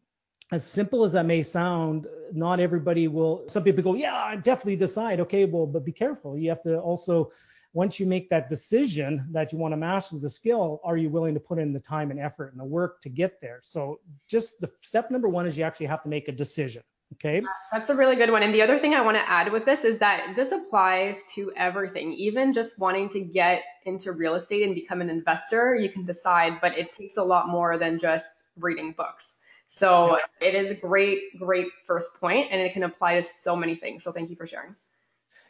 as 0.51 0.65
simple 0.65 1.03
as 1.03 1.13
that 1.13 1.25
may 1.25 1.43
sound, 1.43 2.07
not 2.33 2.59
everybody 2.59 3.07
will. 3.07 3.43
Some 3.47 3.63
people 3.63 3.83
go, 3.83 3.95
yeah, 3.95 4.15
I 4.15 4.35
definitely 4.35 4.75
decide. 4.75 5.19
Okay, 5.21 5.45
well, 5.45 5.65
but 5.65 5.85
be 5.85 5.93
careful. 5.93 6.37
You 6.37 6.49
have 6.49 6.61
to 6.63 6.77
also 6.79 7.31
once 7.73 7.99
you 7.99 8.05
make 8.05 8.29
that 8.29 8.49
decision 8.49 9.25
that 9.31 9.53
you 9.53 9.57
want 9.57 9.71
to 9.71 9.77
master 9.77 10.17
the 10.17 10.29
skill, 10.29 10.81
are 10.83 10.97
you 10.97 11.09
willing 11.09 11.33
to 11.33 11.39
put 11.39 11.57
in 11.57 11.71
the 11.71 11.79
time 11.79 12.11
and 12.11 12.19
effort 12.19 12.51
and 12.51 12.59
the 12.59 12.65
work 12.65 13.01
to 13.01 13.09
get 13.09 13.39
there? 13.39 13.59
So 13.63 14.01
just 14.27 14.59
the 14.59 14.69
step 14.81 15.09
number 15.09 15.29
one 15.29 15.47
is 15.47 15.57
you 15.57 15.63
actually 15.63 15.85
have 15.85 16.03
to 16.03 16.09
make 16.09 16.27
a 16.27 16.33
decision. 16.33 16.83
Okay. 17.13 17.39
Uh, 17.39 17.43
that's 17.73 17.89
a 17.89 17.95
really 17.95 18.15
good 18.15 18.31
one. 18.31 18.41
And 18.41 18.53
the 18.53 18.61
other 18.61 18.77
thing 18.77 18.93
I 18.93 19.01
want 19.01 19.17
to 19.17 19.29
add 19.29 19.51
with 19.51 19.65
this 19.65 19.83
is 19.83 19.99
that 19.99 20.33
this 20.35 20.53
applies 20.53 21.25
to 21.33 21.51
everything, 21.57 22.13
even 22.13 22.53
just 22.53 22.79
wanting 22.79 23.09
to 23.09 23.19
get 23.19 23.63
into 23.85 24.13
real 24.13 24.35
estate 24.35 24.63
and 24.63 24.73
become 24.73 25.01
an 25.01 25.09
investor, 25.09 25.75
you 25.75 25.89
can 25.89 26.05
decide, 26.05 26.59
but 26.61 26.77
it 26.77 26.93
takes 26.93 27.17
a 27.17 27.23
lot 27.23 27.49
more 27.49 27.77
than 27.77 27.99
just 27.99 28.45
reading 28.57 28.93
books. 28.97 29.40
So 29.73 30.17
yeah. 30.17 30.49
it 30.49 30.53
is 30.53 30.69
a 30.69 30.75
great, 30.75 31.39
great 31.39 31.69
first 31.85 32.19
point 32.19 32.49
and 32.51 32.59
it 32.59 32.73
can 32.73 32.83
apply 32.83 33.15
to 33.15 33.23
so 33.23 33.55
many 33.55 33.73
things. 33.75 34.03
So 34.03 34.11
thank 34.11 34.29
you 34.29 34.35
for 34.35 34.45
sharing. 34.45 34.75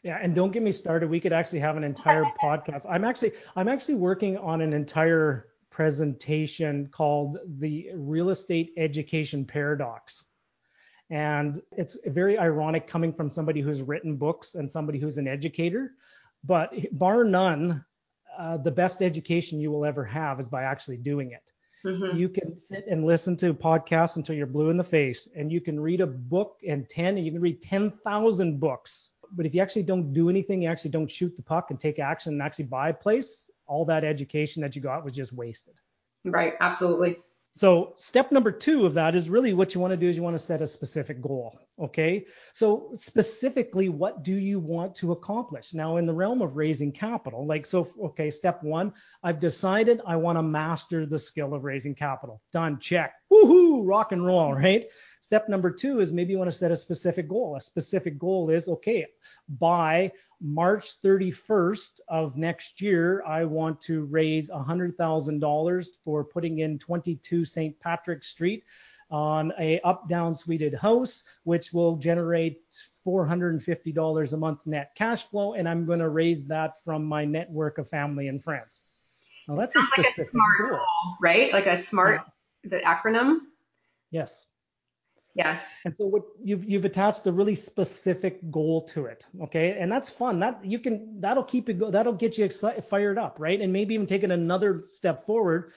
Yeah, 0.03 0.19
and 0.21 0.35
don't 0.35 0.51
get 0.51 0.61
me 0.61 0.71
started. 0.71 1.09
We 1.09 1.19
could 1.19 1.33
actually 1.33 1.61
have 1.61 1.75
an 1.75 1.83
entire 1.83 2.23
podcast. 2.41 2.85
I'm 2.87 3.03
actually 3.03 3.31
I'm 3.55 3.67
actually 3.67 3.95
working 3.95 4.37
on 4.37 4.61
an 4.61 4.73
entire 4.73 5.47
presentation 5.71 6.87
called 6.91 7.39
the 7.57 7.87
real 7.95 8.29
estate 8.29 8.73
education 8.77 9.43
paradox. 9.43 10.23
And 11.09 11.59
it's 11.75 11.97
very 12.05 12.37
ironic 12.37 12.87
coming 12.87 13.13
from 13.13 13.27
somebody 13.27 13.59
who's 13.59 13.81
written 13.81 14.17
books 14.17 14.53
and 14.53 14.69
somebody 14.69 14.99
who's 14.99 15.17
an 15.17 15.27
educator. 15.27 15.93
But 16.43 16.75
bar 16.91 17.23
none, 17.23 17.83
uh, 18.37 18.57
the 18.57 18.71
best 18.71 19.01
education 19.01 19.59
you 19.59 19.71
will 19.71 19.83
ever 19.83 20.05
have 20.05 20.39
is 20.39 20.47
by 20.47 20.61
actually 20.61 20.97
doing 20.97 21.31
it. 21.31 21.51
Mm-hmm. 21.85 22.17
You 22.17 22.29
can 22.29 22.59
sit 22.59 22.85
and 22.89 23.05
listen 23.05 23.35
to 23.37 23.53
podcasts 23.53 24.15
until 24.15 24.35
you're 24.35 24.47
blue 24.47 24.69
in 24.69 24.77
the 24.77 24.83
face, 24.83 25.27
and 25.35 25.51
you 25.51 25.61
can 25.61 25.79
read 25.79 26.01
a 26.01 26.07
book 26.07 26.59
and 26.67 26.87
10, 26.87 27.17
and 27.17 27.25
you 27.25 27.31
can 27.31 27.41
read 27.41 27.61
10,000 27.61 28.59
books 28.59 29.11
but 29.31 29.45
if 29.45 29.55
you 29.55 29.61
actually 29.61 29.83
don't 29.83 30.13
do 30.13 30.29
anything, 30.29 30.61
you 30.61 30.69
actually 30.69 30.91
don't 30.91 31.09
shoot 31.09 31.35
the 31.35 31.41
puck 31.41 31.71
and 31.71 31.79
take 31.79 31.99
action 31.99 32.33
and 32.33 32.41
actually 32.41 32.65
buy 32.65 32.89
a 32.89 32.93
place, 32.93 33.49
all 33.65 33.85
that 33.85 34.03
education 34.03 34.61
that 34.61 34.75
you 34.75 34.81
got 34.81 35.05
was 35.05 35.13
just 35.13 35.33
wasted. 35.33 35.75
Right, 36.25 36.53
absolutely. 36.59 37.17
So 37.53 37.95
step 37.97 38.31
number 38.31 38.51
two 38.51 38.85
of 38.85 38.93
that 38.93 39.13
is 39.13 39.29
really 39.29 39.53
what 39.53 39.75
you 39.75 39.81
want 39.81 39.91
to 39.91 39.97
do 39.97 40.07
is 40.07 40.15
you 40.15 40.23
want 40.23 40.37
to 40.37 40.43
set 40.43 40.61
a 40.61 40.67
specific 40.67 41.21
goal. 41.21 41.59
Okay. 41.79 42.25
So 42.53 42.91
specifically, 42.95 43.89
what 43.89 44.23
do 44.23 44.35
you 44.35 44.59
want 44.59 44.95
to 44.95 45.11
accomplish? 45.11 45.73
Now, 45.73 45.97
in 45.97 46.05
the 46.05 46.13
realm 46.13 46.41
of 46.41 46.55
raising 46.55 46.91
capital, 46.91 47.45
like 47.45 47.65
so, 47.65 47.87
okay, 48.05 48.31
step 48.31 48.63
one, 48.63 48.93
I've 49.23 49.39
decided 49.39 49.99
I 50.05 50.15
want 50.15 50.37
to 50.37 50.43
master 50.43 51.05
the 51.05 51.19
skill 51.19 51.53
of 51.53 51.63
raising 51.63 51.95
capital. 51.95 52.41
Done. 52.53 52.79
Check. 52.79 53.13
Woohoo! 53.31 53.81
Rock 53.85 54.11
and 54.11 54.25
roll, 54.25 54.53
right? 54.53 54.85
Step 55.21 55.47
number 55.47 55.71
two 55.71 55.99
is 55.99 56.11
maybe 56.11 56.31
you 56.31 56.37
want 56.37 56.51
to 56.51 56.57
set 56.57 56.71
a 56.71 56.75
specific 56.75 57.29
goal. 57.29 57.55
A 57.55 57.61
specific 57.61 58.17
goal 58.17 58.49
is 58.49 58.67
okay, 58.67 59.05
by 59.47 60.11
March 60.41 60.99
31st 61.01 61.99
of 62.07 62.35
next 62.35 62.81
year, 62.81 63.23
I 63.25 63.45
want 63.45 63.79
to 63.81 64.05
raise 64.05 64.49
$100,000 64.49 65.87
for 66.03 66.23
putting 66.23 66.59
in 66.59 66.79
22 66.79 67.45
St. 67.45 67.79
Patrick 67.79 68.23
Street 68.23 68.63
on 69.11 69.53
a 69.59 69.79
up 69.81 70.09
down 70.09 70.33
suited 70.33 70.73
house, 70.73 71.23
which 71.43 71.71
will 71.71 71.97
generate 71.97 72.61
$450 73.05 74.33
a 74.33 74.37
month 74.37 74.59
net 74.65 74.95
cash 74.95 75.23
flow, 75.23 75.53
and 75.53 75.69
I'm 75.69 75.85
going 75.85 75.99
to 75.99 76.09
raise 76.09 76.47
that 76.47 76.83
from 76.83 77.05
my 77.05 77.25
network 77.25 77.77
of 77.77 77.87
family 77.87 78.27
and 78.27 78.43
friends. 78.43 78.85
Now 79.47 79.55
that's 79.55 79.75
a 79.75 79.81
specific 79.81 80.17
like 80.17 80.27
a 80.27 80.29
smart 80.29 80.71
goal, 80.71 80.79
right? 81.21 81.53
Like 81.53 81.65
a 81.67 81.77
smart, 81.77 82.21
yeah. 82.63 82.69
the 82.69 82.79
acronym. 82.79 83.37
Yes. 84.11 84.47
Yeah. 85.33 85.59
And 85.85 85.95
so 85.97 86.05
what 86.07 86.23
you've 86.43 86.63
you've 86.65 86.85
attached 86.85 87.25
a 87.25 87.31
really 87.31 87.55
specific 87.55 88.39
goal 88.51 88.81
to 88.87 89.05
it, 89.05 89.25
okay? 89.43 89.77
And 89.79 89.91
that's 89.91 90.09
fun. 90.09 90.39
That 90.39 90.59
you 90.63 90.79
can 90.79 91.19
that'll 91.21 91.43
keep 91.43 91.69
it 91.69 91.79
go 91.79 91.89
that'll 91.89 92.13
get 92.13 92.37
you 92.37 92.45
excited, 92.45 92.83
fired 92.83 93.17
up, 93.17 93.37
right? 93.39 93.59
And 93.61 93.71
maybe 93.71 93.93
even 93.93 94.07
taking 94.07 94.31
another 94.31 94.83
step 94.87 95.25
forward 95.25 95.71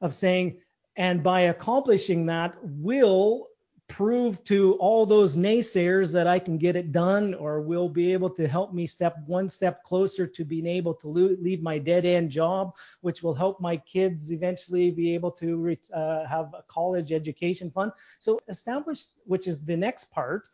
of 0.00 0.14
saying, 0.14 0.58
and 0.96 1.22
by 1.22 1.42
accomplishing 1.42 2.26
that, 2.26 2.56
will 2.62 3.48
prove 3.90 4.42
to 4.44 4.74
all 4.74 5.04
those 5.04 5.36
naysayers 5.36 6.12
that 6.12 6.28
I 6.28 6.38
can 6.38 6.56
get 6.56 6.76
it 6.76 6.92
done 6.92 7.34
or 7.34 7.60
will 7.60 7.88
be 7.88 8.12
able 8.12 8.30
to 8.30 8.46
help 8.46 8.72
me 8.72 8.86
step 8.86 9.16
one 9.26 9.48
step 9.48 9.82
closer 9.82 10.28
to 10.28 10.44
being 10.44 10.66
able 10.66 10.94
to 10.94 11.08
leave 11.08 11.60
my 11.60 11.76
dead 11.76 12.04
end 12.06 12.30
job, 12.30 12.76
which 13.00 13.22
will 13.22 13.34
help 13.34 13.60
my 13.60 13.76
kids 13.76 14.30
eventually 14.30 14.92
be 14.92 15.12
able 15.12 15.32
to 15.32 15.76
uh, 15.92 16.24
have 16.26 16.54
a 16.54 16.62
college 16.68 17.10
education 17.10 17.68
fund. 17.70 17.90
So 18.20 18.38
establish, 18.48 19.06
which 19.24 19.48
is 19.48 19.60
the 19.60 19.76
next 19.76 20.04
part, 20.12 20.48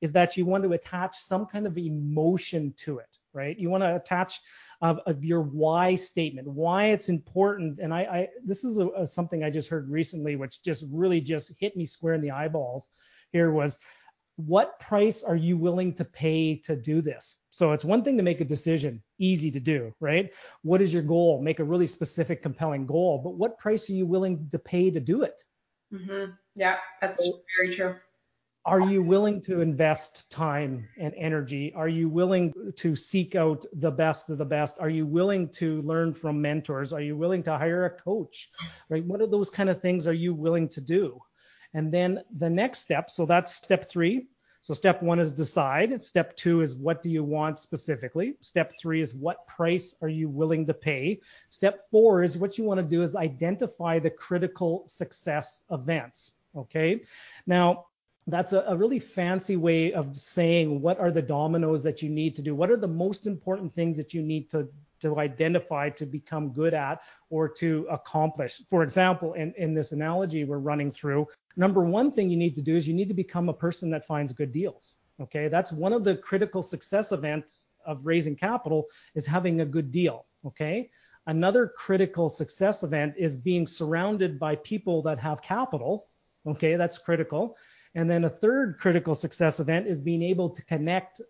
is 0.00 0.12
that 0.12 0.36
you 0.36 0.46
want 0.46 0.62
to 0.62 0.72
attach 0.72 1.16
some 1.16 1.44
kind 1.44 1.66
of 1.66 1.76
emotion 1.76 2.72
to 2.84 2.98
it, 2.98 3.18
right? 3.32 3.58
You 3.58 3.68
want 3.68 3.82
to 3.82 3.96
attach 3.96 4.40
of, 4.80 5.00
of 5.06 5.24
your 5.24 5.42
why 5.42 5.94
statement, 5.94 6.48
why 6.48 6.86
it's 6.86 7.08
important. 7.08 7.78
And 7.78 7.92
I, 7.92 8.00
I 8.00 8.28
this 8.44 8.64
is 8.64 8.78
a, 8.78 8.88
a, 8.88 9.06
something 9.06 9.42
I 9.42 9.50
just 9.50 9.68
heard 9.68 9.90
recently, 9.90 10.36
which 10.36 10.62
just 10.62 10.84
really 10.90 11.20
just 11.20 11.52
hit 11.58 11.76
me 11.76 11.86
square 11.86 12.14
in 12.14 12.20
the 12.20 12.30
eyeballs. 12.30 12.88
Here 13.32 13.50
was, 13.50 13.78
what 14.36 14.78
price 14.78 15.22
are 15.22 15.36
you 15.36 15.56
willing 15.56 15.94
to 15.94 16.04
pay 16.04 16.56
to 16.64 16.76
do 16.76 17.00
this? 17.00 17.36
So 17.50 17.72
it's 17.72 17.84
one 17.84 18.04
thing 18.04 18.18
to 18.18 18.22
make 18.22 18.40
a 18.40 18.44
decision, 18.44 19.02
easy 19.18 19.50
to 19.50 19.60
do, 19.60 19.94
right? 19.98 20.30
What 20.62 20.82
is 20.82 20.92
your 20.92 21.02
goal? 21.02 21.40
Make 21.42 21.58
a 21.58 21.64
really 21.64 21.86
specific, 21.86 22.42
compelling 22.42 22.86
goal. 22.86 23.20
But 23.24 23.34
what 23.34 23.58
price 23.58 23.88
are 23.88 23.94
you 23.94 24.06
willing 24.06 24.48
to 24.50 24.58
pay 24.58 24.90
to 24.90 25.00
do 25.00 25.22
it? 25.22 25.42
Mm-hmm. 25.92 26.32
Yeah, 26.54 26.76
that's 27.00 27.24
so, 27.24 27.40
very 27.58 27.74
true 27.74 27.96
are 28.66 28.80
you 28.80 29.00
willing 29.00 29.40
to 29.40 29.60
invest 29.60 30.28
time 30.28 30.88
and 30.98 31.14
energy? 31.16 31.72
Are 31.76 31.88
you 31.88 32.08
willing 32.08 32.52
to 32.74 32.96
seek 32.96 33.36
out 33.36 33.64
the 33.72 33.92
best 33.92 34.28
of 34.28 34.38
the 34.38 34.44
best? 34.44 34.78
Are 34.80 34.90
you 34.90 35.06
willing 35.06 35.48
to 35.50 35.80
learn 35.82 36.12
from 36.12 36.42
mentors? 36.42 36.92
Are 36.92 37.00
you 37.00 37.16
willing 37.16 37.44
to 37.44 37.56
hire 37.56 37.84
a 37.84 37.90
coach? 37.90 38.50
Right? 38.90 39.04
What 39.04 39.20
are 39.20 39.28
those 39.28 39.50
kind 39.50 39.70
of 39.70 39.80
things 39.80 40.08
are 40.08 40.12
you 40.12 40.34
willing 40.34 40.68
to 40.70 40.80
do? 40.80 41.20
And 41.74 41.94
then 41.94 42.24
the 42.38 42.50
next 42.50 42.80
step, 42.80 43.08
so 43.08 43.24
that's 43.24 43.54
step 43.54 43.88
three. 43.88 44.26
So 44.62 44.74
step 44.74 45.00
one 45.00 45.20
is 45.20 45.32
decide. 45.32 46.04
Step 46.04 46.34
two 46.34 46.60
is 46.60 46.74
what 46.74 47.02
do 47.02 47.08
you 47.08 47.22
want 47.22 47.60
specifically? 47.60 48.34
Step 48.40 48.72
three 48.82 49.00
is 49.00 49.14
what 49.14 49.46
price 49.46 49.94
are 50.02 50.08
you 50.08 50.28
willing 50.28 50.66
to 50.66 50.74
pay? 50.74 51.20
Step 51.50 51.88
four 51.92 52.24
is 52.24 52.36
what 52.36 52.58
you 52.58 52.64
want 52.64 52.80
to 52.80 52.86
do 52.86 53.02
is 53.02 53.14
identify 53.14 54.00
the 54.00 54.10
critical 54.10 54.82
success 54.88 55.62
events. 55.70 56.32
Okay. 56.56 57.02
Now, 57.46 57.84
that's 58.26 58.52
a, 58.52 58.64
a, 58.66 58.76
really 58.76 58.98
fancy 58.98 59.56
way 59.56 59.92
of 59.92 60.16
saying 60.16 60.80
what 60.80 60.98
are 60.98 61.12
the 61.12 61.22
dominoes 61.22 61.82
that 61.84 62.02
you 62.02 62.08
need 62.08 62.34
to 62.36 62.42
do. 62.42 62.54
What 62.54 62.70
are 62.70 62.76
the 62.76 62.88
most 62.88 63.26
important 63.26 63.74
things 63.74 63.96
that 63.96 64.12
you 64.12 64.22
need 64.22 64.50
to 64.50 64.68
to 64.98 65.18
identify 65.18 65.90
to 65.90 66.06
become 66.06 66.52
good 66.52 66.72
at 66.72 67.02
or 67.30 67.48
to 67.48 67.86
accomplish? 67.90 68.62
For 68.68 68.82
example 68.82 69.34
in, 69.34 69.52
in 69.56 69.74
this 69.74 69.92
analogy 69.92 70.44
we're 70.44 70.58
running 70.58 70.90
through 70.90 71.28
number 71.56 71.82
one 71.82 72.10
thing 72.10 72.30
you 72.30 72.36
need 72.36 72.56
to 72.56 72.62
do 72.62 72.76
is 72.76 72.88
you 72.88 72.94
need 72.94 73.08
to 73.08 73.14
become 73.14 73.48
a 73.48 73.54
person 73.54 73.90
that 73.90 74.06
finds 74.06 74.32
good 74.32 74.52
deals 74.52 74.96
okay? 75.20 75.48
That's 75.48 75.70
one 75.70 75.92
of 75.92 76.02
the 76.02 76.16
critical 76.16 76.62
success 76.62 77.12
events 77.12 77.66
of 77.84 78.04
raising 78.04 78.34
capital 78.34 78.86
is 79.14 79.26
having 79.26 79.60
a 79.60 79.66
good 79.66 79.92
deal 79.92 80.26
okay? 80.44 80.90
Another 81.28 81.68
critical 81.76 82.28
success 82.28 82.82
event 82.82 83.14
is 83.18 83.36
being 83.36 83.66
surrounded 83.66 84.38
by 84.38 84.56
people 84.56 85.02
that 85.02 85.18
have 85.18 85.42
capital 85.42 86.06
okay? 86.46 86.76
That's 86.76 86.98
critical 86.98 87.56
and 87.96 88.10
then 88.10 88.24
a 88.24 88.30
third 88.30 88.76
critical 88.78 89.14
success 89.14 89.58
event 89.58 89.86
is 89.88 89.98
being 89.98 90.22
able 90.22 90.50
to 90.50 90.62
connect 90.66 91.22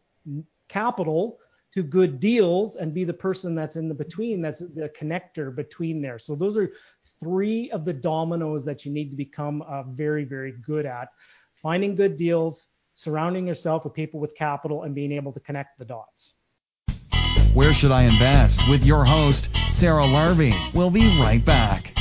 capital 0.69 1.39
to 1.73 1.83
good 1.83 2.19
deals 2.19 2.75
and 2.75 2.93
be 2.93 3.05
the 3.05 3.13
person 3.13 3.55
that's 3.55 3.77
in 3.77 3.89
the 3.89 3.95
between, 3.95 4.43
that's 4.43 4.59
the 4.59 4.91
connector 5.01 5.55
between 5.55 6.03
there. 6.03 6.19
So 6.19 6.35
those 6.35 6.59
are 6.59 6.73
three 7.21 7.71
of 7.71 7.85
the 7.85 7.93
dominoes 7.93 8.65
that 8.65 8.85
you 8.85 8.93
need 8.93 9.11
to 9.11 9.17
become 9.17 9.63
uh, 9.63 9.85
very, 9.85 10.25
very 10.25 10.53
good 10.53 10.87
at. 10.87 11.09
Finding 11.55 11.95
good 11.95 12.17
deals, 12.17 12.67
surrounding 12.95 13.47
yourself 13.47 13.85
with 13.85 13.95
people 13.95 14.19
with 14.19 14.35
capital, 14.35 14.83
and 14.83 14.95
being 14.95 15.13
able 15.13 15.33
to 15.33 15.41
connect 15.41 15.79
the 15.79 15.85
dots. 15.85 16.35
Where 17.55 17.75
should 17.75 17.93
I 17.93 18.03
invest? 18.03 18.69
With 18.69 18.85
your 18.85 19.05
host, 19.05 19.51
Sarah 19.69 20.05
Larbi. 20.05 20.53
We'll 20.75 20.91
be 20.91 21.21
right 21.21 21.43
back. 21.45 21.97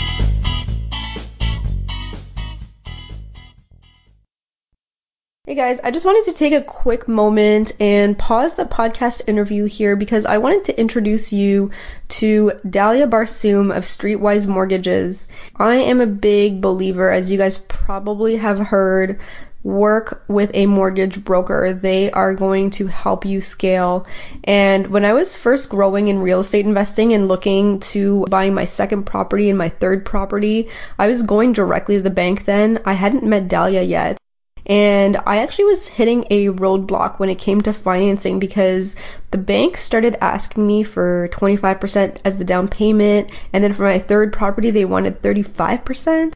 Hey 5.47 5.53
guys, 5.53 5.79
I 5.79 5.91
just 5.91 6.07
wanted 6.07 6.31
to 6.31 6.39
take 6.39 6.53
a 6.53 6.63
quick 6.63 7.07
moment 7.07 7.73
and 7.79 8.17
pause 8.17 8.55
the 8.55 8.65
podcast 8.65 9.29
interview 9.29 9.65
here 9.65 9.95
because 9.95 10.25
I 10.25 10.39
wanted 10.39 10.63
to 10.63 10.79
introduce 10.79 11.31
you 11.31 11.69
to 12.17 12.53
Dalia 12.65 13.07
Barsoum 13.07 13.69
of 13.69 13.83
Streetwise 13.83 14.47
Mortgages. 14.47 15.27
I 15.55 15.75
am 15.75 16.01
a 16.01 16.07
big 16.07 16.61
believer, 16.61 17.11
as 17.11 17.31
you 17.31 17.37
guys 17.37 17.59
probably 17.59 18.37
have 18.37 18.57
heard, 18.57 19.19
work 19.61 20.23
with 20.27 20.49
a 20.55 20.65
mortgage 20.65 21.23
broker. 21.23 21.73
They 21.73 22.09
are 22.09 22.33
going 22.33 22.71
to 22.71 22.87
help 22.87 23.23
you 23.23 23.39
scale. 23.39 24.07
And 24.45 24.87
when 24.87 25.05
I 25.05 25.13
was 25.13 25.37
first 25.37 25.69
growing 25.69 26.07
in 26.07 26.21
real 26.21 26.39
estate 26.39 26.65
investing 26.65 27.13
and 27.13 27.27
looking 27.27 27.81
to 27.91 28.25
buying 28.31 28.55
my 28.55 28.65
second 28.65 29.03
property 29.03 29.49
and 29.49 29.59
my 29.59 29.69
third 29.69 30.05
property, 30.05 30.69
I 30.97 31.05
was 31.05 31.21
going 31.21 31.53
directly 31.53 31.97
to 31.97 32.03
the 32.03 32.09
bank 32.09 32.45
then. 32.45 32.79
I 32.83 32.93
hadn't 32.93 33.23
met 33.23 33.47
Dalia 33.47 33.87
yet. 33.87 34.17
And 34.65 35.17
I 35.25 35.37
actually 35.37 35.65
was 35.65 35.87
hitting 35.87 36.25
a 36.29 36.47
roadblock 36.47 37.19
when 37.19 37.29
it 37.29 37.37
came 37.37 37.61
to 37.61 37.73
financing 37.73 38.39
because 38.39 38.95
the 39.31 39.37
bank 39.37 39.77
started 39.77 40.17
asking 40.21 40.65
me 40.65 40.83
for 40.83 41.29
25% 41.31 42.17
as 42.25 42.37
the 42.37 42.43
down 42.43 42.67
payment, 42.67 43.29
and 43.53 43.63
then 43.63 43.73
for 43.73 43.83
my 43.83 43.99
third 43.99 44.33
property, 44.33 44.71
they 44.71 44.85
wanted 44.85 45.21
35%. 45.21 46.33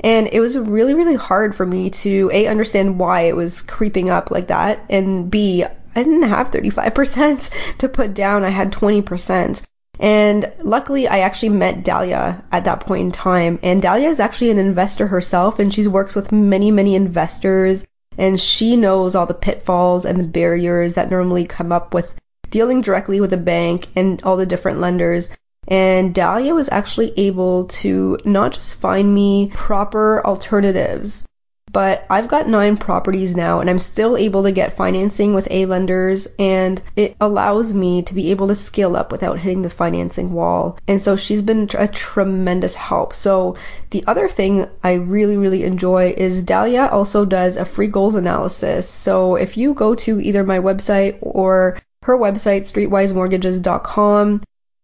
And 0.00 0.28
it 0.32 0.40
was 0.40 0.58
really, 0.58 0.94
really 0.94 1.14
hard 1.14 1.54
for 1.54 1.66
me 1.66 1.90
to 1.90 2.30
A, 2.32 2.46
understand 2.46 2.98
why 2.98 3.22
it 3.22 3.36
was 3.36 3.62
creeping 3.62 4.10
up 4.10 4.30
like 4.30 4.48
that, 4.48 4.84
and 4.88 5.30
B, 5.30 5.64
I 5.64 6.02
didn't 6.02 6.22
have 6.22 6.50
35% 6.50 7.50
to 7.78 7.88
put 7.88 8.14
down, 8.14 8.44
I 8.44 8.50
had 8.50 8.72
20%. 8.72 9.62
And 9.98 10.50
luckily, 10.60 11.06
I 11.06 11.20
actually 11.20 11.50
met 11.50 11.84
Dalia 11.84 12.42
at 12.50 12.64
that 12.64 12.80
point 12.80 13.02
in 13.02 13.12
time. 13.12 13.58
And 13.62 13.82
Dalia 13.82 14.08
is 14.08 14.20
actually 14.20 14.50
an 14.50 14.58
investor 14.58 15.06
herself, 15.06 15.58
and 15.58 15.72
she 15.72 15.86
works 15.86 16.16
with 16.16 16.32
many, 16.32 16.70
many 16.70 16.94
investors. 16.94 17.86
And 18.18 18.40
she 18.40 18.76
knows 18.76 19.14
all 19.14 19.26
the 19.26 19.34
pitfalls 19.34 20.04
and 20.04 20.18
the 20.18 20.24
barriers 20.24 20.94
that 20.94 21.10
normally 21.10 21.46
come 21.46 21.72
up 21.72 21.94
with 21.94 22.12
dealing 22.50 22.82
directly 22.82 23.20
with 23.20 23.32
a 23.32 23.38
bank 23.38 23.88
and 23.96 24.22
all 24.22 24.36
the 24.36 24.46
different 24.46 24.80
lenders. 24.80 25.30
And 25.68 26.14
Dalia 26.14 26.54
was 26.54 26.68
actually 26.70 27.12
able 27.16 27.66
to 27.66 28.18
not 28.24 28.52
just 28.52 28.74
find 28.76 29.12
me 29.14 29.50
proper 29.54 30.24
alternatives, 30.26 31.26
but 31.72 32.04
I've 32.10 32.28
got 32.28 32.48
nine 32.48 32.76
properties 32.76 33.34
now 33.34 33.60
and 33.60 33.70
I'm 33.70 33.78
still 33.78 34.16
able 34.16 34.42
to 34.42 34.52
get 34.52 34.76
financing 34.76 35.32
with 35.32 35.48
A 35.50 35.64
lenders 35.64 36.28
and 36.38 36.80
it 36.96 37.16
allows 37.18 37.72
me 37.72 38.02
to 38.02 38.14
be 38.14 38.30
able 38.30 38.48
to 38.48 38.54
scale 38.54 38.94
up 38.94 39.10
without 39.10 39.38
hitting 39.38 39.62
the 39.62 39.70
financing 39.70 40.32
wall. 40.32 40.78
And 40.86 41.00
so 41.00 41.16
she's 41.16 41.40
been 41.40 41.70
a 41.74 41.88
tremendous 41.88 42.74
help. 42.74 43.14
So 43.14 43.56
the 43.90 44.04
other 44.06 44.28
thing 44.28 44.68
I 44.84 44.94
really, 44.94 45.38
really 45.38 45.64
enjoy 45.64 46.14
is 46.14 46.44
Dalia 46.44 46.92
also 46.92 47.24
does 47.24 47.56
a 47.56 47.64
free 47.64 47.88
goals 47.88 48.16
analysis. 48.16 48.86
So 48.86 49.36
if 49.36 49.56
you 49.56 49.72
go 49.72 49.94
to 49.94 50.20
either 50.20 50.44
my 50.44 50.58
website 50.58 51.18
or 51.22 51.78
her 52.02 52.18
website, 52.18 52.62
streetwisemortgages.com, 52.62 54.42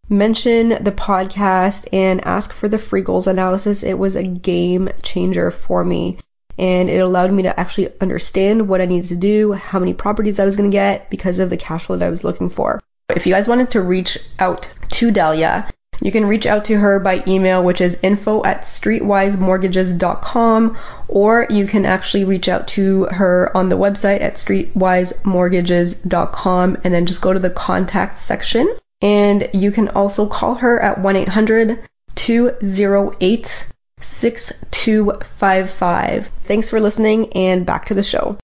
mention 0.09 0.69
the 0.69 0.91
podcast 0.91 1.87
and 1.93 2.25
ask 2.25 2.51
for 2.51 2.67
the 2.67 2.79
free 2.79 3.01
goals 3.01 3.27
analysis. 3.27 3.83
It 3.83 3.93
was 3.93 4.15
a 4.15 4.23
game 4.23 4.89
changer 5.03 5.51
for 5.51 5.83
me 5.83 6.17
and 6.59 6.89
it 6.89 6.97
allowed 6.97 7.31
me 7.31 7.43
to 7.43 7.59
actually 7.59 7.89
understand 8.01 8.67
what 8.67 8.81
I 8.81 8.85
needed 8.85 9.09
to 9.09 9.15
do, 9.15 9.51
how 9.53 9.77
many 9.79 9.93
properties 9.93 10.39
I 10.39 10.45
was 10.45 10.57
going 10.57 10.69
to 10.69 10.75
get 10.75 11.09
because 11.09 11.39
of 11.39 11.49
the 11.49 11.57
cash 11.57 11.85
flow 11.85 11.95
that 11.97 12.05
I 12.05 12.09
was 12.09 12.25
looking 12.25 12.49
for. 12.49 12.81
If 13.09 13.25
you 13.25 13.33
guys 13.33 13.47
wanted 13.47 13.71
to 13.71 13.81
reach 13.81 14.19
out 14.37 14.71
to 14.91 15.11
Dalia, 15.11 15.71
you 16.01 16.11
can 16.11 16.25
reach 16.25 16.45
out 16.45 16.65
to 16.65 16.77
her 16.77 16.99
by 16.99 17.23
email, 17.27 17.63
which 17.63 17.81
is 17.81 18.03
info 18.03 18.43
at 18.43 18.61
streetwisemortgages.com, 18.63 20.77
or 21.07 21.47
you 21.49 21.65
can 21.65 21.85
actually 21.85 22.25
reach 22.25 22.47
out 22.47 22.67
to 22.69 23.03
her 23.05 23.51
on 23.55 23.69
the 23.69 23.77
website 23.77 24.21
at 24.21 24.35
streetwisemortgages.com 24.35 26.77
and 26.83 26.93
then 26.93 27.05
just 27.05 27.21
go 27.21 27.33
to 27.33 27.39
the 27.39 27.49
contact 27.49 28.19
section. 28.19 28.77
And 29.01 29.49
you 29.53 29.71
can 29.71 29.87
also 29.89 30.27
call 30.27 30.55
her 30.55 30.81
at 30.81 30.99
1 30.99 31.15
800 31.15 31.79
208 32.15 33.71
6255. 34.01 36.27
Thanks 36.43 36.69
for 36.69 36.79
listening 36.79 37.33
and 37.33 37.65
back 37.65 37.87
to 37.87 37.93
the 37.93 38.03
show. 38.03 38.37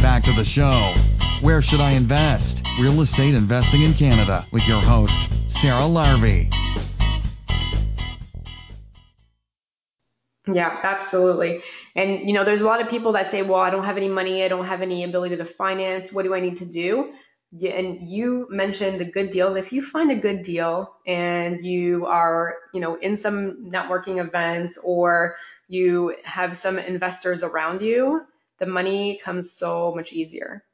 Back 0.00 0.22
to 0.24 0.32
the 0.32 0.44
show. 0.44 0.94
Where 1.40 1.62
should 1.62 1.80
I 1.80 1.92
invest? 1.92 2.66
Real 2.78 3.00
estate 3.00 3.34
investing 3.34 3.82
in 3.82 3.94
Canada 3.94 4.46
with 4.52 4.68
your 4.68 4.82
host, 4.82 5.50
Sarah 5.50 5.82
Larbi. 5.82 6.52
Yeah, 10.52 10.80
absolutely. 10.82 11.62
And 11.94 12.26
you 12.26 12.34
know, 12.34 12.44
there's 12.44 12.60
a 12.60 12.66
lot 12.66 12.80
of 12.80 12.88
people 12.88 13.12
that 13.12 13.30
say, 13.30 13.42
"Well, 13.42 13.60
I 13.60 13.70
don't 13.70 13.84
have 13.84 13.96
any 13.96 14.08
money, 14.08 14.44
I 14.44 14.48
don't 14.48 14.66
have 14.66 14.82
any 14.82 15.04
ability 15.04 15.36
to 15.36 15.44
finance. 15.44 16.12
What 16.12 16.24
do 16.24 16.34
I 16.34 16.40
need 16.40 16.56
to 16.56 16.66
do?" 16.66 17.12
And 17.52 18.08
you 18.08 18.46
mentioned 18.50 19.00
the 19.00 19.04
good 19.04 19.30
deals. 19.30 19.56
If 19.56 19.72
you 19.72 19.82
find 19.82 20.10
a 20.10 20.16
good 20.16 20.42
deal 20.42 20.94
and 21.06 21.64
you 21.64 22.06
are, 22.06 22.54
you 22.72 22.80
know, 22.80 22.94
in 22.96 23.16
some 23.16 23.70
networking 23.70 24.20
events 24.24 24.78
or 24.78 25.36
you 25.68 26.16
have 26.24 26.56
some 26.56 26.78
investors 26.78 27.42
around 27.42 27.82
you, 27.82 28.22
the 28.58 28.66
money 28.66 29.20
comes 29.22 29.52
so 29.52 29.92
much 29.94 30.12
easier. 30.12 30.64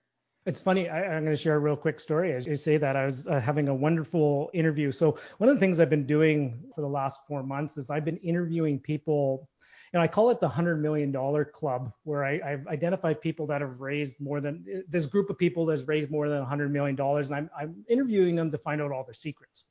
It's 0.45 0.61
funny. 0.61 0.89
I, 0.89 1.16
am 1.16 1.24
going 1.24 1.35
to 1.35 1.37
share 1.37 1.57
a 1.57 1.59
real 1.59 1.77
quick 1.77 1.99
story. 1.99 2.33
As 2.33 2.47
you 2.47 2.55
say 2.55 2.77
that, 2.77 2.95
I 2.95 3.05
was 3.05 3.27
uh, 3.27 3.41
having 3.41 3.66
a 3.68 3.74
wonderful 3.74 4.51
interview. 4.55 4.93
So 4.93 5.18
one 5.39 5.49
of 5.49 5.57
the 5.57 5.61
things 5.61 5.81
I've 5.81 5.91
been 5.91 6.07
doing 6.07 6.62
for 6.74 6.83
the 6.83 6.89
last 6.89 7.20
four 7.27 7.43
months 7.43 7.77
is 7.77 7.91
I've 7.91 8.05
been 8.05 8.18
interviewing 8.18 8.79
people 8.79 9.49
know, 9.97 10.03
I 10.03 10.09
call 10.09 10.30
it 10.30 10.40
the 10.40 10.49
hundred 10.49 10.76
million 10.82 11.12
dollar 11.12 11.44
club, 11.44 11.92
where 12.05 12.24
I, 12.24 12.38
have 12.38 12.66
identified 12.66 13.20
people 13.20 13.47
that 13.49 13.61
have 13.61 13.80
raised 13.80 14.20
more 14.20 14.40
than 14.40 14.84
this 14.88 15.07
group 15.07 15.30
of 15.30 15.38
people 15.38 15.66
that's 15.66 15.86
raised 15.86 16.11
more 16.11 16.28
than 16.28 16.42
hundred 16.44 16.72
million 16.72 16.97
dollars, 16.97 17.30
and 17.30 17.36
I'm, 17.36 17.51
I'm 17.59 17.84
interviewing 17.88 18.36
them 18.36 18.51
to 18.51 18.59
find 18.59 18.80
out 18.80 18.92
all 18.92 19.05
their 19.05 19.14
secrets. 19.14 19.64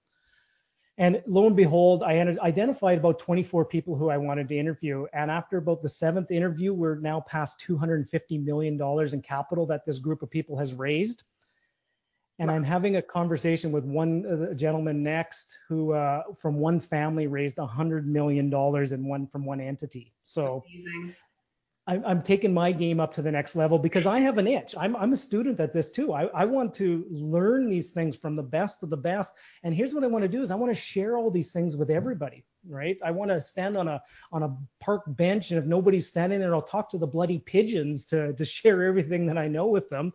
And 0.98 1.22
lo 1.28 1.46
and 1.46 1.56
behold, 1.56 2.04
I 2.04 2.20
identified 2.42 3.00
about 3.00 3.20
24 3.20 3.66
people 3.66 3.98
who 3.98 4.10
I 4.10 4.18
wanted 4.18 4.48
to 4.48 4.58
interview. 4.58 5.06
And 5.12 5.30
after 5.30 5.58
about 5.58 5.82
the 5.82 5.90
seventh 5.90 6.32
interview, 6.32 6.74
we're 6.74 7.00
now 7.00 7.20
past 7.20 7.60
250 7.60 8.38
million 8.38 8.78
dollars 8.78 9.14
in 9.14 9.22
capital 9.22 9.66
that 9.66 9.86
this 9.86 10.00
group 10.00 10.22
of 10.22 10.30
people 10.30 10.58
has 10.58 10.74
raised 10.74 11.24
and 12.40 12.52
I'm 12.52 12.64
having 12.64 12.98
a 12.98 13.02
conversation 13.02 13.72
with 13.72 13.86
one 13.86 14.26
uh, 14.26 14.54
gentleman 14.54 15.04
next 15.04 15.58
who 15.70 15.94
uh, 15.94 16.24
from 16.38 16.56
one 16.56 16.80
family 16.80 17.28
raised 17.28 17.58
a 17.60 17.66
hundred 17.66 18.08
million 18.08 18.50
dollars 18.50 18.92
in 18.92 19.08
one 19.08 19.28
from 19.28 19.46
one 19.46 19.62
entity. 19.62 20.14
So 20.24 20.64
I'm, 21.88 22.04
I'm, 22.04 22.22
taking 22.22 22.52
my 22.54 22.72
game 22.72 23.00
up 23.00 23.14
to 23.14 23.22
the 23.22 23.32
next 23.32 23.56
level 23.56 23.78
because 23.78 24.08
I 24.08 24.20
have 24.20 24.40
an 24.40 24.48
itch. 24.48 24.74
I'm, 24.78 24.96
I'm 24.96 25.14
a 25.14 25.18
student 25.18 25.60
at 25.60 25.72
this 25.72 25.92
too. 25.92 26.14
I, 26.14 26.24
I 26.26 26.44
want 26.44 26.74
to 26.76 27.06
learn 27.12 27.70
these 27.70 27.92
things 27.92 28.16
from 28.16 28.36
the 28.36 28.44
best 28.44 28.82
of 28.82 28.90
the 28.90 28.98
best. 28.98 29.34
And 29.64 29.74
here's 29.74 29.94
what 29.94 30.04
I 30.04 30.08
want 30.08 30.24
to 30.24 30.28
do 30.28 30.42
is 30.42 30.50
I 30.50 30.56
want 30.56 30.74
to 30.74 30.80
share 30.80 31.16
all 31.16 31.30
these 31.30 31.54
things 31.54 31.78
with 31.78 31.92
everybody, 31.92 32.44
right? 32.68 32.98
I 33.06 33.12
want 33.12 33.30
to 33.30 33.40
stand 33.40 33.78
on 33.78 33.88
a 33.88 34.02
on 34.32 34.44
a 34.44 34.58
park 34.80 35.04
bench 35.08 35.52
and 35.52 35.60
if 35.60 35.66
nobody's 35.66 36.08
standing 36.08 36.40
there, 36.40 36.56
I'll 36.56 36.62
talk 36.64 36.90
to 36.90 36.98
the 36.98 37.08
bloody 37.08 37.38
pigeons 37.38 38.06
to 38.08 38.34
to 38.34 38.46
share 38.46 38.84
everything 38.84 39.28
that 39.28 39.38
I 39.38 39.48
know 39.48 39.68
with 39.68 39.88
them 39.88 40.12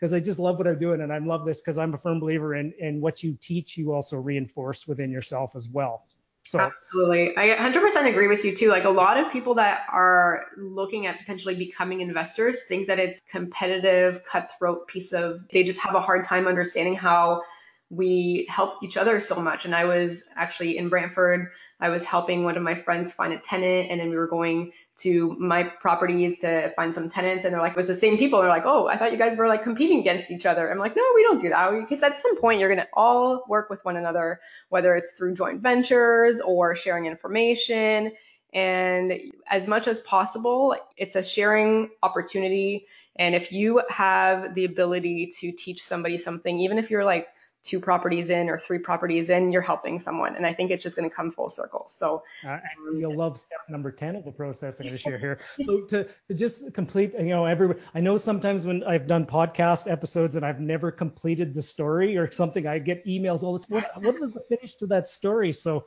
because 0.00 0.14
I 0.14 0.20
just 0.20 0.38
love 0.38 0.56
what 0.56 0.66
I'm 0.66 0.78
doing 0.78 1.02
and 1.02 1.12
I 1.12 1.18
love 1.18 1.44
this 1.44 1.60
because 1.60 1.76
I'm 1.76 1.92
a 1.92 1.98
firm 1.98 2.20
believer 2.20 2.54
in 2.54 3.00
what 3.00 3.22
you 3.22 3.36
teach 3.38 3.76
you 3.76 3.92
also 3.92 4.16
reinforce 4.16 4.88
within 4.88 5.10
yourself 5.10 5.54
as 5.54 5.68
well. 5.68 6.06
So. 6.44 6.58
Absolutely. 6.58 7.36
I 7.36 7.48
100% 7.50 8.08
agree 8.08 8.26
with 8.26 8.44
you 8.44 8.56
too. 8.56 8.70
Like 8.70 8.84
a 8.84 8.90
lot 8.90 9.18
of 9.18 9.30
people 9.30 9.56
that 9.56 9.82
are 9.92 10.46
looking 10.56 11.06
at 11.06 11.18
potentially 11.18 11.54
becoming 11.54 12.00
investors 12.00 12.62
think 12.66 12.88
that 12.88 12.98
it's 12.98 13.20
competitive, 13.30 14.24
cutthroat 14.24 14.88
piece 14.88 15.12
of 15.12 15.46
they 15.52 15.64
just 15.64 15.80
have 15.80 15.94
a 15.94 16.00
hard 16.00 16.24
time 16.24 16.48
understanding 16.48 16.94
how 16.94 17.42
we 17.90 18.46
help 18.48 18.82
each 18.82 18.96
other 18.96 19.20
so 19.20 19.40
much. 19.40 19.66
And 19.66 19.74
I 19.74 19.84
was 19.84 20.24
actually 20.34 20.78
in 20.78 20.88
Brantford 20.88 21.50
I 21.80 21.88
was 21.88 22.04
helping 22.04 22.44
one 22.44 22.56
of 22.56 22.62
my 22.62 22.74
friends 22.74 23.12
find 23.12 23.32
a 23.32 23.38
tenant 23.38 23.90
and 23.90 24.00
then 24.00 24.10
we 24.10 24.16
were 24.16 24.28
going 24.28 24.72
to 24.98 25.34
my 25.38 25.64
properties 25.64 26.38
to 26.40 26.70
find 26.76 26.94
some 26.94 27.08
tenants 27.08 27.44
and 27.44 27.54
they're 27.54 27.60
like, 27.60 27.72
it 27.72 27.76
was 27.76 27.86
the 27.86 27.94
same 27.94 28.18
people. 28.18 28.40
They're 28.40 28.50
like, 28.50 28.66
oh, 28.66 28.86
I 28.86 28.98
thought 28.98 29.12
you 29.12 29.18
guys 29.18 29.36
were 29.36 29.48
like 29.48 29.62
competing 29.62 30.00
against 30.00 30.30
each 30.30 30.44
other. 30.44 30.70
I'm 30.70 30.78
like, 30.78 30.94
no, 30.94 31.02
we 31.14 31.22
don't 31.22 31.40
do 31.40 31.48
that. 31.48 31.70
Because 31.70 32.02
at 32.02 32.20
some 32.20 32.38
point 32.38 32.60
you're 32.60 32.68
going 32.68 32.80
to 32.80 32.88
all 32.92 33.44
work 33.48 33.70
with 33.70 33.84
one 33.84 33.96
another, 33.96 34.40
whether 34.68 34.94
it's 34.94 35.12
through 35.12 35.34
joint 35.34 35.60
ventures 35.60 36.40
or 36.40 36.74
sharing 36.74 37.06
information. 37.06 38.12
And 38.52 39.32
as 39.48 39.66
much 39.66 39.88
as 39.88 40.00
possible, 40.00 40.76
it's 40.96 41.16
a 41.16 41.22
sharing 41.22 41.90
opportunity. 42.02 42.86
And 43.16 43.34
if 43.34 43.52
you 43.52 43.82
have 43.88 44.54
the 44.54 44.64
ability 44.64 45.30
to 45.40 45.52
teach 45.52 45.82
somebody 45.82 46.18
something, 46.18 46.58
even 46.58 46.78
if 46.78 46.90
you're 46.90 47.04
like 47.04 47.28
two 47.62 47.78
properties 47.78 48.30
in 48.30 48.48
or 48.48 48.58
three 48.58 48.78
properties 48.78 49.28
in, 49.28 49.52
you're 49.52 49.60
helping 49.60 49.98
someone. 49.98 50.34
And 50.34 50.46
I 50.46 50.54
think 50.54 50.70
it's 50.70 50.82
just 50.82 50.96
going 50.96 51.08
to 51.08 51.14
come 51.14 51.30
full 51.30 51.50
circle. 51.50 51.86
So 51.88 52.22
uh, 52.46 52.58
you'll 52.96 53.16
love 53.16 53.38
step 53.38 53.58
number 53.68 53.90
10 53.90 54.16
of 54.16 54.24
the 54.24 54.32
process 54.32 54.78
going 54.78 54.90
to 54.90 54.98
share 54.98 55.18
here. 55.18 55.40
So 55.62 55.82
to, 55.82 56.08
to, 56.28 56.34
just 56.34 56.72
complete, 56.72 57.12
you 57.18 57.26
know, 57.26 57.44
every, 57.44 57.74
I 57.94 58.00
know 58.00 58.16
sometimes 58.16 58.66
when 58.66 58.82
I've 58.84 59.06
done 59.06 59.26
podcast 59.26 59.90
episodes 59.90 60.36
and 60.36 60.44
I've 60.44 60.60
never 60.60 60.90
completed 60.90 61.54
the 61.54 61.62
story 61.62 62.16
or 62.16 62.30
something, 62.30 62.66
I 62.66 62.78
get 62.78 63.04
emails 63.06 63.42
all 63.42 63.58
the 63.58 63.66
time. 63.66 63.84
What, 63.94 64.02
what 64.02 64.20
was 64.20 64.30
the 64.30 64.40
finish 64.48 64.76
to 64.76 64.86
that 64.86 65.08
story? 65.08 65.52
So 65.52 65.86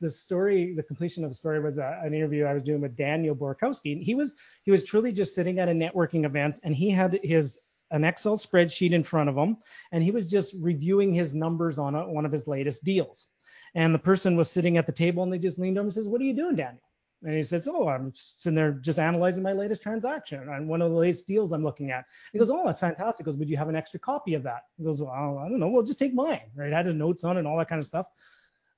the 0.00 0.10
story, 0.10 0.74
the 0.74 0.82
completion 0.82 1.24
of 1.24 1.30
the 1.30 1.34
story 1.34 1.60
was 1.60 1.78
a, 1.78 2.00
an 2.02 2.12
interview 2.12 2.44
I 2.44 2.54
was 2.54 2.62
doing 2.62 2.82
with 2.82 2.96
Daniel 2.96 3.34
Borkowski. 3.34 3.92
And 3.92 4.02
he 4.02 4.14
was, 4.14 4.36
he 4.62 4.70
was 4.70 4.84
truly 4.84 5.12
just 5.12 5.34
sitting 5.34 5.58
at 5.58 5.68
a 5.68 5.72
networking 5.72 6.26
event 6.26 6.60
and 6.62 6.74
he 6.74 6.90
had 6.90 7.18
his 7.22 7.58
an 7.94 8.04
Excel 8.04 8.36
spreadsheet 8.36 8.92
in 8.92 9.04
front 9.04 9.30
of 9.30 9.36
him, 9.36 9.56
and 9.92 10.02
he 10.02 10.10
was 10.10 10.24
just 10.24 10.54
reviewing 10.60 11.14
his 11.14 11.32
numbers 11.32 11.78
on 11.78 11.94
a, 11.94 12.08
one 12.08 12.26
of 12.26 12.32
his 12.32 12.48
latest 12.48 12.84
deals. 12.84 13.28
And 13.76 13.94
the 13.94 13.98
person 13.98 14.36
was 14.36 14.50
sitting 14.50 14.76
at 14.76 14.86
the 14.86 14.92
table, 14.92 15.22
and 15.22 15.32
they 15.32 15.38
just 15.38 15.58
leaned 15.58 15.78
over 15.78 15.86
and 15.86 15.92
says, 15.92 16.08
"What 16.08 16.20
are 16.20 16.24
you 16.24 16.34
doing, 16.34 16.56
Daniel?" 16.56 16.82
And 17.22 17.34
he 17.34 17.42
says, 17.42 17.68
"Oh, 17.70 17.88
I'm 17.88 18.12
sitting 18.14 18.56
there 18.56 18.72
just 18.72 18.98
analyzing 18.98 19.42
my 19.42 19.52
latest 19.52 19.82
transaction 19.82 20.48
and 20.48 20.68
one 20.68 20.82
of 20.82 20.90
the 20.90 20.96
latest 20.96 21.26
deals 21.26 21.52
I'm 21.52 21.62
looking 21.62 21.92
at." 21.92 22.04
He 22.32 22.38
goes, 22.38 22.50
"Oh, 22.50 22.64
that's 22.64 22.80
fantastic." 22.80 23.24
He 23.24 23.30
goes, 23.30 23.38
"Would 23.38 23.48
you 23.48 23.56
have 23.56 23.68
an 23.68 23.76
extra 23.76 24.00
copy 24.00 24.34
of 24.34 24.42
that?" 24.42 24.62
He 24.76 24.84
goes, 24.84 25.00
"Well, 25.00 25.10
I 25.38 25.48
don't 25.48 25.60
know. 25.60 25.68
Well, 25.68 25.84
just 25.84 25.98
take 25.98 26.14
mine." 26.14 26.50
Right? 26.54 26.72
I 26.72 26.76
had 26.76 26.86
his 26.86 26.96
notes 26.96 27.24
on 27.24 27.36
and 27.38 27.46
all 27.46 27.58
that 27.58 27.68
kind 27.68 27.80
of 27.80 27.86
stuff. 27.86 28.06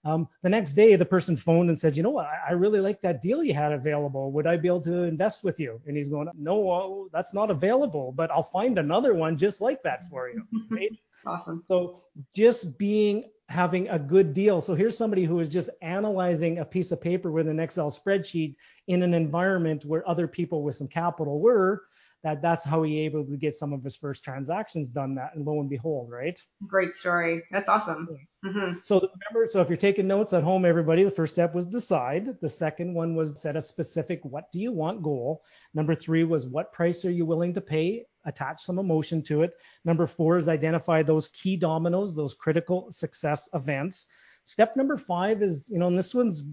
Um, 0.07 0.29
the 0.43 0.49
next 0.49 0.75
day, 0.75 0.95
the 0.95 1.05
person 1.05 1.37
phoned 1.37 1.69
and 1.69 1.77
said, 1.77 1.97
you 1.97 2.03
know 2.05 2.11
what, 2.11 2.27
I, 2.27 2.51
I, 2.51 2.53
really 2.53 2.79
like 2.79 3.01
that 3.01 3.21
deal 3.21 3.43
you 3.43 3.55
had 3.55 3.73
available. 3.73 4.31
Would 4.31 4.47
I 4.47 4.57
be 4.57 4.69
able 4.69 4.83
to 4.83 5.03
invest 5.03 5.43
with 5.43 5.59
you? 5.59 5.81
And 5.87 5.97
he's 5.97 6.09
going, 6.09 6.29
no, 6.39 7.09
that's 7.13 7.35
not 7.35 7.51
available, 7.51 8.13
but 8.13 8.31
I'll 8.31 8.45
find 8.45 8.79
another 8.79 9.15
one 9.15 9.37
just 9.37 9.61
like 9.61 9.83
that 9.83 10.09
for 10.09 10.29
you. 10.29 10.45
Right? 10.71 10.97
Awesome. 11.27 11.65
So 11.67 12.05
just 12.35 12.79
being 12.79 13.25
having 13.49 13.89
a 13.89 13.99
good 13.99 14.33
deal. 14.33 14.61
So 14.61 14.75
here's 14.75 14.97
somebody 14.97 15.25
who 15.25 15.41
is 15.41 15.49
just 15.49 15.71
analyzing 15.83 16.59
a 16.59 16.65
piece 16.65 16.93
of 16.93 17.01
paper 17.01 17.33
with 17.33 17.49
an 17.49 17.59
Excel 17.59 17.91
spreadsheet 17.91 18.55
in 18.87 19.03
an 19.03 19.15
environment 19.15 19.85
where 19.85 20.09
other 20.09 20.29
people 20.29 20.63
with 20.63 20.77
some 20.77 20.89
capital 20.89 21.41
were. 21.41 21.83
That 22.27 22.43
that's 22.43 22.65
how 22.65 22.83
he 22.83 22.99
able 23.03 23.25
to 23.25 23.37
get 23.37 23.55
some 23.55 23.73
of 23.73 23.85
his 23.85 23.95
first 23.95 24.25
transactions 24.25 24.89
done. 24.89 25.15
That 25.15 25.37
and 25.37 25.47
lo 25.47 25.61
and 25.61 25.71
behold, 25.71 26.11
right? 26.11 26.37
Great 26.67 26.97
story. 26.97 27.45
That's 27.53 27.69
awesome. 27.69 28.09
Mm-hmm. 28.45 28.81
So 28.85 28.97
remember, 28.97 29.47
so 29.47 29.61
if 29.61 29.69
you're 29.69 29.77
taking 29.77 30.09
notes 30.09 30.33
at 30.33 30.43
home, 30.43 30.65
everybody, 30.65 31.05
the 31.05 31.11
first 31.13 31.35
step 31.35 31.55
was 31.55 31.67
decide. 31.67 32.41
The 32.43 32.49
second 32.49 32.95
one 32.95 33.15
was 33.15 33.41
set 33.41 33.55
a 33.55 33.63
specific 33.63 34.25
what 34.25 34.51
do 34.51 34.59
you 34.59 34.73
want 34.73 35.05
goal. 35.05 35.45
Number 35.73 35.95
three 35.95 36.25
was 36.25 36.49
what 36.49 36.73
price 36.73 37.05
are 37.05 37.13
you 37.13 37.25
willing 37.25 37.55
to 37.55 37.61
pay 37.61 38.07
attach 38.25 38.61
some 38.61 38.81
emotion 38.81 39.23
to 39.23 39.43
it. 39.43 39.53
Number 39.85 40.09
four 40.09 40.37
is 40.37 40.49
identify 40.49 41.05
those 41.05 41.29
key 41.29 41.57
dominoes, 41.57 42.17
those 42.17 42.35
critical 42.35 42.91
success 42.91 43.49
events. 43.55 44.07
Step 44.47 44.77
number 44.77 44.97
five 44.97 45.43
is, 45.43 45.69
you 45.69 45.77
know, 45.77 45.89
and 45.89 45.99
this 45.99 46.15
one's 46.15 46.45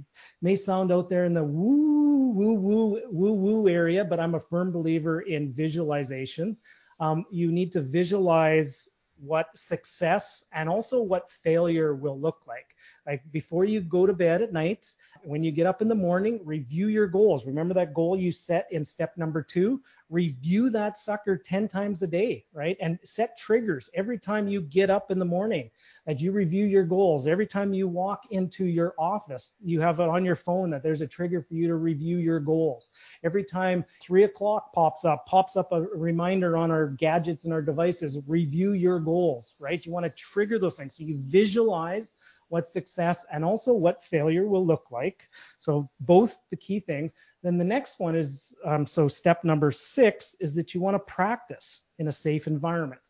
may 0.41 0.55
sound 0.55 0.91
out 0.91 1.09
there 1.09 1.25
in 1.25 1.33
the 1.35 1.43
woo, 1.43 2.31
woo, 2.31 2.55
woo, 2.55 2.99
woo, 3.11 3.33
woo 3.33 3.69
area, 3.69 4.03
but 4.03 4.19
I'm 4.19 4.33
a 4.33 4.39
firm 4.39 4.71
believer 4.71 5.21
in 5.21 5.53
visualization. 5.53 6.57
Um, 6.99 7.23
you 7.29 7.51
need 7.51 7.71
to 7.73 7.81
visualize 7.81 8.89
what 9.19 9.55
success 9.55 10.43
and 10.53 10.67
also 10.67 11.03
what 11.03 11.29
failure 11.29 11.93
will 11.93 12.19
look 12.19 12.47
like. 12.47 12.75
Like 13.05 13.21
before 13.31 13.63
you 13.63 13.79
go 13.79 14.07
to 14.07 14.13
bed 14.13 14.41
at 14.41 14.51
night, 14.51 14.91
when 15.23 15.43
you 15.43 15.51
get 15.51 15.67
up 15.67 15.83
in 15.83 15.87
the 15.87 15.93
morning, 15.93 16.39
review 16.43 16.87
your 16.87 17.05
goals. 17.05 17.45
Remember 17.45 17.75
that 17.75 17.93
goal 17.93 18.17
you 18.17 18.31
set 18.31 18.67
in 18.71 18.83
step 18.83 19.15
number 19.17 19.43
two? 19.43 19.81
Review 20.09 20.71
that 20.71 20.97
sucker 20.97 21.37
10 21.37 21.67
times 21.67 22.01
a 22.01 22.07
day, 22.07 22.45
right? 22.53 22.75
And 22.81 22.97
set 23.05 23.37
triggers 23.37 23.91
every 23.93 24.17
time 24.17 24.47
you 24.47 24.61
get 24.61 24.89
up 24.89 25.11
in 25.11 25.19
the 25.19 25.25
morning 25.25 25.69
as 26.07 26.21
you 26.21 26.31
review 26.31 26.65
your 26.65 26.83
goals. 26.83 27.27
Every 27.27 27.47
time 27.47 27.73
you 27.73 27.87
walk 27.87 28.25
into 28.31 28.65
your 28.65 28.93
office, 28.97 29.53
you 29.63 29.79
have 29.81 29.99
it 29.99 30.09
on 30.09 30.25
your 30.25 30.35
phone 30.35 30.69
that 30.71 30.83
there's 30.83 31.01
a 31.01 31.07
trigger 31.07 31.41
for 31.41 31.53
you 31.53 31.67
to 31.67 31.75
review 31.75 32.17
your 32.17 32.39
goals. 32.39 32.89
Every 33.23 33.43
time 33.43 33.85
three 34.01 34.23
o'clock 34.23 34.73
pops 34.73 35.05
up, 35.05 35.25
pops 35.25 35.55
up 35.55 35.71
a 35.71 35.81
reminder 35.81 36.57
on 36.57 36.71
our 36.71 36.87
gadgets 36.87 37.45
and 37.45 37.53
our 37.53 37.61
devices, 37.61 38.19
review 38.27 38.73
your 38.73 38.99
goals, 38.99 39.55
right? 39.59 39.85
You 39.85 39.91
want 39.91 40.05
to 40.05 40.09
trigger 40.09 40.59
those 40.59 40.75
things. 40.75 40.95
So 40.95 41.03
you 41.03 41.17
visualize 41.17 42.13
what 42.49 42.67
success 42.67 43.25
and 43.31 43.43
also 43.43 43.73
what 43.73 44.03
failure 44.03 44.47
will 44.47 44.65
look 44.65 44.91
like. 44.91 45.29
So 45.59 45.87
both 46.01 46.39
the 46.49 46.57
key 46.57 46.79
things. 46.79 47.13
Then 47.41 47.57
the 47.57 47.63
next 47.63 47.99
one 47.99 48.15
is 48.15 48.53
um, 48.63 48.85
so 48.85 49.07
step 49.07 49.43
number 49.43 49.71
six 49.71 50.35
is 50.39 50.53
that 50.55 50.73
you 50.73 50.79
want 50.79 50.95
to 50.95 50.99
practice 50.99 51.81
in 51.97 52.07
a 52.07 52.11
safe 52.11 52.47
environment 52.47 53.01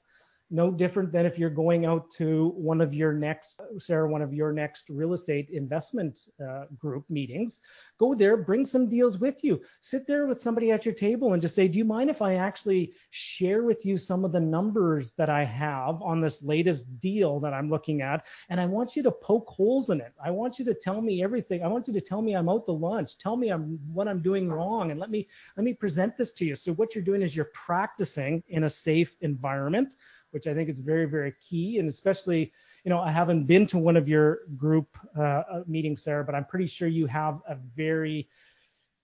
no 0.54 0.70
different 0.70 1.12
than 1.12 1.26
if 1.26 1.40
you're 1.40 1.50
going 1.50 1.86
out 1.86 2.12
to 2.12 2.54
one 2.56 2.80
of 2.80 2.94
your 2.94 3.12
next, 3.12 3.60
Sarah, 3.80 4.08
one 4.08 4.22
of 4.22 4.34
your 4.34 4.54
next 4.54 4.88
real 4.88 5.14
estate 5.14 5.50
investment 5.50 6.20
uh, 6.48 6.66
group 6.78 7.10
meetings. 7.10 7.60
Go 7.98 8.14
there, 8.14 8.38
bring 8.38 8.64
some 8.64 8.88
deals 8.88 9.18
with 9.18 9.44
you. 9.44 9.60
Sit 9.82 10.06
there 10.06 10.28
with 10.28 10.40
somebody 10.40 10.72
at 10.72 10.86
your 10.86 10.94
table 10.94 11.34
and 11.34 11.42
just 11.42 11.56
say, 11.56 11.68
Do 11.68 11.80
you 11.80 11.86
mind 11.86 12.12
if 12.12 12.22
I 12.22 12.36
actually 12.36 12.94
share 13.10 13.64
with 13.64 13.84
you 13.84 13.98
some 13.98 14.24
of 14.24 14.32
the 14.32 14.40
numbers 14.40 15.14
that 15.14 15.30
I 15.30 15.44
have 15.44 16.00
on 16.04 16.22
this 16.22 16.44
latest 16.44 17.00
deal 17.00 17.40
that 17.40 17.54
I'm 17.54 17.72
looking 17.72 18.02
at? 18.02 18.28
And 18.50 18.62
I 18.62 18.68
want 18.68 18.96
you 18.96 19.02
to 19.04 19.12
poke 19.12 19.50
holes 19.50 19.90
in 19.90 20.02
it. 20.02 20.14
I 20.24 20.30
want 20.30 20.60
you 20.60 20.66
to 20.66 20.76
tell 20.76 21.02
me 21.02 21.24
everything. 21.24 21.64
I 21.64 21.68
want 21.68 21.88
you 21.88 21.94
to 21.96 22.02
tell 22.02 22.22
me 22.22 22.36
I'm 22.36 22.50
out 22.50 22.66
to 22.66 22.74
lunch. 22.74 23.18
Tell 23.18 23.36
me 23.36 23.50
I'm 23.50 23.80
what 23.92 24.08
I'm 24.08 24.22
doing 24.22 24.52
wrong, 24.52 24.92
and 24.92 25.00
let 25.00 25.10
me 25.10 25.28
let 25.58 25.64
me 25.64 25.74
present 25.74 26.16
this 26.16 26.32
to 26.34 26.46
you. 26.46 26.56
So 26.56 26.74
what 26.74 26.94
you're 26.94 27.04
doing 27.04 27.24
is 27.24 27.36
you're 27.36 27.52
practicing 27.56 28.44
in 28.50 28.66
a 28.66 28.70
safe 28.70 29.16
environment 29.22 29.96
which 30.34 30.48
I 30.48 30.54
think 30.54 30.70
is 30.70 30.80
very, 30.80 31.06
very 31.06 31.34
key. 31.42 31.80
And 31.80 31.88
especially, 31.88 32.52
you 32.84 32.90
know, 32.90 33.00
I 33.00 33.12
haven't 33.12 33.46
been 33.46 33.68
to 33.68 33.78
one 33.78 33.98
of 33.98 34.10
your 34.10 34.40
group 34.58 34.98
uh, 35.18 35.22
uh, 35.22 35.64
meetings, 35.68 36.04
Sarah, 36.04 36.24
but 36.24 36.36
I'm 36.36 36.46
pretty 36.46 36.68
sure 36.68 36.88
you 36.88 37.06
have 37.08 37.40
a 37.48 37.56
very 37.76 38.28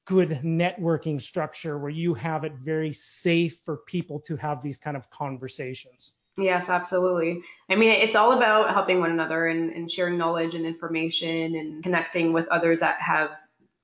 good 0.06 0.42
networking 0.44 1.22
structure 1.22 1.78
where 1.78 1.92
you 1.92 2.16
have 2.16 2.44
it 2.44 2.54
very 2.64 2.92
safe 2.94 3.60
for 3.64 3.78
people 3.78 4.20
to 4.22 4.36
have 4.38 4.64
these 4.64 4.78
kind 4.78 4.98
of 4.98 5.10
conversations. 5.12 6.14
Yes, 6.38 6.70
absolutely. 6.70 7.44
I 7.70 7.76
mean, 7.76 7.92
it's 7.92 8.16
all 8.16 8.32
about 8.32 8.72
helping 8.72 9.00
one 9.02 9.12
another 9.12 9.46
and, 9.46 9.72
and 9.72 9.92
sharing 9.92 10.18
knowledge 10.18 10.56
and 10.56 10.66
information 10.66 11.56
and 11.56 11.84
connecting 11.84 12.34
with 12.34 12.48
others 12.48 12.80
that 12.80 13.00
have 13.02 13.32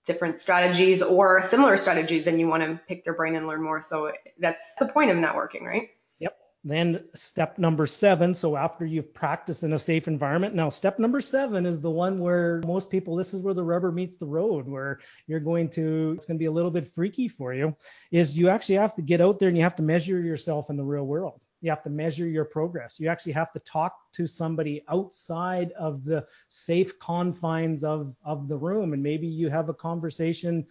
different 0.05 0.39
strategies 0.39 1.01
or 1.01 1.41
similar 1.41 1.77
strategies 1.77 2.27
and 2.27 2.39
you 2.39 2.47
want 2.47 2.63
to 2.63 2.79
pick 2.87 3.03
their 3.03 3.13
brain 3.13 3.35
and 3.35 3.47
learn 3.47 3.61
more. 3.61 3.81
So 3.81 4.11
that's 4.39 4.75
the 4.75 4.85
point 4.85 5.11
of 5.11 5.17
networking, 5.17 5.63
right? 5.63 5.89
Then 6.67 7.03
step 7.13 7.59
number 7.59 7.85
seven. 7.85 8.33
So 8.33 8.57
after 8.57 8.87
you've 8.87 9.13
practiced 9.13 9.61
in 9.61 9.73
a 9.73 9.79
safe 9.79 10.07
environment, 10.07 10.55
now 10.55 10.69
step 10.69 10.97
number 10.97 11.21
seven 11.21 11.63
is 11.63 11.79
the 11.79 11.91
one 11.91 12.17
where 12.17 12.59
most 12.65 12.89
people, 12.89 13.15
this 13.15 13.35
is 13.35 13.41
where 13.41 13.53
the 13.53 13.63
rubber 13.63 13.91
meets 13.91 14.17
the 14.17 14.25
road, 14.25 14.67
where 14.67 14.99
you're 15.27 15.39
going 15.39 15.69
to, 15.69 16.13
it's 16.15 16.25
going 16.25 16.37
to 16.37 16.41
be 16.41 16.47
a 16.47 16.51
little 16.51 16.71
bit 16.71 16.91
freaky 16.91 17.27
for 17.27 17.53
you, 17.53 17.75
is 18.11 18.35
you 18.35 18.49
actually 18.49 18.75
have 18.75 18.95
to 18.95 19.03
get 19.03 19.21
out 19.21 19.37
there 19.37 19.47
and 19.47 19.55
you 19.55 19.63
have 19.63 19.75
to 19.75 19.83
measure 19.83 20.19
yourself 20.19 20.71
in 20.71 20.75
the 20.75 20.83
real 20.83 21.05
world. 21.05 21.39
You 21.61 21.69
have 21.69 21.83
to 21.83 21.91
measure 21.91 22.27
your 22.27 22.45
progress. 22.45 22.99
You 22.99 23.09
actually 23.09 23.33
have 23.33 23.53
to 23.53 23.59
talk 23.59 24.11
to 24.13 24.25
somebody 24.25 24.83
outside 24.89 25.71
of 25.73 26.03
the 26.03 26.25
safe 26.49 26.97
confines 26.97 27.83
of, 27.83 28.15
of 28.25 28.47
the 28.47 28.57
room. 28.57 28.93
And 28.93 29.03
maybe 29.03 29.27
you 29.27 29.49
have 29.49 29.69
a 29.69 29.73
conversation 29.73 30.65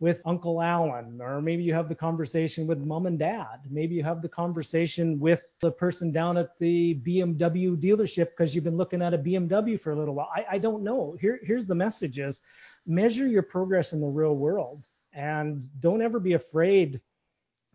with 0.00 0.22
Uncle 0.24 0.62
Alan, 0.62 1.20
or 1.20 1.42
maybe 1.42 1.62
you 1.62 1.74
have 1.74 1.88
the 1.88 1.94
conversation 1.94 2.66
with 2.66 2.78
mom 2.78 3.06
and 3.06 3.18
dad. 3.18 3.58
Maybe 3.68 3.96
you 3.96 4.04
have 4.04 4.22
the 4.22 4.28
conversation 4.28 5.18
with 5.18 5.54
the 5.60 5.72
person 5.72 6.12
down 6.12 6.36
at 6.38 6.56
the 6.60 7.00
BMW 7.04 7.76
dealership 7.76 8.28
because 8.30 8.54
you've 8.54 8.64
been 8.64 8.76
looking 8.76 9.02
at 9.02 9.14
a 9.14 9.18
BMW 9.18 9.80
for 9.80 9.92
a 9.92 9.96
little 9.96 10.14
while. 10.14 10.30
I, 10.34 10.44
I 10.52 10.58
don't 10.58 10.84
know. 10.84 11.16
Here, 11.20 11.40
here's 11.42 11.66
the 11.66 11.74
message 11.74 12.20
is 12.20 12.40
measure 12.86 13.26
your 13.26 13.42
progress 13.42 13.92
in 13.92 14.00
the 14.00 14.06
real 14.06 14.36
world 14.36 14.84
and 15.12 15.62
don't 15.80 16.02
ever 16.02 16.20
be 16.20 16.34
afraid 16.34 17.00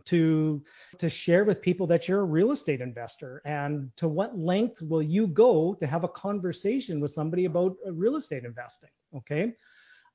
to 0.06 0.62
to 0.98 1.10
share 1.10 1.46
with 1.46 1.62
people 1.62 1.88
that 1.88 2.08
you're 2.08 2.22
a 2.22 2.26
real 2.26 2.52
estate 2.52 2.82
investor 2.82 3.42
and 3.46 3.90
to 3.96 4.08
what 4.08 4.38
length 4.38 4.82
will 4.82 5.02
you 5.02 5.28
go 5.28 5.74
to 5.76 5.88
have 5.88 6.04
a 6.04 6.10
conversation 6.10 7.00
with 7.00 7.12
somebody 7.12 7.46
about 7.46 7.76
uh, 7.88 7.94
real 7.94 8.18
estate 8.18 8.44
investing 8.44 8.90
okay 9.16 9.54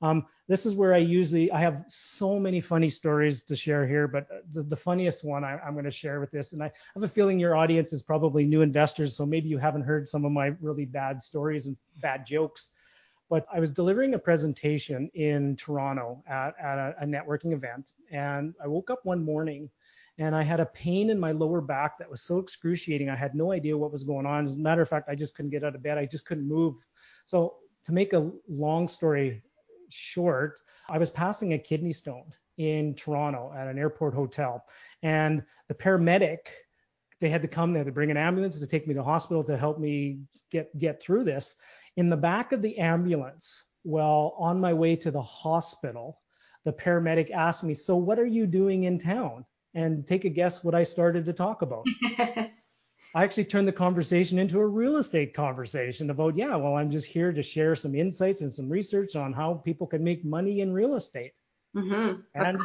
um, 0.01 0.25
this 0.47 0.65
is 0.65 0.75
where 0.75 0.93
I 0.93 0.97
usually 0.97 1.51
I 1.51 1.59
have 1.59 1.83
so 1.87 2.39
many 2.39 2.61
funny 2.61 2.89
stories 2.89 3.43
to 3.43 3.55
share 3.55 3.87
here, 3.87 4.07
but 4.07 4.27
the, 4.53 4.63
the 4.63 4.75
funniest 4.75 5.23
one 5.23 5.43
I, 5.43 5.59
am 5.65 5.73
going 5.73 5.85
to 5.85 5.91
share 5.91 6.19
with 6.19 6.31
this, 6.31 6.53
and 6.53 6.63
I 6.63 6.71
have 6.93 7.03
a 7.03 7.07
feeling 7.07 7.39
your 7.39 7.55
audience 7.55 7.93
is 7.93 8.01
probably 8.01 8.45
new 8.45 8.61
investors, 8.61 9.15
so 9.15 9.25
maybe 9.25 9.49
you 9.49 9.57
haven't 9.57 9.83
heard 9.83 10.07
some 10.07 10.25
of 10.25 10.31
my 10.31 10.53
really 10.61 10.85
bad 10.85 11.21
stories 11.21 11.65
and 11.65 11.75
bad 12.01 12.25
jokes. 12.25 12.69
But 13.29 13.45
I 13.53 13.59
was 13.59 13.69
delivering 13.69 14.15
a 14.15 14.19
presentation 14.19 15.11
in 15.13 15.55
Toronto 15.55 16.23
at, 16.27 16.55
at 16.59 16.79
a, 16.79 16.95
a 17.01 17.05
networking 17.05 17.53
event, 17.53 17.91
and 18.11 18.55
I 18.63 18.67
woke 18.67 18.89
up 18.89 19.01
one 19.03 19.23
morning 19.23 19.69
and 20.17 20.35
I 20.35 20.43
had 20.43 20.59
a 20.59 20.65
pain 20.65 21.09
in 21.09 21.19
my 21.19 21.31
lower 21.31 21.61
back 21.61 21.97
that 21.97 22.09
was 22.09 22.21
so 22.21 22.39
excruciating. 22.39 23.09
I 23.09 23.15
had 23.15 23.35
no 23.35 23.53
idea 23.53 23.77
what 23.77 23.91
was 23.91 24.03
going 24.03 24.25
on. 24.25 24.43
As 24.43 24.55
a 24.55 24.59
matter 24.59 24.81
of 24.81 24.89
fact, 24.89 25.07
I 25.07 25.15
just 25.15 25.33
couldn't 25.33 25.51
get 25.51 25.63
out 25.63 25.75
of 25.75 25.83
bed. 25.83 25.97
I 25.97 26.05
just 26.05 26.25
couldn't 26.25 26.47
move. 26.47 26.75
So 27.25 27.55
to 27.85 27.93
make 27.93 28.11
a 28.11 28.29
long 28.49 28.89
story 28.89 29.41
short, 29.89 30.61
I 30.89 30.97
was 30.97 31.09
passing 31.09 31.53
a 31.53 31.59
kidney 31.59 31.93
stone 31.93 32.31
in 32.57 32.95
Toronto 32.95 33.53
at 33.55 33.67
an 33.67 33.77
airport 33.77 34.13
hotel, 34.13 34.65
and 35.03 35.43
the 35.67 35.73
paramedic 35.73 36.39
they 37.19 37.29
had 37.29 37.41
to 37.41 37.47
come 37.47 37.73
there 37.73 37.83
to 37.83 37.91
bring 37.91 38.11
an 38.11 38.17
ambulance 38.17 38.59
to 38.59 38.67
take 38.67 38.87
me 38.87 38.93
to 38.93 39.03
hospital 39.03 39.43
to 39.43 39.57
help 39.57 39.79
me 39.79 40.19
get 40.51 40.75
get 40.77 41.01
through 41.01 41.23
this. 41.23 41.55
In 41.97 42.09
the 42.09 42.17
back 42.17 42.51
of 42.51 42.61
the 42.61 42.77
ambulance, 42.77 43.65
well, 43.83 44.35
on 44.37 44.59
my 44.59 44.73
way 44.73 44.95
to 44.95 45.11
the 45.11 45.21
hospital, 45.21 46.21
the 46.63 46.73
paramedic 46.73 47.31
asked 47.31 47.63
me, 47.63 47.73
"So 47.73 47.95
what 47.95 48.19
are 48.19 48.25
you 48.25 48.47
doing 48.47 48.83
in 48.83 48.97
town?" 48.97 49.45
And 49.73 50.05
take 50.07 50.25
a 50.25 50.29
guess 50.29 50.63
what 50.63 50.75
I 50.75 50.83
started 50.83 51.25
to 51.25 51.33
talk 51.33 51.61
about. 51.61 51.85
I 53.15 53.23
actually 53.23 53.45
turned 53.45 53.67
the 53.67 53.73
conversation 53.73 54.37
into 54.37 54.59
a 54.59 54.67
real 54.67 54.97
estate 54.97 55.33
conversation 55.33 56.11
about, 56.11 56.35
yeah, 56.35 56.55
well, 56.55 56.75
I'm 56.75 56.91
just 56.91 57.07
here 57.07 57.31
to 57.33 57.41
share 57.41 57.75
some 57.75 57.95
insights 57.95 58.41
and 58.41 58.53
some 58.53 58.69
research 58.69 59.15
on 59.15 59.33
how 59.33 59.55
people 59.55 59.87
can 59.87 60.03
make 60.03 60.23
money 60.23 60.61
in 60.61 60.71
real 60.71 60.95
estate. 60.95 61.33
Mm-hmm. 61.75 62.21
And 62.35 62.61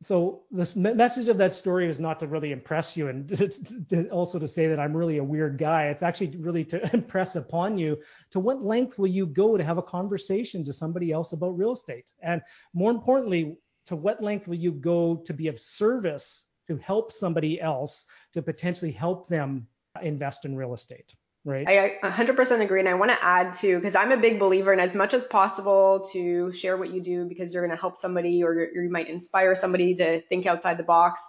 so 0.00 0.44
the 0.50 0.94
message 0.94 1.28
of 1.28 1.36
that 1.38 1.52
story 1.52 1.88
is 1.88 2.00
not 2.00 2.20
to 2.20 2.26
really 2.26 2.52
impress 2.52 2.96
you 2.96 3.08
and 3.08 3.28
to, 3.90 4.08
also 4.08 4.38
to 4.38 4.48
say 4.48 4.66
that 4.68 4.80
I'm 4.80 4.96
really 4.96 5.18
a 5.18 5.24
weird 5.24 5.58
guy. 5.58 5.88
It's 5.88 6.02
actually 6.02 6.36
really 6.36 6.64
to 6.66 6.90
impress 6.94 7.36
upon 7.36 7.76
you 7.76 7.98
to 8.30 8.40
what 8.40 8.64
length 8.64 8.98
will 8.98 9.08
you 9.08 9.26
go 9.26 9.58
to 9.58 9.64
have 9.64 9.76
a 9.76 9.82
conversation 9.82 10.64
to 10.64 10.72
somebody 10.72 11.12
else 11.12 11.32
about 11.32 11.58
real 11.58 11.72
estate? 11.72 12.12
And 12.20 12.40
more 12.72 12.90
importantly, 12.90 13.58
to 13.86 13.96
what 13.96 14.22
length 14.22 14.48
will 14.48 14.56
you 14.56 14.72
go 14.72 15.16
to 15.16 15.34
be 15.34 15.48
of 15.48 15.58
service 15.58 16.44
to 16.68 16.76
help 16.76 17.12
somebody 17.12 17.60
else 17.60 18.06
to 18.34 18.42
potentially 18.42 18.92
help 18.92 19.28
them 19.28 19.66
invest 20.02 20.44
in 20.44 20.56
real 20.56 20.74
estate. 20.74 21.12
Right. 21.44 21.66
I 21.66 21.98
100% 22.06 22.60
agree. 22.60 22.80
And 22.80 22.88
I 22.88 22.94
want 22.94 23.10
to 23.10 23.24
add 23.24 23.54
too, 23.54 23.78
because 23.78 23.96
I'm 23.96 24.12
a 24.12 24.16
big 24.16 24.38
believer 24.38 24.72
in 24.72 24.80
as 24.80 24.94
much 24.94 25.14
as 25.14 25.24
possible 25.26 26.06
to 26.12 26.52
share 26.52 26.76
what 26.76 26.90
you 26.90 27.00
do 27.00 27.24
because 27.24 27.54
you're 27.54 27.64
going 27.64 27.74
to 27.74 27.80
help 27.80 27.96
somebody 27.96 28.44
or 28.44 28.68
you 28.74 28.90
might 28.90 29.08
inspire 29.08 29.54
somebody 29.54 29.94
to 29.94 30.20
think 30.22 30.46
outside 30.46 30.76
the 30.76 30.82
box 30.82 31.26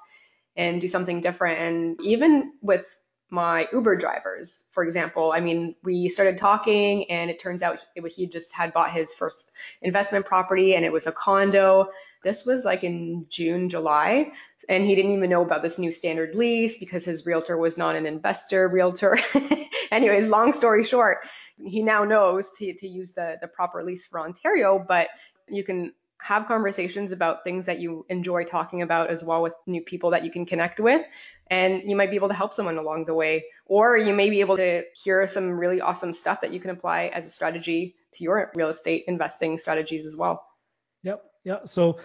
and 0.57 0.81
do 0.81 0.87
something 0.87 1.21
different. 1.21 1.59
And 1.59 2.01
even 2.01 2.51
with 2.61 2.85
my 3.29 3.67
Uber 3.71 3.95
drivers, 3.95 4.65
for 4.71 4.83
example. 4.83 5.31
I 5.31 5.39
mean, 5.39 5.75
we 5.83 6.07
started 6.07 6.37
talking 6.37 7.09
and 7.11 7.29
it 7.29 7.39
turns 7.39 7.61
out 7.61 7.85
he, 7.95 8.01
he 8.09 8.27
just 8.27 8.53
had 8.53 8.73
bought 8.73 8.91
his 8.91 9.13
first 9.13 9.51
investment 9.81 10.25
property 10.25 10.75
and 10.75 10.83
it 10.83 10.91
was 10.91 11.05
a 11.07 11.11
condo. 11.11 11.89
This 12.23 12.45
was 12.45 12.65
like 12.65 12.83
in 12.83 13.27
June, 13.29 13.69
July, 13.69 14.31
and 14.67 14.85
he 14.85 14.95
didn't 14.95 15.11
even 15.11 15.29
know 15.29 15.41
about 15.41 15.61
this 15.61 15.79
new 15.79 15.91
standard 15.91 16.35
lease 16.35 16.77
because 16.77 17.05
his 17.05 17.25
realtor 17.25 17.57
was 17.57 17.77
not 17.77 17.95
an 17.95 18.05
investor 18.05 18.67
realtor. 18.67 19.17
Anyways, 19.91 20.27
long 20.27 20.51
story 20.51 20.83
short, 20.83 21.19
he 21.63 21.81
now 21.81 22.03
knows 22.03 22.51
to, 22.57 22.73
to 22.73 22.87
use 22.87 23.13
the, 23.13 23.37
the 23.41 23.47
proper 23.47 23.83
lease 23.83 24.05
for 24.05 24.19
Ontario, 24.19 24.83
but 24.85 25.07
you 25.47 25.63
can 25.63 25.93
have 26.21 26.45
conversations 26.45 27.11
about 27.11 27.43
things 27.43 27.67
that 27.67 27.79
you 27.79 28.05
enjoy 28.09 28.43
talking 28.43 28.81
about 28.81 29.09
as 29.09 29.23
well 29.23 29.41
with 29.41 29.55
new 29.65 29.81
people 29.81 30.11
that 30.11 30.25
you 30.25 30.31
can 30.31 30.45
connect 30.45 30.79
with. 30.79 31.05
And 31.47 31.83
you 31.85 31.95
might 31.95 32.09
be 32.09 32.17
able 32.17 32.27
to 32.27 32.33
help 32.33 32.53
someone 32.53 32.77
along 32.77 33.05
the 33.05 33.13
way. 33.13 33.45
Or 33.65 33.97
you 33.97 34.13
may 34.13 34.29
be 34.29 34.41
able 34.41 34.57
to 34.57 34.83
hear 35.01 35.25
some 35.27 35.51
really 35.51 35.79
awesome 35.81 36.13
stuff 36.13 36.41
that 36.41 36.51
you 36.51 36.59
can 36.59 36.71
apply 36.71 37.05
as 37.13 37.25
a 37.25 37.29
strategy 37.29 37.95
to 38.13 38.23
your 38.23 38.51
real 38.53 38.67
estate 38.67 39.05
investing 39.07 39.57
strategies 39.57 40.05
as 40.05 40.17
well. 40.17 40.45
Yep. 41.03 41.23
Yeah. 41.49 41.65
So, 41.65 41.97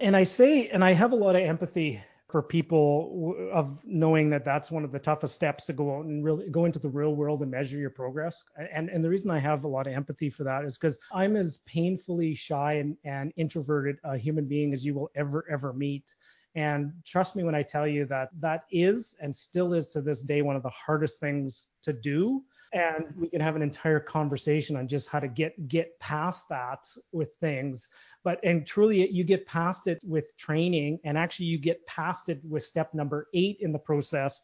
and 0.00 0.16
I 0.16 0.22
say, 0.22 0.68
and 0.68 0.84
I 0.84 0.92
have 0.92 1.10
a 1.10 1.16
lot 1.16 1.34
of 1.34 1.42
empathy 1.42 2.00
for 2.30 2.40
people 2.40 3.34
of 3.52 3.76
knowing 3.84 4.30
that 4.30 4.44
that's 4.44 4.70
one 4.70 4.84
of 4.84 4.92
the 4.92 5.00
toughest 5.00 5.34
steps 5.34 5.66
to 5.66 5.72
go 5.72 5.96
out 5.96 6.04
and 6.04 6.24
really 6.24 6.48
go 6.48 6.64
into 6.64 6.78
the 6.78 6.88
real 6.88 7.16
world 7.16 7.42
and 7.42 7.50
measure 7.50 7.76
your 7.76 7.90
progress. 7.90 8.44
And 8.70 8.88
and 8.88 9.04
the 9.04 9.08
reason 9.10 9.32
I 9.32 9.40
have 9.40 9.64
a 9.64 9.68
lot 9.68 9.88
of 9.88 9.94
empathy 9.94 10.30
for 10.30 10.44
that 10.44 10.64
is 10.64 10.78
because 10.78 10.96
I'm 11.12 11.34
as 11.34 11.58
painfully 11.66 12.34
shy 12.34 12.74
and, 12.74 12.96
and 13.04 13.32
introverted 13.36 13.96
a 14.04 14.16
human 14.16 14.44
being 14.44 14.72
as 14.72 14.84
you 14.84 14.94
will 14.94 15.10
ever 15.16 15.44
ever 15.50 15.72
meet. 15.72 16.14
And 16.54 16.92
trust 17.04 17.34
me 17.34 17.42
when 17.42 17.56
I 17.56 17.64
tell 17.64 17.88
you 17.88 18.06
that 18.06 18.28
that 18.38 18.62
is 18.70 19.16
and 19.20 19.34
still 19.34 19.74
is 19.74 19.88
to 19.88 20.02
this 20.02 20.22
day 20.22 20.40
one 20.40 20.54
of 20.54 20.62
the 20.62 20.70
hardest 20.70 21.18
things 21.18 21.66
to 21.82 21.92
do 21.92 22.44
and 22.74 23.06
we 23.16 23.28
can 23.28 23.40
have 23.40 23.54
an 23.54 23.62
entire 23.62 24.00
conversation 24.00 24.76
on 24.76 24.88
just 24.88 25.08
how 25.08 25.20
to 25.20 25.28
get 25.28 25.68
get 25.68 25.98
past 26.00 26.48
that 26.48 26.86
with 27.12 27.34
things. 27.36 27.88
But 28.24 28.40
and 28.44 28.66
truly 28.66 29.08
you 29.10 29.24
get 29.24 29.46
past 29.46 29.86
it 29.86 30.00
with 30.02 30.36
training 30.36 30.98
and 31.04 31.16
actually 31.16 31.46
you 31.46 31.58
get 31.58 31.86
past 31.86 32.28
it 32.28 32.40
with 32.44 32.64
step 32.64 32.92
number 32.92 33.28
8 33.32 33.58
in 33.60 33.72
the 33.72 33.78
process 33.78 34.40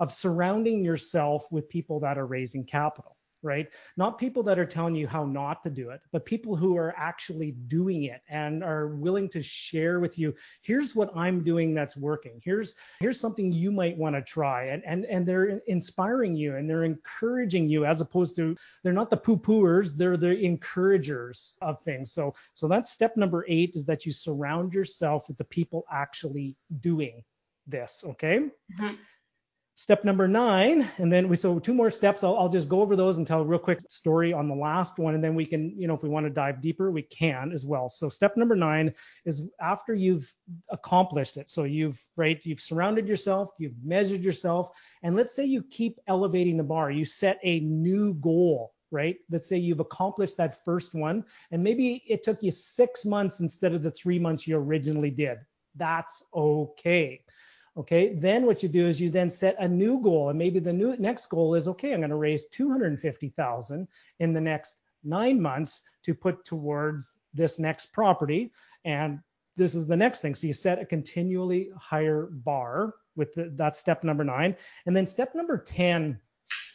of 0.00 0.10
surrounding 0.10 0.82
yourself 0.84 1.46
with 1.52 1.68
people 1.68 2.00
that 2.00 2.18
are 2.18 2.26
raising 2.26 2.64
capital 2.64 3.13
right? 3.44 3.68
Not 3.96 4.18
people 4.18 4.42
that 4.44 4.58
are 4.58 4.66
telling 4.66 4.94
you 4.94 5.06
how 5.06 5.24
not 5.24 5.62
to 5.64 5.70
do 5.70 5.90
it, 5.90 6.00
but 6.12 6.24
people 6.24 6.56
who 6.56 6.76
are 6.76 6.94
actually 6.96 7.52
doing 7.66 8.04
it 8.04 8.22
and 8.28 8.64
are 8.64 8.88
willing 8.88 9.28
to 9.30 9.42
share 9.42 10.00
with 10.00 10.18
you, 10.18 10.34
here's 10.62 10.96
what 10.96 11.14
I'm 11.16 11.44
doing 11.44 11.74
that's 11.74 11.96
working. 11.96 12.40
Here's 12.42 12.74
here's 13.00 13.20
something 13.20 13.52
you 13.52 13.70
might 13.70 13.96
want 13.96 14.16
to 14.16 14.22
try. 14.22 14.64
And 14.64 14.82
and 14.84 15.04
and 15.04 15.26
they're 15.26 15.60
inspiring 15.66 16.34
you 16.34 16.56
and 16.56 16.68
they're 16.68 16.84
encouraging 16.84 17.68
you 17.68 17.84
as 17.84 18.00
opposed 18.00 18.34
to 18.36 18.56
they're 18.82 18.92
not 18.92 19.10
the 19.10 19.16
poo-pooers, 19.16 19.96
they're 19.96 20.16
the 20.16 20.36
encouragers 20.38 21.54
of 21.60 21.80
things. 21.82 22.12
So 22.12 22.34
so 22.54 22.66
that's 22.66 22.90
step 22.90 23.16
number 23.16 23.44
8 23.46 23.72
is 23.74 23.86
that 23.86 24.06
you 24.06 24.12
surround 24.12 24.72
yourself 24.72 25.28
with 25.28 25.36
the 25.36 25.44
people 25.44 25.84
actually 25.92 26.56
doing 26.80 27.22
this, 27.66 28.04
okay? 28.06 28.48
Mm-hmm. 28.78 28.94
Step 29.76 30.04
number 30.04 30.28
nine, 30.28 30.88
and 30.98 31.12
then 31.12 31.28
we 31.28 31.34
so 31.34 31.58
two 31.58 31.74
more 31.74 31.90
steps. 31.90 32.22
I'll, 32.22 32.36
I'll 32.36 32.48
just 32.48 32.68
go 32.68 32.80
over 32.80 32.94
those 32.94 33.18
and 33.18 33.26
tell 33.26 33.40
a 33.40 33.44
real 33.44 33.58
quick 33.58 33.80
story 33.88 34.32
on 34.32 34.48
the 34.48 34.54
last 34.54 34.98
one, 35.00 35.16
and 35.16 35.24
then 35.24 35.34
we 35.34 35.44
can, 35.44 35.74
you 35.76 35.88
know, 35.88 35.94
if 35.94 36.02
we 36.04 36.08
want 36.08 36.26
to 36.26 36.30
dive 36.30 36.62
deeper, 36.62 36.92
we 36.92 37.02
can 37.02 37.50
as 37.50 37.66
well. 37.66 37.88
So 37.88 38.08
step 38.08 38.36
number 38.36 38.54
nine 38.54 38.94
is 39.24 39.48
after 39.60 39.92
you've 39.92 40.32
accomplished 40.70 41.36
it. 41.38 41.50
So 41.50 41.64
you've 41.64 42.00
right, 42.16 42.40
you've 42.44 42.60
surrounded 42.60 43.08
yourself, 43.08 43.50
you've 43.58 43.74
measured 43.82 44.22
yourself, 44.22 44.70
and 45.02 45.16
let's 45.16 45.34
say 45.34 45.44
you 45.44 45.64
keep 45.64 45.98
elevating 46.06 46.56
the 46.56 46.62
bar. 46.62 46.92
You 46.92 47.04
set 47.04 47.40
a 47.42 47.58
new 47.60 48.14
goal 48.14 48.72
right? 48.90 49.16
Let's 49.28 49.48
say 49.48 49.56
you've 49.56 49.80
accomplished 49.80 50.36
that 50.36 50.64
first 50.64 50.94
one, 50.94 51.24
and 51.50 51.64
maybe 51.64 52.04
it 52.08 52.22
took 52.22 52.44
you 52.44 52.52
six 52.52 53.04
months 53.04 53.40
instead 53.40 53.74
of 53.74 53.82
the 53.82 53.90
three 53.90 54.20
months 54.20 54.46
you 54.46 54.56
originally 54.56 55.10
did. 55.10 55.38
That's 55.74 56.22
okay. 56.32 57.23
Okay, 57.76 58.14
then 58.14 58.46
what 58.46 58.62
you 58.62 58.68
do 58.68 58.86
is 58.86 59.00
you 59.00 59.10
then 59.10 59.28
set 59.28 59.56
a 59.58 59.66
new 59.66 60.00
goal, 60.00 60.28
and 60.28 60.38
maybe 60.38 60.60
the 60.60 60.72
new 60.72 60.96
next 60.96 61.26
goal 61.26 61.54
is 61.54 61.66
okay, 61.66 61.92
I'm 61.92 62.00
going 62.00 62.10
to 62.10 62.16
raise 62.16 62.44
250,000 62.46 63.88
in 64.20 64.32
the 64.32 64.40
next 64.40 64.76
nine 65.02 65.40
months 65.40 65.82
to 66.04 66.14
put 66.14 66.44
towards 66.44 67.14
this 67.32 67.58
next 67.58 67.92
property, 67.92 68.52
and 68.84 69.18
this 69.56 69.74
is 69.74 69.86
the 69.88 69.96
next 69.96 70.20
thing. 70.20 70.34
So 70.36 70.46
you 70.46 70.52
set 70.52 70.80
a 70.80 70.86
continually 70.86 71.70
higher 71.76 72.28
bar 72.30 72.94
with 73.16 73.34
the, 73.34 73.52
that 73.56 73.74
step 73.74 74.04
number 74.04 74.24
nine, 74.24 74.56
and 74.86 74.96
then 74.96 75.06
step 75.06 75.34
number 75.34 75.58
10 75.58 76.18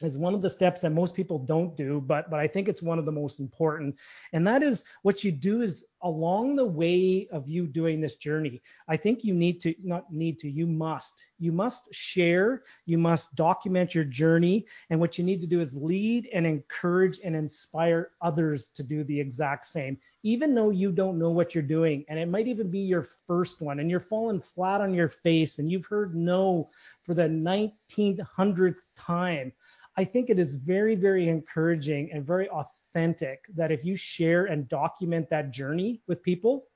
is 0.01 0.17
one 0.17 0.33
of 0.33 0.41
the 0.41 0.49
steps 0.49 0.81
that 0.81 0.91
most 0.91 1.13
people 1.13 1.39
don't 1.39 1.75
do, 1.75 2.01
but 2.05 2.29
but 2.29 2.39
I 2.39 2.47
think 2.47 2.67
it's 2.67 2.81
one 2.81 2.99
of 2.99 3.05
the 3.05 3.11
most 3.11 3.39
important. 3.39 3.95
And 4.33 4.45
that 4.47 4.63
is 4.63 4.83
what 5.01 5.23
you 5.23 5.31
do 5.31 5.61
is 5.61 5.85
along 6.01 6.55
the 6.55 6.65
way 6.65 7.27
of 7.31 7.47
you 7.47 7.67
doing 7.67 7.99
this 7.99 8.15
journey, 8.15 8.61
I 8.87 8.95
think 8.95 9.23
you 9.23 9.33
need 9.33 9.59
to 9.61 9.75
not 9.83 10.11
need 10.11 10.39
to, 10.39 10.49
you 10.49 10.65
must. 10.65 11.25
You 11.39 11.51
must 11.51 11.93
share, 11.93 12.63
you 12.85 12.97
must 12.97 13.35
document 13.35 13.95
your 13.95 14.03
journey, 14.05 14.65
and 14.89 14.99
what 14.99 15.17
you 15.17 15.23
need 15.23 15.41
to 15.41 15.47
do 15.47 15.59
is 15.59 15.75
lead 15.75 16.29
and 16.33 16.45
encourage 16.45 17.19
and 17.23 17.35
inspire 17.35 18.11
others 18.21 18.69
to 18.69 18.83
do 18.83 19.03
the 19.03 19.19
exact 19.19 19.65
same, 19.65 19.97
even 20.23 20.53
though 20.55 20.69
you 20.69 20.91
don't 20.91 21.19
know 21.19 21.29
what 21.29 21.53
you're 21.53 21.61
doing. 21.61 22.05
And 22.07 22.19
it 22.19 22.29
might 22.29 22.47
even 22.47 22.69
be 22.69 22.79
your 22.79 23.03
first 23.27 23.61
one, 23.61 23.79
and 23.79 23.89
you're 23.89 23.99
falling 23.99 24.41
flat 24.41 24.81
on 24.81 24.93
your 24.93 25.09
face, 25.09 25.59
and 25.59 25.71
you've 25.71 25.85
heard 25.85 26.15
no 26.15 26.69
for 27.03 27.13
the 27.13 27.23
1900th 27.23 28.81
time 28.95 29.51
I 29.99 30.05
think 30.05 30.29
it 30.29 30.39
is 30.39 30.55
very, 30.55 30.95
very 30.95 31.27
encouraging 31.27 32.13
and 32.13 32.25
very 32.25 32.47
authentic 32.47 33.43
that 33.57 33.69
if 33.69 33.83
you 33.83 33.97
share 33.97 34.45
and 34.45 34.65
document 34.69 35.29
that 35.29 35.51
journey 35.51 35.99
with 36.07 36.23
people, 36.23 36.67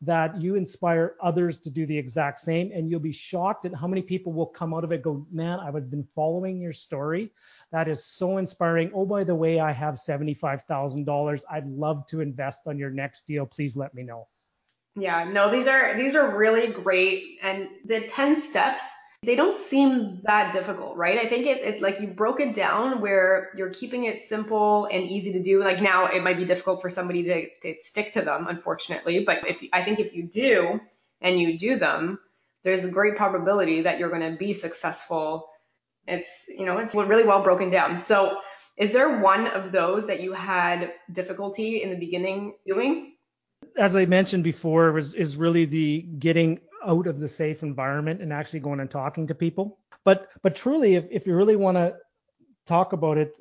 that 0.00 0.40
you 0.40 0.56
inspire 0.56 1.14
others 1.22 1.60
to 1.60 1.70
do 1.70 1.86
the 1.86 1.96
exact 1.96 2.40
same. 2.40 2.72
And 2.72 2.90
you'll 2.90 2.98
be 2.98 3.12
shocked 3.12 3.64
at 3.64 3.76
how 3.76 3.86
many 3.86 4.02
people 4.02 4.32
will 4.32 4.46
come 4.46 4.74
out 4.74 4.82
of 4.82 4.90
it 4.90 5.02
go, 5.02 5.24
man, 5.30 5.60
I've 5.60 5.88
been 5.88 6.02
following 6.16 6.60
your 6.60 6.72
story. 6.72 7.30
That 7.70 7.86
is 7.86 8.04
so 8.04 8.38
inspiring. 8.38 8.90
Oh, 8.92 9.06
by 9.06 9.22
the 9.22 9.36
way, 9.36 9.60
I 9.60 9.70
have 9.70 9.94
$75,000. 9.94 11.44
I'd 11.48 11.68
love 11.68 12.04
to 12.08 12.22
invest 12.22 12.62
on 12.66 12.76
your 12.76 12.90
next 12.90 13.28
deal. 13.28 13.46
Please 13.46 13.76
let 13.76 13.94
me 13.94 14.02
know. 14.02 14.26
Yeah, 14.96 15.30
no, 15.32 15.48
these 15.48 15.68
are 15.68 15.96
these 15.96 16.16
are 16.16 16.36
really 16.36 16.72
great. 16.72 17.38
And 17.40 17.68
the 17.84 18.00
10 18.08 18.34
steps 18.34 18.82
they 19.24 19.36
don't 19.36 19.56
seem 19.56 20.20
that 20.24 20.52
difficult, 20.52 20.96
right? 20.96 21.18
I 21.18 21.28
think 21.28 21.46
it, 21.46 21.62
it 21.62 21.82
like 21.82 22.00
you 22.00 22.08
broke 22.08 22.40
it 22.40 22.54
down 22.54 23.00
where 23.00 23.50
you're 23.56 23.70
keeping 23.70 24.04
it 24.04 24.22
simple 24.22 24.86
and 24.86 25.04
easy 25.04 25.32
to 25.32 25.42
do. 25.42 25.62
Like 25.62 25.80
now 25.80 26.06
it 26.06 26.22
might 26.22 26.36
be 26.36 26.44
difficult 26.44 26.82
for 26.82 26.90
somebody 26.90 27.22
to, 27.24 27.48
to 27.62 27.80
stick 27.80 28.12
to 28.14 28.22
them, 28.22 28.46
unfortunately. 28.48 29.24
But 29.24 29.48
if 29.48 29.62
I 29.72 29.84
think 29.84 30.00
if 30.00 30.14
you 30.14 30.24
do 30.24 30.80
and 31.20 31.38
you 31.38 31.58
do 31.58 31.78
them, 31.78 32.18
there's 32.62 32.84
a 32.84 32.90
great 32.90 33.16
probability 33.16 33.82
that 33.82 33.98
you're 33.98 34.10
going 34.10 34.32
to 34.32 34.36
be 34.38 34.52
successful. 34.52 35.48
It's 36.06 36.46
you 36.48 36.66
know 36.66 36.78
it's 36.78 36.94
really 36.94 37.24
well 37.24 37.42
broken 37.42 37.70
down. 37.70 38.00
So 38.00 38.38
is 38.76 38.92
there 38.92 39.20
one 39.20 39.46
of 39.46 39.72
those 39.72 40.06
that 40.08 40.20
you 40.20 40.32
had 40.32 40.92
difficulty 41.10 41.82
in 41.82 41.90
the 41.90 41.96
beginning 41.96 42.54
doing? 42.66 43.12
As 43.76 43.96
I 43.96 44.04
mentioned 44.04 44.44
before, 44.44 44.92
was 44.92 45.14
is 45.14 45.36
really 45.36 45.64
the 45.64 46.02
getting 46.18 46.60
out 46.86 47.06
of 47.06 47.20
the 47.20 47.28
safe 47.28 47.62
environment 47.62 48.20
and 48.20 48.32
actually 48.32 48.60
going 48.60 48.80
and 48.80 48.90
talking 48.90 49.26
to 49.26 49.34
people. 49.34 49.78
But 50.04 50.28
but 50.42 50.54
truly, 50.54 50.96
if, 50.96 51.06
if 51.10 51.26
you 51.26 51.34
really 51.34 51.56
want 51.56 51.76
to 51.76 51.96
talk 52.66 52.92
about 52.92 53.18
it, 53.18 53.36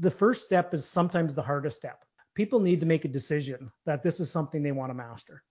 the 0.00 0.10
first 0.10 0.42
step 0.42 0.74
is 0.74 0.84
sometimes 0.84 1.34
the 1.34 1.42
hardest 1.42 1.76
step. 1.76 2.04
People 2.34 2.60
need 2.60 2.80
to 2.80 2.86
make 2.86 3.04
a 3.04 3.08
decision 3.08 3.70
that 3.86 4.02
this 4.02 4.20
is 4.20 4.30
something 4.30 4.62
they 4.62 4.72
want 4.72 4.90
to 4.90 4.94
master. 4.94 5.42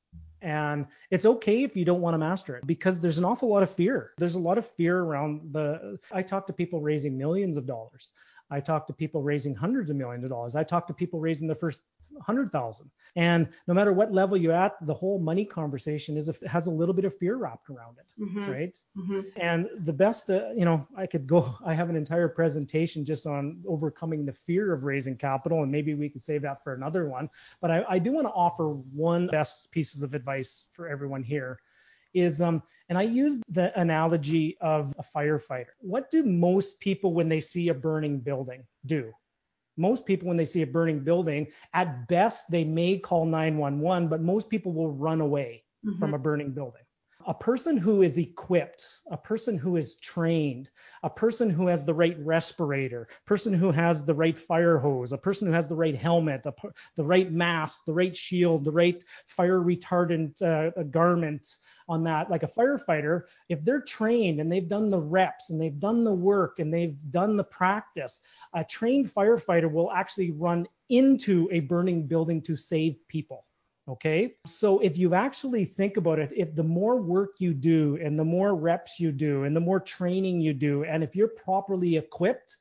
And 0.42 0.86
it's 1.10 1.26
okay 1.26 1.64
if 1.64 1.76
you 1.76 1.86
don't 1.86 2.02
want 2.02 2.14
to 2.14 2.20
master 2.20 2.56
it 2.56 2.68
because 2.68 3.00
there's 3.00 3.18
an 3.18 3.26
awful 3.26 3.50
lot 3.50 3.64
of 3.64 3.74
fear. 3.74 4.12
There's 4.20 4.36
a 4.36 4.40
lot 4.40 4.60
of 4.60 4.70
fear 4.72 5.00
around 5.00 5.54
the. 5.54 5.98
I 6.12 6.22
talk 6.22 6.46
to 6.48 6.54
people 6.54 6.82
raising 6.82 7.18
millions 7.18 7.58
of 7.58 7.66
dollars. 7.66 8.12
I 8.52 8.60
talk 8.60 8.86
to 8.88 8.94
people 8.94 9.24
raising 9.24 9.56
hundreds 9.56 9.90
of 9.90 9.96
millions 9.96 10.24
of 10.24 10.30
dollars. 10.30 10.56
I 10.56 10.64
talk 10.64 10.86
to 10.88 10.94
people 10.94 11.20
raising 11.20 11.48
their 11.48 11.56
first 11.56 11.80
100,000. 12.12 12.90
And 13.16 13.48
no 13.68 13.74
matter 13.74 13.94
what 13.94 14.12
level 14.12 14.38
you're 14.38 14.54
at, 14.54 14.74
the 14.86 14.94
whole 14.94 15.20
money 15.20 15.46
conversation 15.46 16.18
is 16.18 16.30
a, 16.30 16.36
has 16.48 16.68
a 16.68 16.72
little 16.72 16.94
bit 16.94 17.06
of 17.06 17.18
fear 17.18 17.38
wrapped 17.38 17.70
around 17.70 17.98
it, 17.98 18.22
mm-hmm. 18.22 18.50
right? 18.50 18.80
Mm-hmm. 18.98 19.22
And 19.40 19.70
the 19.86 19.94
best, 19.94 20.30
uh, 20.30 20.50
you 20.56 20.66
know, 20.66 20.86
I 20.98 21.08
could 21.08 21.28
go. 21.28 21.56
I 21.66 21.74
have 21.74 21.90
an 21.90 21.96
entire 21.96 22.28
presentation 22.28 23.06
just 23.06 23.26
on 23.26 23.62
overcoming 23.68 24.26
the 24.26 24.34
fear 24.34 24.74
of 24.74 24.84
raising 24.84 25.16
capital, 25.16 25.64
and 25.64 25.72
maybe 25.72 25.94
we 25.94 26.10
could 26.10 26.22
save 26.22 26.42
that 26.44 26.64
for 26.64 26.74
another 26.74 27.08
one. 27.08 27.30
But 27.62 27.72
I, 27.72 27.84
I 27.90 28.00
do 28.00 28.12
want 28.12 28.28
to 28.28 28.34
offer 28.34 28.70
one 28.70 29.28
best 29.28 29.72
pieces 29.72 30.04
of 30.04 30.14
advice 30.14 30.68
for 30.74 30.88
everyone 30.88 31.24
here. 31.24 31.60
Is 32.14 32.42
um, 32.42 32.64
and 32.88 32.98
I 32.98 33.02
use 33.02 33.42
the 33.50 33.78
analogy 33.78 34.58
of 34.62 34.94
a 34.98 35.04
firefighter. 35.18 35.74
What 35.80 36.12
do 36.12 36.24
most 36.24 36.80
people 36.80 37.14
when 37.14 37.28
they 37.28 37.42
see 37.42 37.70
a 37.70 37.74
burning 37.74 38.20
building 38.20 38.64
do? 38.86 39.12
Most 39.78 40.06
people 40.06 40.28
when 40.28 40.38
they 40.38 40.46
see 40.46 40.62
a 40.62 40.68
burning 40.68 41.00
building 41.00 41.48
at 41.74 42.08
best 42.08 42.50
they 42.50 42.64
may 42.64 42.98
call 42.98 43.26
911 43.26 44.08
but 44.08 44.22
most 44.22 44.50
people 44.50 44.72
will 44.74 44.92
run 44.92 45.22
away 45.22 45.64
mm-hmm. 45.86 46.00
from 46.00 46.14
a 46.14 46.20
burning 46.20 46.52
building 46.52 46.82
a 47.28 47.34
person 47.34 47.76
who 47.76 48.04
is 48.04 48.18
equipped, 48.18 48.86
a 49.10 49.18
person 49.18 49.58
who 49.58 49.78
is 49.78 49.96
trained, 49.96 50.70
a 51.04 51.10
person 51.10 51.50
who 51.50 51.68
has 51.68 51.84
the 51.84 51.94
right 51.94 52.18
respirator, 52.20 53.08
a 53.26 53.28
person 53.28 53.54
who 53.54 53.72
has 53.72 54.06
the 54.06 54.14
right 54.14 54.38
fire 54.38 54.78
hose, 54.78 55.12
a 55.12 55.18
person 55.18 55.48
who 55.48 55.54
has 55.54 55.68
the 55.68 55.76
right 55.76 55.96
helmet, 55.96 56.46
a, 56.46 56.54
the 56.96 57.04
right 57.04 57.32
mask, 57.32 57.82
the 57.86 57.94
right 57.94 58.16
shield, 58.16 58.64
the 58.64 58.72
right 58.72 59.04
fire 59.28 59.60
retardant 59.60 60.42
uh, 60.42 60.84
garment 60.84 61.58
on 61.88 62.04
that. 62.04 62.30
Like 62.30 62.44
a 62.44 62.48
firefighter, 62.48 63.24
if 63.50 63.64
they're 63.64 63.82
trained 63.82 64.40
and 64.40 64.52
they've 64.52 64.68
done 64.68 64.90
the 64.90 65.00
reps 65.00 65.50
and 65.50 65.62
they've 65.62 65.80
done 65.80 66.04
the 66.04 66.14
work 66.14 66.60
and 66.60 66.74
they've 66.74 66.98
done 67.12 67.38
the 67.38 67.44
practice, 67.44 68.22
a 68.54 68.64
trained 68.64 69.14
firefighter 69.14 69.72
will 69.72 69.92
actually 69.92 70.32
run 70.32 70.68
into 70.90 71.48
a 71.52 71.62
burning 71.62 72.08
building 72.08 72.42
to 72.44 72.56
save 72.56 72.96
people. 73.08 73.46
Okay. 73.88 74.36
So 74.48 74.80
if 74.80 74.98
you 74.98 75.14
actually 75.14 75.64
think 75.64 75.98
about 75.98 76.18
it, 76.18 76.32
if 76.36 76.56
the 76.56 76.64
more 76.64 77.00
work 77.00 77.36
you 77.38 77.54
do 77.54 78.00
and 78.02 78.18
the 78.18 78.24
more 78.24 78.56
reps 78.56 79.00
you 79.00 79.12
do 79.12 79.44
and 79.44 79.56
the 79.56 79.60
more 79.60 79.80
training 79.80 80.42
you 80.42 80.54
do, 80.54 80.84
and 80.86 81.04
if 81.04 81.16
you're 81.16 81.28
properly 81.28 81.98
equipped, 81.98 82.58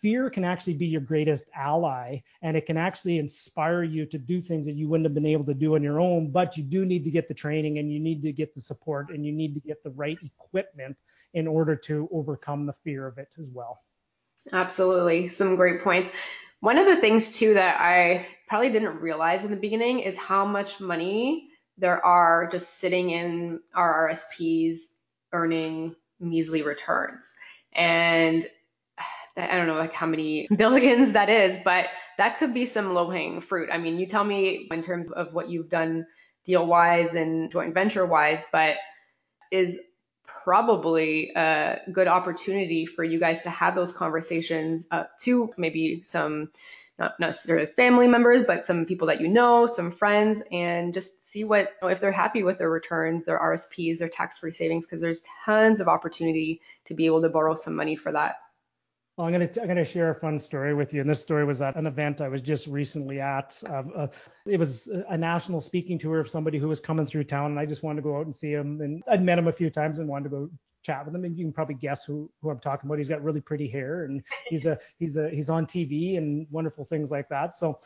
fear 0.00 0.30
can 0.30 0.44
actually 0.44 0.74
be 0.74 0.86
your 0.86 1.00
greatest 1.00 1.46
ally 1.54 2.18
and 2.42 2.56
it 2.56 2.66
can 2.66 2.76
actually 2.76 3.18
inspire 3.18 3.82
you 3.82 4.06
to 4.06 4.18
do 4.18 4.40
things 4.40 4.66
that 4.66 4.72
you 4.72 4.88
wouldn't 4.88 5.06
have 5.06 5.14
been 5.14 5.26
able 5.26 5.44
to 5.44 5.54
do 5.54 5.74
on 5.74 5.82
your 5.82 6.00
own. 6.00 6.30
But 6.30 6.56
you 6.56 6.62
do 6.62 6.84
need 6.84 7.04
to 7.04 7.10
get 7.10 7.28
the 7.28 7.34
training 7.34 7.78
and 7.78 7.92
you 7.92 8.00
need 8.00 8.22
to 8.22 8.32
get 8.32 8.54
the 8.54 8.60
support 8.60 9.10
and 9.10 9.24
you 9.24 9.32
need 9.32 9.54
to 9.54 9.60
get 9.60 9.82
the 9.82 9.90
right 9.90 10.18
equipment 10.22 10.98
in 11.34 11.46
order 11.46 11.76
to 11.76 12.08
overcome 12.12 12.66
the 12.66 12.74
fear 12.84 13.06
of 13.06 13.18
it 13.18 13.28
as 13.38 13.50
well. 13.50 13.78
Absolutely. 14.52 15.28
Some 15.28 15.56
great 15.56 15.82
points. 15.82 16.12
One 16.60 16.78
of 16.78 16.86
the 16.86 16.96
things 16.96 17.32
too 17.32 17.54
that 17.54 17.80
I 17.80 18.26
probably 18.48 18.70
didn't 18.70 19.00
realize 19.00 19.44
in 19.44 19.50
the 19.50 19.56
beginning 19.56 20.00
is 20.00 20.18
how 20.18 20.44
much 20.44 20.80
money 20.80 21.48
there 21.78 22.04
are 22.04 22.48
just 22.50 22.78
sitting 22.78 23.10
in 23.10 23.60
our 23.74 24.10
RSPs 24.10 24.76
earning 25.32 25.94
measly 26.18 26.62
returns. 26.62 27.34
And 27.72 28.46
I 29.36 29.56
don't 29.56 29.66
know 29.66 29.74
like 29.74 29.92
how 29.92 30.06
many 30.06 30.48
billions 30.56 31.12
that 31.12 31.28
is, 31.28 31.58
but 31.64 31.86
that 32.18 32.38
could 32.38 32.54
be 32.54 32.66
some 32.66 32.94
low 32.94 33.10
hanging 33.10 33.40
fruit. 33.40 33.68
I 33.72 33.78
mean, 33.78 33.98
you 33.98 34.06
tell 34.06 34.24
me 34.24 34.68
in 34.70 34.82
terms 34.82 35.10
of 35.10 35.32
what 35.32 35.48
you've 35.48 35.68
done 35.68 36.06
deal 36.44 36.66
wise 36.66 37.14
and 37.14 37.50
joint 37.50 37.74
venture 37.74 38.06
wise, 38.06 38.46
but 38.50 38.76
is 39.50 39.80
probably 40.44 41.32
a 41.36 41.78
good 41.92 42.08
opportunity 42.08 42.86
for 42.86 43.04
you 43.04 43.20
guys 43.20 43.42
to 43.42 43.50
have 43.50 43.74
those 43.74 43.96
conversations 43.96 44.86
uh, 44.90 45.04
to 45.20 45.52
maybe 45.56 46.02
some 46.02 46.50
not 46.98 47.18
necessarily 47.18 47.66
family 47.66 48.06
members, 48.06 48.42
but 48.42 48.66
some 48.66 48.84
people 48.84 49.06
that 49.06 49.22
you 49.22 49.28
know, 49.28 49.66
some 49.66 49.90
friends, 49.90 50.42
and 50.52 50.92
just 50.92 51.24
see 51.24 51.44
what 51.44 51.70
if 51.82 51.98
they're 51.98 52.12
happy 52.12 52.42
with 52.42 52.58
their 52.58 52.68
returns, 52.68 53.24
their 53.24 53.40
RSPs, 53.40 53.98
their 53.98 54.10
tax-free 54.10 54.50
savings, 54.50 54.86
because 54.86 55.00
there's 55.00 55.24
tons 55.46 55.80
of 55.80 55.88
opportunity 55.88 56.60
to 56.84 56.94
be 56.94 57.06
able 57.06 57.22
to 57.22 57.30
borrow 57.30 57.54
some 57.54 57.74
money 57.74 57.96
for 57.96 58.12
that. 58.12 58.36
Well, 59.20 59.26
I'm 59.26 59.34
gonna 59.34 59.50
I'm 59.60 59.68
gonna 59.68 59.84
share 59.84 60.08
a 60.08 60.14
fun 60.14 60.38
story 60.38 60.72
with 60.72 60.94
you, 60.94 61.02
and 61.02 61.10
this 61.10 61.20
story 61.20 61.44
was 61.44 61.60
at 61.60 61.76
an 61.76 61.86
event 61.86 62.22
I 62.22 62.28
was 62.28 62.40
just 62.40 62.66
recently 62.66 63.20
at. 63.20 63.62
Uh, 63.68 64.06
it 64.46 64.58
was 64.58 64.88
a 65.10 65.18
national 65.18 65.60
speaking 65.60 65.98
tour 65.98 66.20
of 66.20 66.26
somebody 66.26 66.56
who 66.56 66.68
was 66.68 66.80
coming 66.80 67.04
through 67.04 67.24
town, 67.24 67.50
and 67.50 67.60
I 67.60 67.66
just 67.66 67.82
wanted 67.82 67.96
to 67.96 68.02
go 68.02 68.16
out 68.16 68.24
and 68.24 68.34
see 68.34 68.50
him. 68.50 68.80
And 68.80 69.02
I'd 69.10 69.22
met 69.22 69.38
him 69.38 69.46
a 69.46 69.52
few 69.52 69.68
times 69.68 69.98
and 69.98 70.08
wanted 70.08 70.30
to 70.30 70.30
go 70.30 70.50
chat 70.82 71.04
with 71.04 71.14
him. 71.14 71.26
And 71.26 71.36
you 71.36 71.44
can 71.44 71.52
probably 71.52 71.74
guess 71.74 72.02
who 72.02 72.30
who 72.40 72.48
I'm 72.48 72.60
talking 72.60 72.88
about. 72.88 72.96
He's 72.96 73.10
got 73.10 73.22
really 73.22 73.42
pretty 73.42 73.68
hair, 73.68 74.04
and 74.04 74.22
he's 74.48 74.64
a 74.64 74.78
he's 74.98 75.18
a 75.18 75.28
he's 75.28 75.50
on 75.50 75.66
TV 75.66 76.16
and 76.16 76.46
wonderful 76.50 76.86
things 76.86 77.10
like 77.10 77.28
that. 77.28 77.54
So 77.54 77.78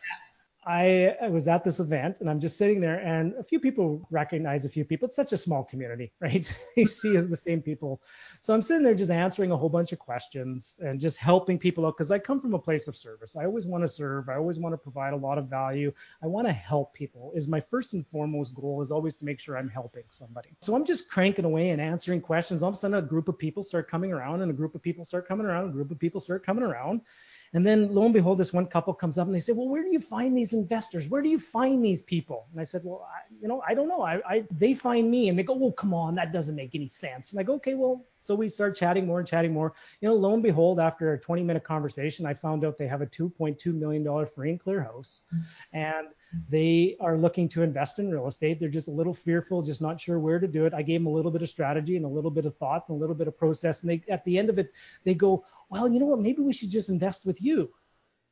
I, 0.66 1.28
was 1.28 1.48
at 1.48 1.64
this 1.64 1.80
event 1.80 2.18
and 2.20 2.30
I'm 2.30 2.40
just 2.40 2.56
sitting 2.56 2.80
there 2.80 2.98
and 3.00 3.34
a 3.34 3.42
few 3.42 3.60
people 3.60 4.06
recognize 4.10 4.64
a 4.64 4.68
few 4.68 4.84
people. 4.84 5.06
It's 5.06 5.16
such 5.16 5.32
a 5.32 5.36
small 5.36 5.64
community, 5.64 6.12
right? 6.20 6.54
you 6.76 6.86
see 6.86 7.16
the 7.16 7.36
same 7.36 7.60
people. 7.62 8.02
So 8.40 8.54
I'm 8.54 8.62
sitting 8.62 8.82
there 8.82 8.94
just 8.94 9.10
answering 9.10 9.50
a 9.50 9.56
whole 9.56 9.68
bunch 9.68 9.92
of 9.92 9.98
questions 9.98 10.78
and 10.82 11.00
just 11.00 11.18
helping 11.18 11.58
people 11.58 11.86
out 11.86 11.96
because 11.96 12.10
I 12.10 12.18
come 12.18 12.40
from 12.40 12.54
a 12.54 12.58
place 12.58 12.88
of 12.88 12.96
service. 12.96 13.36
I 13.36 13.44
always 13.44 13.66
want 13.66 13.84
to 13.84 13.88
serve. 13.88 14.28
I 14.28 14.36
always 14.36 14.58
want 14.58 14.72
to 14.72 14.78
provide 14.78 15.12
a 15.12 15.16
lot 15.16 15.38
of 15.38 15.48
value. 15.48 15.92
I 16.22 16.26
want 16.26 16.46
to 16.46 16.52
help 16.52 16.94
people. 16.94 17.32
Is 17.34 17.48
my 17.48 17.60
first 17.60 17.92
and 17.92 18.06
foremost 18.06 18.54
goal 18.54 18.80
is 18.80 18.90
always 18.90 19.16
to 19.16 19.24
make 19.24 19.40
sure 19.40 19.56
I'm 19.58 19.68
helping 19.68 20.04
somebody. 20.08 20.50
So 20.60 20.74
I'm 20.74 20.84
just 20.84 21.08
cranking 21.08 21.44
away 21.44 21.70
and 21.70 21.80
answering 21.80 22.20
questions. 22.20 22.62
All 22.62 22.70
of 22.70 22.74
a 22.74 22.78
sudden 22.78 22.96
a 22.98 23.02
group 23.02 23.28
of 23.28 23.38
people 23.38 23.62
start 23.62 23.90
coming 23.90 24.12
around 24.12 24.42
and 24.42 24.50
a 24.50 24.54
group 24.54 24.74
of 24.74 24.82
people 24.82 25.04
start 25.04 25.28
coming 25.28 25.46
around, 25.46 25.68
a 25.68 25.72
group 25.72 25.90
of 25.90 25.98
people 25.98 26.20
start 26.20 26.44
coming 26.44 26.64
around. 26.64 27.00
And 27.54 27.64
then 27.64 27.94
lo 27.94 28.04
and 28.04 28.12
behold, 28.12 28.38
this 28.38 28.52
one 28.52 28.66
couple 28.66 28.92
comes 28.92 29.16
up 29.16 29.26
and 29.28 29.34
they 29.34 29.40
say, 29.40 29.52
well, 29.52 29.68
where 29.68 29.84
do 29.84 29.90
you 29.90 30.00
find 30.00 30.36
these 30.36 30.52
investors? 30.52 31.08
Where 31.08 31.22
do 31.22 31.28
you 31.28 31.38
find 31.38 31.84
these 31.84 32.02
people? 32.02 32.46
And 32.50 32.60
I 32.60 32.64
said, 32.64 32.82
well, 32.84 33.08
I, 33.08 33.20
you 33.40 33.46
know, 33.46 33.62
I 33.66 33.74
don't 33.74 33.86
know. 33.88 34.02
I, 34.02 34.20
I, 34.28 34.44
they 34.50 34.74
find 34.74 35.08
me 35.08 35.28
and 35.28 35.38
they 35.38 35.44
go, 35.44 35.54
well, 35.54 35.70
come 35.70 35.94
on, 35.94 36.16
that 36.16 36.32
doesn't 36.32 36.56
make 36.56 36.74
any 36.74 36.88
sense. 36.88 37.30
And 37.30 37.38
I 37.38 37.44
go, 37.44 37.54
okay, 37.54 37.74
well, 37.74 38.04
so 38.18 38.34
we 38.34 38.48
start 38.48 38.74
chatting 38.74 39.06
more 39.06 39.18
and 39.20 39.28
chatting 39.28 39.52
more. 39.52 39.74
You 40.00 40.08
know, 40.08 40.14
lo 40.14 40.34
and 40.34 40.42
behold, 40.42 40.80
after 40.80 41.12
a 41.12 41.20
20 41.20 41.42
minute 41.42 41.62
conversation, 41.62 42.26
I 42.26 42.34
found 42.34 42.64
out 42.64 42.76
they 42.76 42.88
have 42.88 43.02
a 43.02 43.06
2.2 43.06 43.66
million 43.74 44.02
dollar 44.02 44.26
free 44.26 44.50
and 44.50 44.58
clear 44.58 44.82
house, 44.82 45.24
and 45.74 46.08
they 46.48 46.96
are 47.00 47.18
looking 47.18 47.48
to 47.50 47.62
invest 47.62 47.98
in 47.98 48.10
real 48.10 48.26
estate. 48.26 48.58
They're 48.58 48.70
just 48.70 48.88
a 48.88 48.92
little 48.92 49.12
fearful, 49.12 49.60
just 49.60 49.82
not 49.82 50.00
sure 50.00 50.18
where 50.18 50.40
to 50.40 50.48
do 50.48 50.64
it. 50.64 50.72
I 50.72 50.80
gave 50.80 51.00
them 51.00 51.06
a 51.06 51.10
little 51.14 51.30
bit 51.30 51.42
of 51.42 51.50
strategy 51.50 51.96
and 51.96 52.04
a 52.06 52.08
little 52.08 52.30
bit 52.30 52.46
of 52.46 52.56
thought 52.56 52.88
and 52.88 52.96
a 52.96 52.98
little 52.98 53.14
bit 53.14 53.28
of 53.28 53.36
process, 53.36 53.82
and 53.82 53.90
they 53.90 54.02
at 54.10 54.24
the 54.24 54.38
end 54.38 54.48
of 54.48 54.58
it, 54.58 54.72
they 55.04 55.14
go, 55.14 55.44
well, 55.74 55.88
you 55.88 55.98
know 55.98 56.06
what? 56.06 56.20
Maybe 56.20 56.40
we 56.40 56.52
should 56.52 56.70
just 56.70 56.88
invest 56.88 57.26
with 57.26 57.42
you. 57.42 57.70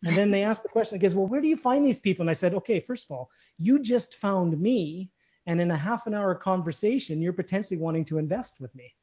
And 0.05 0.16
then 0.16 0.30
they 0.30 0.43
ask 0.43 0.62
the 0.62 0.68
question, 0.68 0.97
I 0.97 0.99
guess, 0.99 1.14
well, 1.14 1.26
where 1.26 1.40
do 1.40 1.49
you 1.49 1.57
find 1.57 1.86
these 1.86 1.99
people? 1.99 2.22
And 2.22 2.30
I 2.30 2.34
said, 2.34 2.55
okay, 2.55 2.80
first 2.80 3.07
of 3.07 3.12
all, 3.12 3.30
you 3.59 3.78
just 3.78 4.16
found 4.16 4.61
me. 4.61 5.11
And 5.47 5.61
in 5.61 5.70
a 5.70 5.76
half 5.76 6.07
an 6.07 6.14
hour 6.14 6.34
conversation, 6.34 7.20
you're 7.20 7.32
potentially 7.32 7.78
wanting 7.78 8.05
to 8.07 8.18
invest 8.18 8.61
with 8.61 8.74
me. 8.74 8.95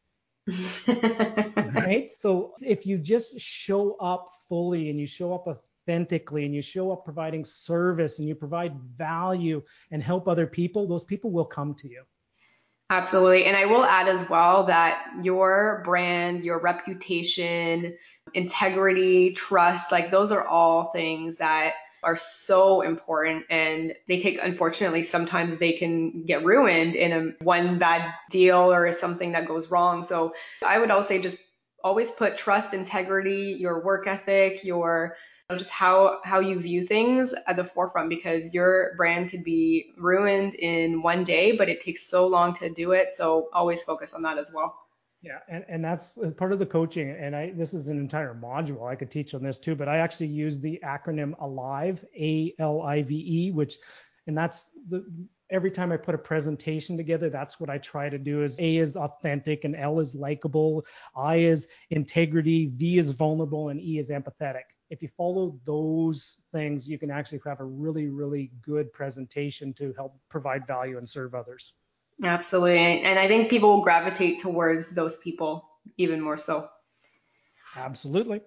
right? 1.73 2.11
So 2.17 2.53
if 2.61 2.85
you 2.85 2.97
just 2.97 3.39
show 3.39 3.95
up 3.95 4.31
fully 4.47 4.89
and 4.89 4.99
you 4.99 5.07
show 5.07 5.33
up 5.33 5.47
authentically 5.47 6.45
and 6.45 6.55
you 6.55 6.61
show 6.61 6.91
up 6.91 7.03
providing 7.05 7.43
service 7.45 8.19
and 8.19 8.27
you 8.27 8.35
provide 8.35 8.73
value 8.97 9.61
and 9.91 10.01
help 10.01 10.27
other 10.27 10.47
people, 10.47 10.87
those 10.87 11.03
people 11.03 11.29
will 11.31 11.45
come 11.45 11.75
to 11.75 11.89
you. 11.89 12.03
Absolutely. 12.89 13.45
And 13.45 13.55
I 13.55 13.65
will 13.65 13.85
add 13.85 14.07
as 14.07 14.29
well 14.29 14.65
that 14.65 15.05
your 15.21 15.83
brand, 15.85 16.43
your 16.43 16.57
reputation, 16.59 17.97
integrity, 18.33 19.33
trust, 19.33 19.91
like 19.91 20.09
those 20.09 20.31
are 20.31 20.43
all 20.43 20.91
things 20.91 21.37
that 21.37 21.73
are 22.01 22.15
so 22.15 22.81
important 22.81 23.45
and 23.49 23.93
they 24.07 24.21
take 24.21 24.39
unfortunately 24.41 25.03
sometimes 25.03 25.57
they 25.57 25.73
can 25.73 26.23
get 26.23 26.45
ruined 26.45 26.95
in 26.95 27.11
a 27.11 27.43
one 27.43 27.77
bad 27.77 28.13
deal 28.29 28.71
or 28.71 28.91
something 28.93 29.33
that 29.33 29.47
goes 29.47 29.69
wrong. 29.69 30.03
So 30.03 30.33
I 30.65 30.79
would 30.79 30.89
also 30.89 31.09
say 31.09 31.21
just 31.21 31.43
always 31.83 32.09
put 32.09 32.37
trust, 32.37 32.73
integrity, 32.73 33.55
your 33.59 33.83
work 33.83 34.07
ethic, 34.07 34.63
your 34.63 35.15
just 35.57 35.71
how 35.71 36.19
how 36.23 36.39
you 36.39 36.59
view 36.59 36.81
things 36.81 37.33
at 37.47 37.55
the 37.55 37.63
forefront 37.63 38.09
because 38.09 38.53
your 38.53 38.93
brand 38.97 39.31
could 39.31 39.43
be 39.43 39.91
ruined 39.97 40.53
in 40.55 41.01
one 41.01 41.23
day, 41.23 41.55
but 41.55 41.69
it 41.69 41.81
takes 41.81 42.03
so 42.03 42.27
long 42.27 42.53
to 42.53 42.69
do 42.69 42.91
it. 42.91 43.13
So 43.13 43.49
always 43.53 43.81
focus 43.81 44.13
on 44.13 44.21
that 44.23 44.37
as 44.37 44.51
well. 44.53 44.85
Yeah, 45.21 45.39
and, 45.49 45.65
and 45.67 45.83
that's 45.83 46.17
part 46.37 46.53
of 46.53 46.59
the 46.59 46.65
coaching. 46.65 47.09
And 47.09 47.35
I 47.35 47.51
this 47.51 47.73
is 47.73 47.87
an 47.87 47.97
entire 47.97 48.35
module 48.35 48.87
I 48.87 48.95
could 48.95 49.09
teach 49.09 49.33
on 49.33 49.41
this 49.41 49.57
too, 49.57 49.75
but 49.75 49.89
I 49.89 49.97
actually 49.97 50.27
use 50.27 50.59
the 50.59 50.79
acronym 50.85 51.33
ALIVE, 51.39 52.05
A 52.15 52.53
L 52.59 52.83
I 52.83 53.01
V 53.01 53.15
E, 53.15 53.51
which 53.51 53.77
and 54.27 54.37
that's 54.37 54.69
the 54.87 55.03
every 55.49 55.71
time 55.71 55.91
I 55.91 55.97
put 55.97 56.13
a 56.13 56.19
presentation 56.19 56.95
together, 56.95 57.31
that's 57.31 57.59
what 57.59 57.71
I 57.71 57.79
try 57.79 58.07
to 58.07 58.19
do 58.19 58.43
is 58.43 58.59
A 58.59 58.77
is 58.77 58.95
authentic 58.95 59.63
and 59.63 59.75
L 59.75 59.99
is 59.99 60.13
likable, 60.13 60.85
I 61.15 61.37
is 61.37 61.67
integrity, 61.89 62.71
V 62.75 62.99
is 62.99 63.09
vulnerable, 63.09 63.69
and 63.69 63.81
E 63.81 63.97
is 63.97 64.11
empathetic 64.11 64.65
if 64.89 65.01
you 65.01 65.09
follow 65.15 65.59
those 65.65 66.41
things, 66.51 66.87
you 66.87 66.97
can 66.97 67.11
actually 67.11 67.41
have 67.45 67.59
a 67.59 67.65
really, 67.65 68.07
really 68.07 68.51
good 68.61 68.91
presentation 68.91 69.73
to 69.73 69.93
help 69.93 70.17
provide 70.29 70.65
value 70.65 70.97
and 70.97 71.07
serve 71.07 71.35
others. 71.35 71.73
Absolutely. 72.23 73.01
And 73.01 73.17
I 73.17 73.27
think 73.27 73.49
people 73.49 73.77
will 73.77 73.83
gravitate 73.83 74.39
towards 74.39 74.93
those 74.93 75.17
people 75.17 75.69
even 75.97 76.21
more 76.21 76.37
so. 76.37 76.67
Absolutely. 77.75 78.41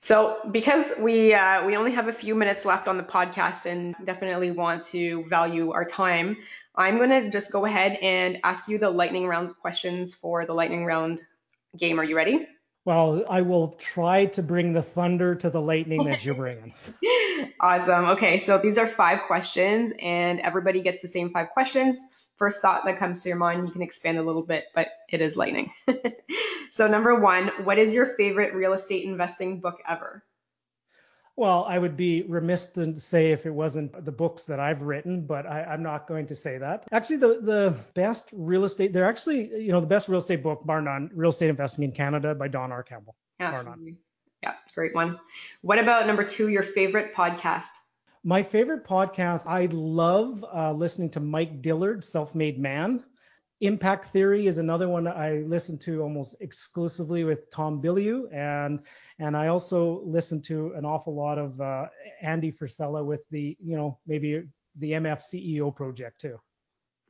So, 0.00 0.38
because 0.52 0.92
we 1.00 1.34
uh, 1.34 1.66
we 1.66 1.76
only 1.76 1.92
have 1.92 2.06
a 2.06 2.12
few 2.12 2.36
minutes 2.36 2.64
left 2.64 2.86
on 2.86 2.98
the 2.98 3.02
podcast 3.02 3.66
and 3.66 3.96
definitely 4.04 4.52
want 4.52 4.82
to 4.84 5.24
value 5.24 5.72
our 5.72 5.84
time, 5.84 6.36
I'm 6.74 6.98
going 6.98 7.10
to 7.10 7.30
just 7.30 7.50
go 7.50 7.64
ahead 7.64 7.98
and 8.00 8.38
ask 8.44 8.68
you 8.68 8.78
the 8.78 8.90
lightning 8.90 9.26
round 9.26 9.56
questions 9.60 10.14
for 10.14 10.44
the 10.44 10.54
lightning 10.54 10.84
round 10.84 11.22
game. 11.76 11.98
Are 11.98 12.04
you 12.04 12.16
ready? 12.16 12.46
Well, 12.88 13.22
I 13.28 13.42
will 13.42 13.72
try 13.72 14.24
to 14.24 14.42
bring 14.42 14.72
the 14.72 14.80
thunder 14.80 15.34
to 15.34 15.50
the 15.50 15.60
lightning 15.60 16.04
that 16.04 16.24
you're 16.24 16.34
bringing. 16.34 16.72
awesome. 17.60 18.06
Okay, 18.06 18.38
so 18.38 18.56
these 18.56 18.78
are 18.78 18.86
five 18.86 19.26
questions, 19.26 19.92
and 20.00 20.40
everybody 20.40 20.80
gets 20.80 21.02
the 21.02 21.08
same 21.08 21.28
five 21.28 21.50
questions. 21.50 22.02
First 22.36 22.62
thought 22.62 22.86
that 22.86 22.96
comes 22.96 23.22
to 23.22 23.28
your 23.28 23.36
mind, 23.36 23.66
you 23.66 23.72
can 23.74 23.82
expand 23.82 24.16
a 24.16 24.22
little 24.22 24.40
bit, 24.40 24.68
but 24.74 24.88
it 25.12 25.20
is 25.20 25.36
lightning. 25.36 25.70
so, 26.70 26.88
number 26.88 27.14
one, 27.14 27.48
what 27.64 27.78
is 27.78 27.92
your 27.92 28.06
favorite 28.06 28.54
real 28.54 28.72
estate 28.72 29.04
investing 29.04 29.60
book 29.60 29.82
ever? 29.86 30.24
Well, 31.38 31.64
I 31.68 31.78
would 31.78 31.96
be 31.96 32.22
remiss 32.22 32.66
to 32.70 32.98
say 32.98 33.30
if 33.30 33.46
it 33.46 33.52
wasn't 33.52 34.04
the 34.04 34.10
books 34.10 34.42
that 34.46 34.58
I've 34.58 34.82
written, 34.82 35.24
but 35.24 35.46
I, 35.46 35.72
am 35.72 35.84
not 35.84 36.08
going 36.08 36.26
to 36.26 36.34
say 36.34 36.58
that. 36.58 36.88
Actually, 36.90 37.18
the, 37.18 37.28
the 37.40 37.76
best 37.94 38.24
real 38.32 38.64
estate, 38.64 38.92
they're 38.92 39.08
actually, 39.08 39.48
you 39.54 39.70
know, 39.70 39.80
the 39.80 39.86
best 39.86 40.08
real 40.08 40.18
estate 40.18 40.42
book, 40.42 40.66
bar 40.66 40.82
none, 40.82 41.12
Real 41.14 41.30
Estate 41.30 41.48
Investing 41.48 41.84
in 41.84 41.92
Canada 41.92 42.34
by 42.34 42.48
Don 42.48 42.72
R. 42.72 42.82
Campbell. 42.82 43.14
Absolutely. 43.38 43.98
Yeah, 44.42 44.54
great 44.74 44.96
one. 44.96 45.20
What 45.62 45.78
about 45.78 46.08
number 46.08 46.24
two, 46.24 46.48
your 46.48 46.64
favorite 46.64 47.14
podcast? 47.14 47.70
My 48.24 48.42
favorite 48.42 48.84
podcast, 48.84 49.46
I 49.46 49.66
love 49.70 50.44
uh, 50.52 50.72
listening 50.72 51.10
to 51.10 51.20
Mike 51.20 51.62
Dillard, 51.62 52.02
Self 52.04 52.34
Made 52.34 52.58
Man. 52.58 53.04
Impact 53.60 54.06
Theory 54.06 54.46
is 54.46 54.58
another 54.58 54.88
one 54.88 55.08
I 55.08 55.42
listen 55.46 55.78
to 55.78 56.02
almost 56.02 56.36
exclusively 56.40 57.24
with 57.24 57.50
Tom 57.50 57.82
Bilyeu, 57.82 58.32
and 58.32 58.80
and 59.18 59.36
I 59.36 59.48
also 59.48 60.02
listen 60.04 60.40
to 60.42 60.72
an 60.76 60.84
awful 60.84 61.14
lot 61.14 61.38
of 61.38 61.60
uh, 61.60 61.86
Andy 62.22 62.52
Frisella 62.52 63.04
with 63.04 63.28
the 63.30 63.56
you 63.60 63.76
know 63.76 63.98
maybe 64.06 64.44
the 64.76 64.92
MF 64.92 65.22
CEO 65.22 65.74
project 65.74 66.20
too. 66.20 66.38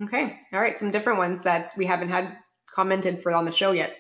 Okay, 0.02 0.38
all 0.52 0.60
right, 0.60 0.78
some 0.78 0.90
different 0.90 1.18
ones 1.18 1.42
that 1.42 1.72
we 1.76 1.84
haven't 1.84 2.08
had 2.08 2.38
commented 2.66 3.22
for 3.22 3.32
on 3.32 3.44
the 3.44 3.50
show 3.50 3.72
yet. 3.72 3.96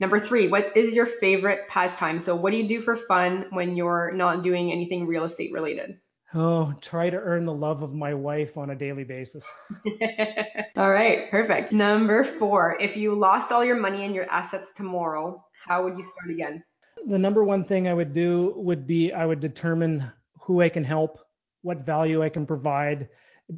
Number 0.00 0.18
three, 0.18 0.48
what 0.48 0.76
is 0.76 0.94
your 0.94 1.06
favorite 1.06 1.68
pastime? 1.68 2.18
So 2.18 2.34
what 2.34 2.50
do 2.50 2.56
you 2.56 2.68
do 2.68 2.80
for 2.80 2.96
fun 2.96 3.46
when 3.50 3.76
you're 3.76 4.12
not 4.12 4.42
doing 4.42 4.72
anything 4.72 5.06
real 5.06 5.24
estate 5.24 5.52
related? 5.52 5.98
Oh, 6.34 6.72
try 6.80 7.10
to 7.10 7.16
earn 7.16 7.44
the 7.44 7.52
love 7.52 7.82
of 7.82 7.92
my 7.92 8.14
wife 8.14 8.56
on 8.56 8.70
a 8.70 8.74
daily 8.74 9.04
basis. 9.04 9.50
all 10.76 10.90
right, 10.90 11.30
perfect. 11.30 11.72
Number 11.72 12.24
four, 12.24 12.78
if 12.80 12.96
you 12.96 13.14
lost 13.14 13.52
all 13.52 13.62
your 13.64 13.76
money 13.76 14.04
and 14.04 14.14
your 14.14 14.30
assets 14.30 14.72
tomorrow, 14.72 15.44
how 15.66 15.84
would 15.84 15.98
you 15.98 16.02
start 16.02 16.30
again? 16.30 16.64
The 17.06 17.18
number 17.18 17.44
one 17.44 17.64
thing 17.64 17.86
I 17.86 17.92
would 17.92 18.14
do 18.14 18.54
would 18.56 18.86
be 18.86 19.12
I 19.12 19.26
would 19.26 19.40
determine 19.40 20.10
who 20.40 20.62
I 20.62 20.70
can 20.70 20.84
help, 20.84 21.18
what 21.60 21.84
value 21.84 22.22
I 22.22 22.30
can 22.30 22.46
provide, 22.46 23.10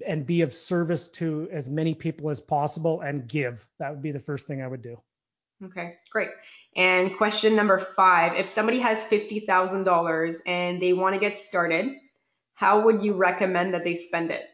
and 0.04 0.26
be 0.26 0.40
of 0.40 0.52
service 0.52 1.08
to 1.10 1.48
as 1.52 1.70
many 1.70 1.94
people 1.94 2.30
as 2.30 2.40
possible 2.40 3.02
and 3.02 3.28
give. 3.28 3.64
That 3.78 3.90
would 3.90 4.02
be 4.02 4.10
the 4.10 4.18
first 4.18 4.48
thing 4.48 4.62
I 4.62 4.66
would 4.66 4.82
do. 4.82 5.00
Okay, 5.62 5.94
great. 6.10 6.30
And 6.76 7.16
question 7.16 7.54
number 7.54 7.78
five 7.78 8.36
if 8.36 8.48
somebody 8.48 8.80
has 8.80 9.04
$50,000 9.04 10.40
and 10.46 10.82
they 10.82 10.92
want 10.92 11.14
to 11.14 11.20
get 11.20 11.36
started, 11.36 11.94
how 12.54 12.84
would 12.84 13.02
you 13.02 13.14
recommend 13.14 13.74
that 13.74 13.84
they 13.84 13.94
spend 13.94 14.30
it? 14.30 14.48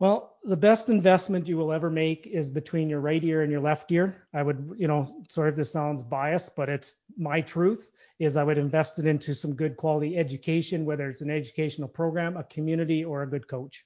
Well, 0.00 0.36
the 0.44 0.56
best 0.56 0.88
investment 0.88 1.46
you 1.46 1.56
will 1.56 1.72
ever 1.72 1.88
make 1.88 2.26
is 2.26 2.48
between 2.48 2.90
your 2.90 3.00
right 3.00 3.22
ear 3.22 3.42
and 3.42 3.50
your 3.50 3.60
left 3.60 3.90
ear. 3.92 4.26
I 4.34 4.42
would, 4.42 4.74
you 4.76 4.88
know, 4.88 5.06
sorry 5.28 5.50
if 5.50 5.56
this 5.56 5.70
sounds 5.70 6.02
biased, 6.02 6.56
but 6.56 6.68
it's 6.68 6.96
my 7.16 7.40
truth 7.40 7.90
is 8.18 8.36
I 8.36 8.44
would 8.44 8.58
invest 8.58 8.98
it 8.98 9.06
into 9.06 9.34
some 9.34 9.54
good 9.54 9.76
quality 9.76 10.18
education, 10.18 10.84
whether 10.84 11.08
it's 11.08 11.22
an 11.22 11.30
educational 11.30 11.88
program, 11.88 12.36
a 12.36 12.44
community, 12.44 13.04
or 13.04 13.22
a 13.22 13.30
good 13.30 13.48
coach. 13.48 13.84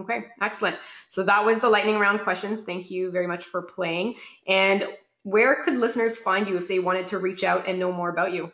Okay, 0.00 0.26
excellent. 0.40 0.76
So 1.08 1.22
that 1.24 1.44
was 1.44 1.60
the 1.60 1.68
lightning 1.68 1.98
round 1.98 2.20
questions. 2.20 2.60
Thank 2.60 2.90
you 2.90 3.10
very 3.10 3.26
much 3.26 3.44
for 3.44 3.62
playing. 3.62 4.14
And 4.48 4.88
where 5.22 5.62
could 5.62 5.74
listeners 5.74 6.16
find 6.16 6.48
you 6.48 6.56
if 6.56 6.68
they 6.68 6.78
wanted 6.78 7.08
to 7.08 7.18
reach 7.18 7.44
out 7.44 7.68
and 7.68 7.78
know 7.78 7.92
more 7.92 8.08
about 8.08 8.32
you? 8.32 8.52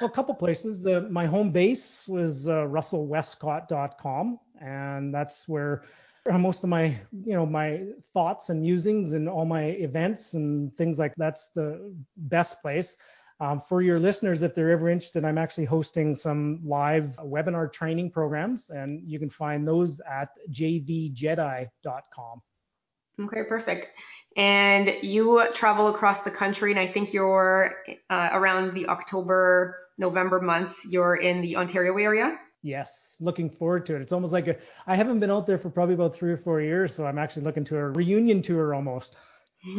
Well, 0.00 0.10
a 0.10 0.12
couple 0.12 0.34
places. 0.34 0.86
Uh, 0.86 1.06
my 1.10 1.26
home 1.26 1.50
base 1.50 2.06
was 2.08 2.48
uh, 2.48 2.66
russellwestcott.com, 2.66 4.40
and 4.60 5.14
that's 5.14 5.48
where 5.48 5.84
most 6.32 6.64
of 6.64 6.70
my, 6.70 6.98
you 7.24 7.34
know, 7.34 7.46
my 7.46 7.82
thoughts 8.12 8.48
and 8.48 8.62
musings 8.62 9.12
and 9.12 9.28
all 9.28 9.44
my 9.44 9.64
events 9.64 10.34
and 10.34 10.74
things 10.76 10.98
like 10.98 11.14
that's 11.16 11.48
the 11.48 11.94
best 12.16 12.60
place. 12.62 12.96
Um, 13.40 13.62
for 13.68 13.82
your 13.82 13.98
listeners, 13.98 14.42
if 14.42 14.54
they're 14.54 14.70
ever 14.70 14.88
interested, 14.88 15.24
I'm 15.24 15.38
actually 15.38 15.64
hosting 15.64 16.14
some 16.14 16.60
live 16.64 17.18
webinar 17.22 17.72
training 17.72 18.10
programs, 18.10 18.70
and 18.70 19.02
you 19.06 19.18
can 19.18 19.28
find 19.28 19.66
those 19.66 20.00
at 20.00 20.30
jvjedi.com. 20.50 22.42
Okay, 23.20 23.44
perfect. 23.44 23.88
And 24.36 24.92
you 25.02 25.46
travel 25.52 25.88
across 25.88 26.22
the 26.22 26.30
country, 26.30 26.70
and 26.70 26.80
I 26.80 26.86
think 26.86 27.12
you're 27.12 27.74
uh, 28.08 28.30
around 28.32 28.74
the 28.74 28.88
October 28.88 29.83
November 29.98 30.40
months, 30.40 30.86
you're 30.90 31.16
in 31.16 31.40
the 31.40 31.56
Ontario 31.56 31.96
area? 31.96 32.38
Yes, 32.62 33.16
looking 33.20 33.50
forward 33.50 33.84
to 33.86 33.96
it. 33.96 34.02
It's 34.02 34.12
almost 34.12 34.32
like 34.32 34.48
a, 34.48 34.56
I 34.86 34.96
haven't 34.96 35.20
been 35.20 35.30
out 35.30 35.46
there 35.46 35.58
for 35.58 35.68
probably 35.68 35.94
about 35.94 36.14
three 36.14 36.32
or 36.32 36.38
four 36.38 36.60
years, 36.60 36.94
so 36.94 37.06
I'm 37.06 37.18
actually 37.18 37.42
looking 37.42 37.64
to 37.64 37.76
a 37.76 37.90
reunion 37.90 38.40
tour 38.40 38.74
almost. 38.74 39.18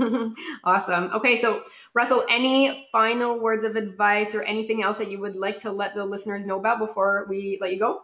awesome. 0.64 1.12
Okay, 1.16 1.38
so 1.38 1.64
Russell, 1.94 2.26
any 2.30 2.88
final 2.92 3.40
words 3.40 3.66
of 3.66 3.76
advice 3.76 4.36
or 4.36 4.44
anything 4.44 4.84
else 4.84 5.00
that 5.00 5.10
you 5.10 5.20
would 5.20 5.36
like 5.36 5.62
to 5.62 5.72
let 5.72 5.96
the 5.96 6.06
listeners 6.06 6.46
know 6.46 6.60
about 6.60 6.80
before 6.80 7.26
we 7.30 7.58
let 7.60 7.74
you 7.74 7.80
go? 7.80 8.02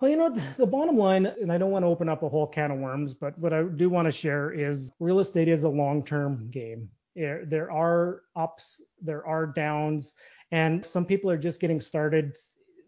Well, 0.00 0.10
you 0.10 0.16
know, 0.16 0.28
the 0.28 0.66
bottom 0.66 0.98
line, 0.98 1.24
and 1.24 1.50
I 1.50 1.56
don't 1.56 1.70
want 1.70 1.84
to 1.84 1.88
open 1.88 2.08
up 2.08 2.22
a 2.22 2.28
whole 2.28 2.46
can 2.46 2.70
of 2.70 2.78
worms, 2.78 3.14
but 3.14 3.38
what 3.38 3.52
I 3.52 3.62
do 3.62 3.88
want 3.88 4.06
to 4.06 4.12
share 4.12 4.50
is 4.50 4.90
real 4.98 5.20
estate 5.20 5.48
is 5.48 5.62
a 5.62 5.68
long 5.68 6.04
term 6.04 6.50
game. 6.50 6.90
There 7.14 7.70
are 7.70 8.22
ups, 8.36 8.80
there 9.00 9.26
are 9.26 9.46
downs, 9.46 10.14
and 10.50 10.84
some 10.84 11.04
people 11.04 11.30
are 11.30 11.38
just 11.38 11.60
getting 11.60 11.80
started. 11.80 12.36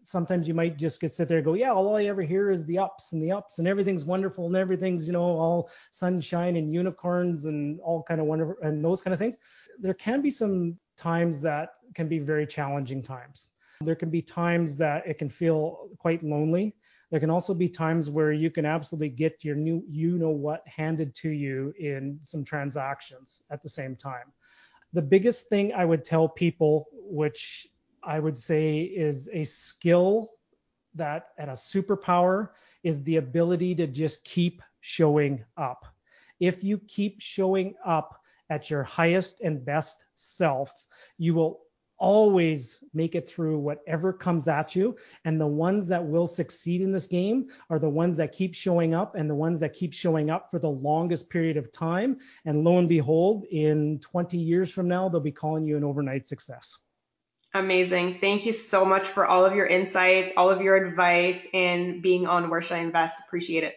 Sometimes 0.03 0.47
you 0.47 0.53
might 0.53 0.77
just 0.77 1.01
get 1.01 1.11
sit 1.11 1.27
there 1.27 1.37
and 1.37 1.45
go, 1.45 1.53
yeah, 1.53 1.71
all 1.71 1.95
I 1.95 2.05
ever 2.05 2.21
hear 2.21 2.49
is 2.49 2.65
the 2.65 2.77
ups 2.77 3.11
and 3.11 3.21
the 3.21 3.31
ups, 3.31 3.59
and 3.59 3.67
everything's 3.67 4.05
wonderful 4.05 4.45
and 4.45 4.55
everything's, 4.55 5.05
you 5.05 5.13
know, 5.13 5.21
all 5.21 5.69
sunshine 5.91 6.55
and 6.55 6.73
unicorns 6.73 7.45
and 7.45 7.79
all 7.81 8.03
kind 8.03 8.21
of 8.21 8.27
wonderful 8.27 8.55
and 8.61 8.83
those 8.83 9.01
kind 9.01 9.13
of 9.13 9.19
things. 9.19 9.37
There 9.79 9.93
can 9.93 10.21
be 10.21 10.31
some 10.31 10.77
times 10.95 11.41
that 11.41 11.71
can 11.93 12.07
be 12.07 12.19
very 12.19 12.47
challenging 12.47 13.03
times. 13.03 13.49
There 13.81 13.95
can 13.95 14.09
be 14.09 14.21
times 14.21 14.77
that 14.77 15.05
it 15.05 15.19
can 15.19 15.29
feel 15.29 15.89
quite 15.99 16.23
lonely. 16.23 16.73
There 17.09 17.19
can 17.19 17.29
also 17.29 17.53
be 17.53 17.69
times 17.69 18.09
where 18.09 18.33
you 18.33 18.51
can 18.51 18.65
absolutely 18.65 19.09
get 19.09 19.43
your 19.43 19.55
new 19.55 19.83
you 19.87 20.17
know 20.17 20.29
what 20.29 20.67
handed 20.67 21.15
to 21.15 21.29
you 21.29 21.73
in 21.79 22.19
some 22.21 22.43
transactions 22.43 23.41
at 23.49 23.63
the 23.63 23.69
same 23.69 23.95
time. 23.95 24.33
The 24.93 25.01
biggest 25.01 25.47
thing 25.47 25.73
I 25.73 25.85
would 25.85 26.03
tell 26.03 26.27
people, 26.27 26.87
which 26.93 27.67
I 28.03 28.19
would 28.19 28.37
say 28.37 28.81
is 28.81 29.29
a 29.31 29.43
skill 29.43 30.31
that 30.95 31.29
and 31.37 31.49
a 31.49 31.53
superpower, 31.53 32.49
is 32.83 33.03
the 33.03 33.17
ability 33.17 33.75
to 33.75 33.87
just 33.87 34.23
keep 34.23 34.61
showing 34.81 35.43
up. 35.55 35.85
If 36.39 36.63
you 36.63 36.77
keep 36.87 37.21
showing 37.21 37.75
up 37.85 38.21
at 38.49 38.69
your 38.69 38.83
highest 38.83 39.41
and 39.41 39.63
best 39.63 40.05
self, 40.13 40.71
you 41.17 41.33
will 41.33 41.66
always 41.97 42.83
make 42.93 43.15
it 43.15 43.27
through 43.27 43.57
whatever 43.59 44.13
comes 44.13 44.47
at 44.47 44.75
you. 44.75 44.95
And 45.25 45.39
the 45.39 45.47
ones 45.47 45.87
that 45.87 46.05
will 46.05 46.27
succeed 46.27 46.81
in 46.81 46.91
this 46.91 47.07
game 47.07 47.47
are 47.69 47.79
the 47.79 47.89
ones 47.89 48.17
that 48.17 48.31
keep 48.31 48.53
showing 48.53 48.93
up 48.93 49.15
and 49.15 49.29
the 49.29 49.35
ones 49.35 49.59
that 49.59 49.73
keep 49.73 49.93
showing 49.93 50.29
up 50.29 50.49
for 50.51 50.59
the 50.59 50.69
longest 50.69 51.29
period 51.29 51.57
of 51.57 51.71
time. 51.71 52.19
And 52.45 52.63
lo 52.63 52.77
and 52.77 52.89
behold, 52.89 53.45
in 53.45 53.99
20 53.99 54.37
years 54.37 54.71
from 54.71 54.87
now, 54.87 55.09
they'll 55.09 55.19
be 55.19 55.31
calling 55.31 55.65
you 55.65 55.77
an 55.77 55.83
overnight 55.83 56.27
success. 56.27 56.77
Amazing. 57.53 58.19
Thank 58.19 58.45
you 58.45 58.53
so 58.53 58.85
much 58.85 59.07
for 59.07 59.25
all 59.25 59.45
of 59.45 59.55
your 59.55 59.65
insights, 59.65 60.33
all 60.35 60.49
of 60.49 60.61
your 60.61 60.75
advice, 60.75 61.47
and 61.53 62.01
being 62.01 62.27
on 62.27 62.49
Where 62.49 62.61
Should 62.61 62.75
I 62.75 62.79
Invest. 62.79 63.19
Appreciate 63.25 63.63
it. 63.63 63.75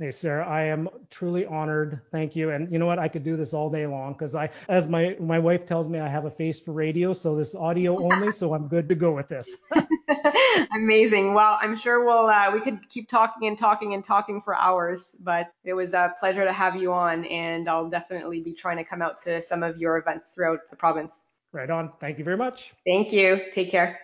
Hey, 0.00 0.12
Sarah, 0.12 0.46
I 0.46 0.62
am 0.66 0.88
truly 1.10 1.44
honored. 1.44 2.00
Thank 2.12 2.36
you. 2.36 2.50
And 2.50 2.70
you 2.72 2.78
know 2.78 2.86
what? 2.86 3.00
I 3.00 3.08
could 3.08 3.24
do 3.24 3.36
this 3.36 3.52
all 3.52 3.68
day 3.68 3.84
long 3.84 4.12
because 4.12 4.36
I, 4.36 4.50
as 4.68 4.86
my 4.86 5.16
my 5.18 5.40
wife 5.40 5.66
tells 5.66 5.88
me, 5.88 5.98
I 5.98 6.06
have 6.06 6.24
a 6.24 6.30
face 6.30 6.60
for 6.60 6.70
radio, 6.70 7.12
so 7.12 7.34
this 7.34 7.56
audio 7.56 8.00
only, 8.12 8.30
so 8.30 8.54
I'm 8.54 8.68
good 8.68 8.88
to 8.90 8.94
go 8.94 9.10
with 9.10 9.26
this. 9.26 9.50
Amazing. 10.72 11.34
Well, 11.34 11.58
I'm 11.60 11.74
sure 11.74 12.04
we'll 12.04 12.28
uh, 12.28 12.52
we 12.52 12.60
could 12.60 12.88
keep 12.88 13.08
talking 13.08 13.48
and 13.48 13.58
talking 13.58 13.92
and 13.92 14.04
talking 14.04 14.40
for 14.40 14.54
hours, 14.54 15.16
but 15.20 15.50
it 15.64 15.74
was 15.74 15.94
a 15.94 16.14
pleasure 16.20 16.44
to 16.44 16.52
have 16.52 16.76
you 16.76 16.92
on, 16.92 17.24
and 17.24 17.66
I'll 17.66 17.90
definitely 17.90 18.40
be 18.40 18.52
trying 18.52 18.76
to 18.76 18.84
come 18.84 19.02
out 19.02 19.18
to 19.22 19.42
some 19.42 19.64
of 19.64 19.78
your 19.78 19.98
events 19.98 20.32
throughout 20.32 20.60
the 20.70 20.76
province. 20.76 21.24
Right 21.50 21.70
on. 21.70 21.90
Thank 21.98 22.18
you 22.18 22.24
very 22.24 22.36
much. 22.36 22.72
Thank 22.86 23.12
you. 23.12 23.46
Take 23.50 23.70
care. 23.70 23.98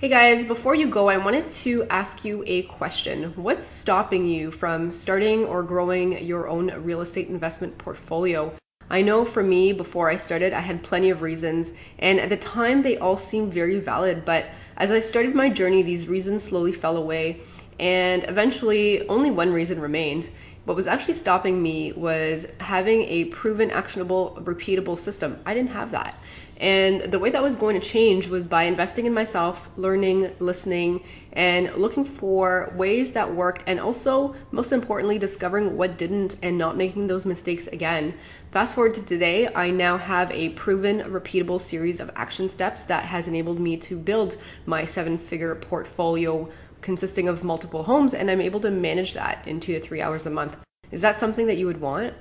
Hey 0.00 0.08
guys, 0.08 0.44
before 0.44 0.76
you 0.76 0.86
go, 0.86 1.08
I 1.08 1.16
wanted 1.16 1.50
to 1.50 1.82
ask 1.90 2.24
you 2.24 2.44
a 2.46 2.62
question. 2.62 3.32
What's 3.34 3.66
stopping 3.66 4.28
you 4.28 4.52
from 4.52 4.92
starting 4.92 5.44
or 5.44 5.64
growing 5.64 6.24
your 6.24 6.46
own 6.46 6.70
real 6.84 7.00
estate 7.00 7.26
investment 7.26 7.78
portfolio? 7.78 8.54
I 8.88 9.02
know 9.02 9.24
for 9.24 9.42
me, 9.42 9.72
before 9.72 10.08
I 10.08 10.14
started, 10.14 10.52
I 10.52 10.60
had 10.60 10.84
plenty 10.84 11.10
of 11.10 11.20
reasons, 11.20 11.72
and 11.98 12.20
at 12.20 12.28
the 12.28 12.36
time 12.36 12.82
they 12.82 12.98
all 12.98 13.16
seemed 13.16 13.52
very 13.52 13.80
valid, 13.80 14.24
but 14.24 14.46
as 14.76 14.92
I 14.92 15.00
started 15.00 15.34
my 15.34 15.48
journey, 15.48 15.82
these 15.82 16.08
reasons 16.08 16.44
slowly 16.44 16.70
fell 16.70 16.96
away, 16.96 17.40
and 17.80 18.22
eventually 18.22 19.08
only 19.08 19.32
one 19.32 19.52
reason 19.52 19.80
remained. 19.80 20.28
What 20.68 20.76
was 20.76 20.86
actually 20.86 21.14
stopping 21.14 21.62
me 21.62 21.92
was 21.92 22.46
having 22.60 23.00
a 23.04 23.24
proven, 23.24 23.70
actionable, 23.70 24.36
repeatable 24.38 24.98
system. 24.98 25.38
I 25.46 25.54
didn't 25.54 25.70
have 25.70 25.92
that. 25.92 26.14
And 26.58 27.00
the 27.00 27.18
way 27.18 27.30
that 27.30 27.42
was 27.42 27.56
going 27.56 27.80
to 27.80 27.86
change 27.86 28.28
was 28.28 28.48
by 28.48 28.64
investing 28.64 29.06
in 29.06 29.14
myself, 29.14 29.66
learning, 29.78 30.30
listening, 30.40 31.04
and 31.32 31.72
looking 31.76 32.04
for 32.04 32.70
ways 32.76 33.12
that 33.12 33.34
worked, 33.34 33.62
and 33.66 33.80
also, 33.80 34.34
most 34.50 34.72
importantly, 34.72 35.18
discovering 35.18 35.78
what 35.78 35.96
didn't 35.96 36.36
and 36.42 36.58
not 36.58 36.76
making 36.76 37.06
those 37.06 37.24
mistakes 37.24 37.66
again. 37.66 38.12
Fast 38.50 38.74
forward 38.74 38.92
to 38.94 39.06
today, 39.06 39.48
I 39.48 39.70
now 39.70 39.96
have 39.96 40.30
a 40.32 40.50
proven, 40.50 41.00
repeatable 41.00 41.62
series 41.62 42.00
of 42.00 42.10
action 42.14 42.50
steps 42.50 42.84
that 42.84 43.04
has 43.04 43.26
enabled 43.26 43.58
me 43.58 43.78
to 43.78 43.96
build 43.96 44.36
my 44.66 44.84
seven 44.84 45.16
figure 45.16 45.54
portfolio 45.54 46.50
consisting 46.80 47.28
of 47.28 47.44
multiple 47.44 47.82
homes, 47.82 48.14
and 48.14 48.30
I'm 48.30 48.40
able 48.40 48.60
to 48.60 48.70
manage 48.70 49.14
that 49.14 49.46
in 49.46 49.60
two 49.60 49.74
to 49.74 49.80
three 49.80 50.00
hours 50.00 50.26
a 50.26 50.30
month. 50.30 50.56
Is 50.90 51.02
that 51.02 51.18
something 51.18 51.48
that 51.48 51.58
you 51.58 51.66
would 51.66 51.80
want? 51.80 52.14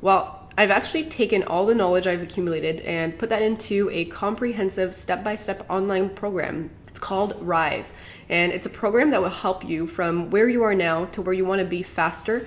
Well, 0.00 0.50
I've 0.56 0.70
actually 0.70 1.04
taken 1.04 1.44
all 1.44 1.66
the 1.66 1.74
knowledge 1.74 2.06
I've 2.06 2.22
accumulated 2.22 2.80
and 2.80 3.18
put 3.18 3.30
that 3.30 3.42
into 3.42 3.90
a 3.90 4.04
comprehensive 4.04 4.94
step 4.94 5.24
by 5.24 5.36
step 5.36 5.66
online 5.68 6.10
program. 6.10 6.70
It's 6.88 7.00
called 7.00 7.36
Rise, 7.40 7.92
and 8.28 8.52
it's 8.52 8.66
a 8.66 8.70
program 8.70 9.10
that 9.10 9.22
will 9.22 9.30
help 9.30 9.64
you 9.64 9.86
from 9.86 10.30
where 10.30 10.48
you 10.48 10.62
are 10.64 10.74
now 10.74 11.06
to 11.06 11.22
where 11.22 11.34
you 11.34 11.44
want 11.44 11.60
to 11.60 11.64
be 11.64 11.82
faster 11.82 12.46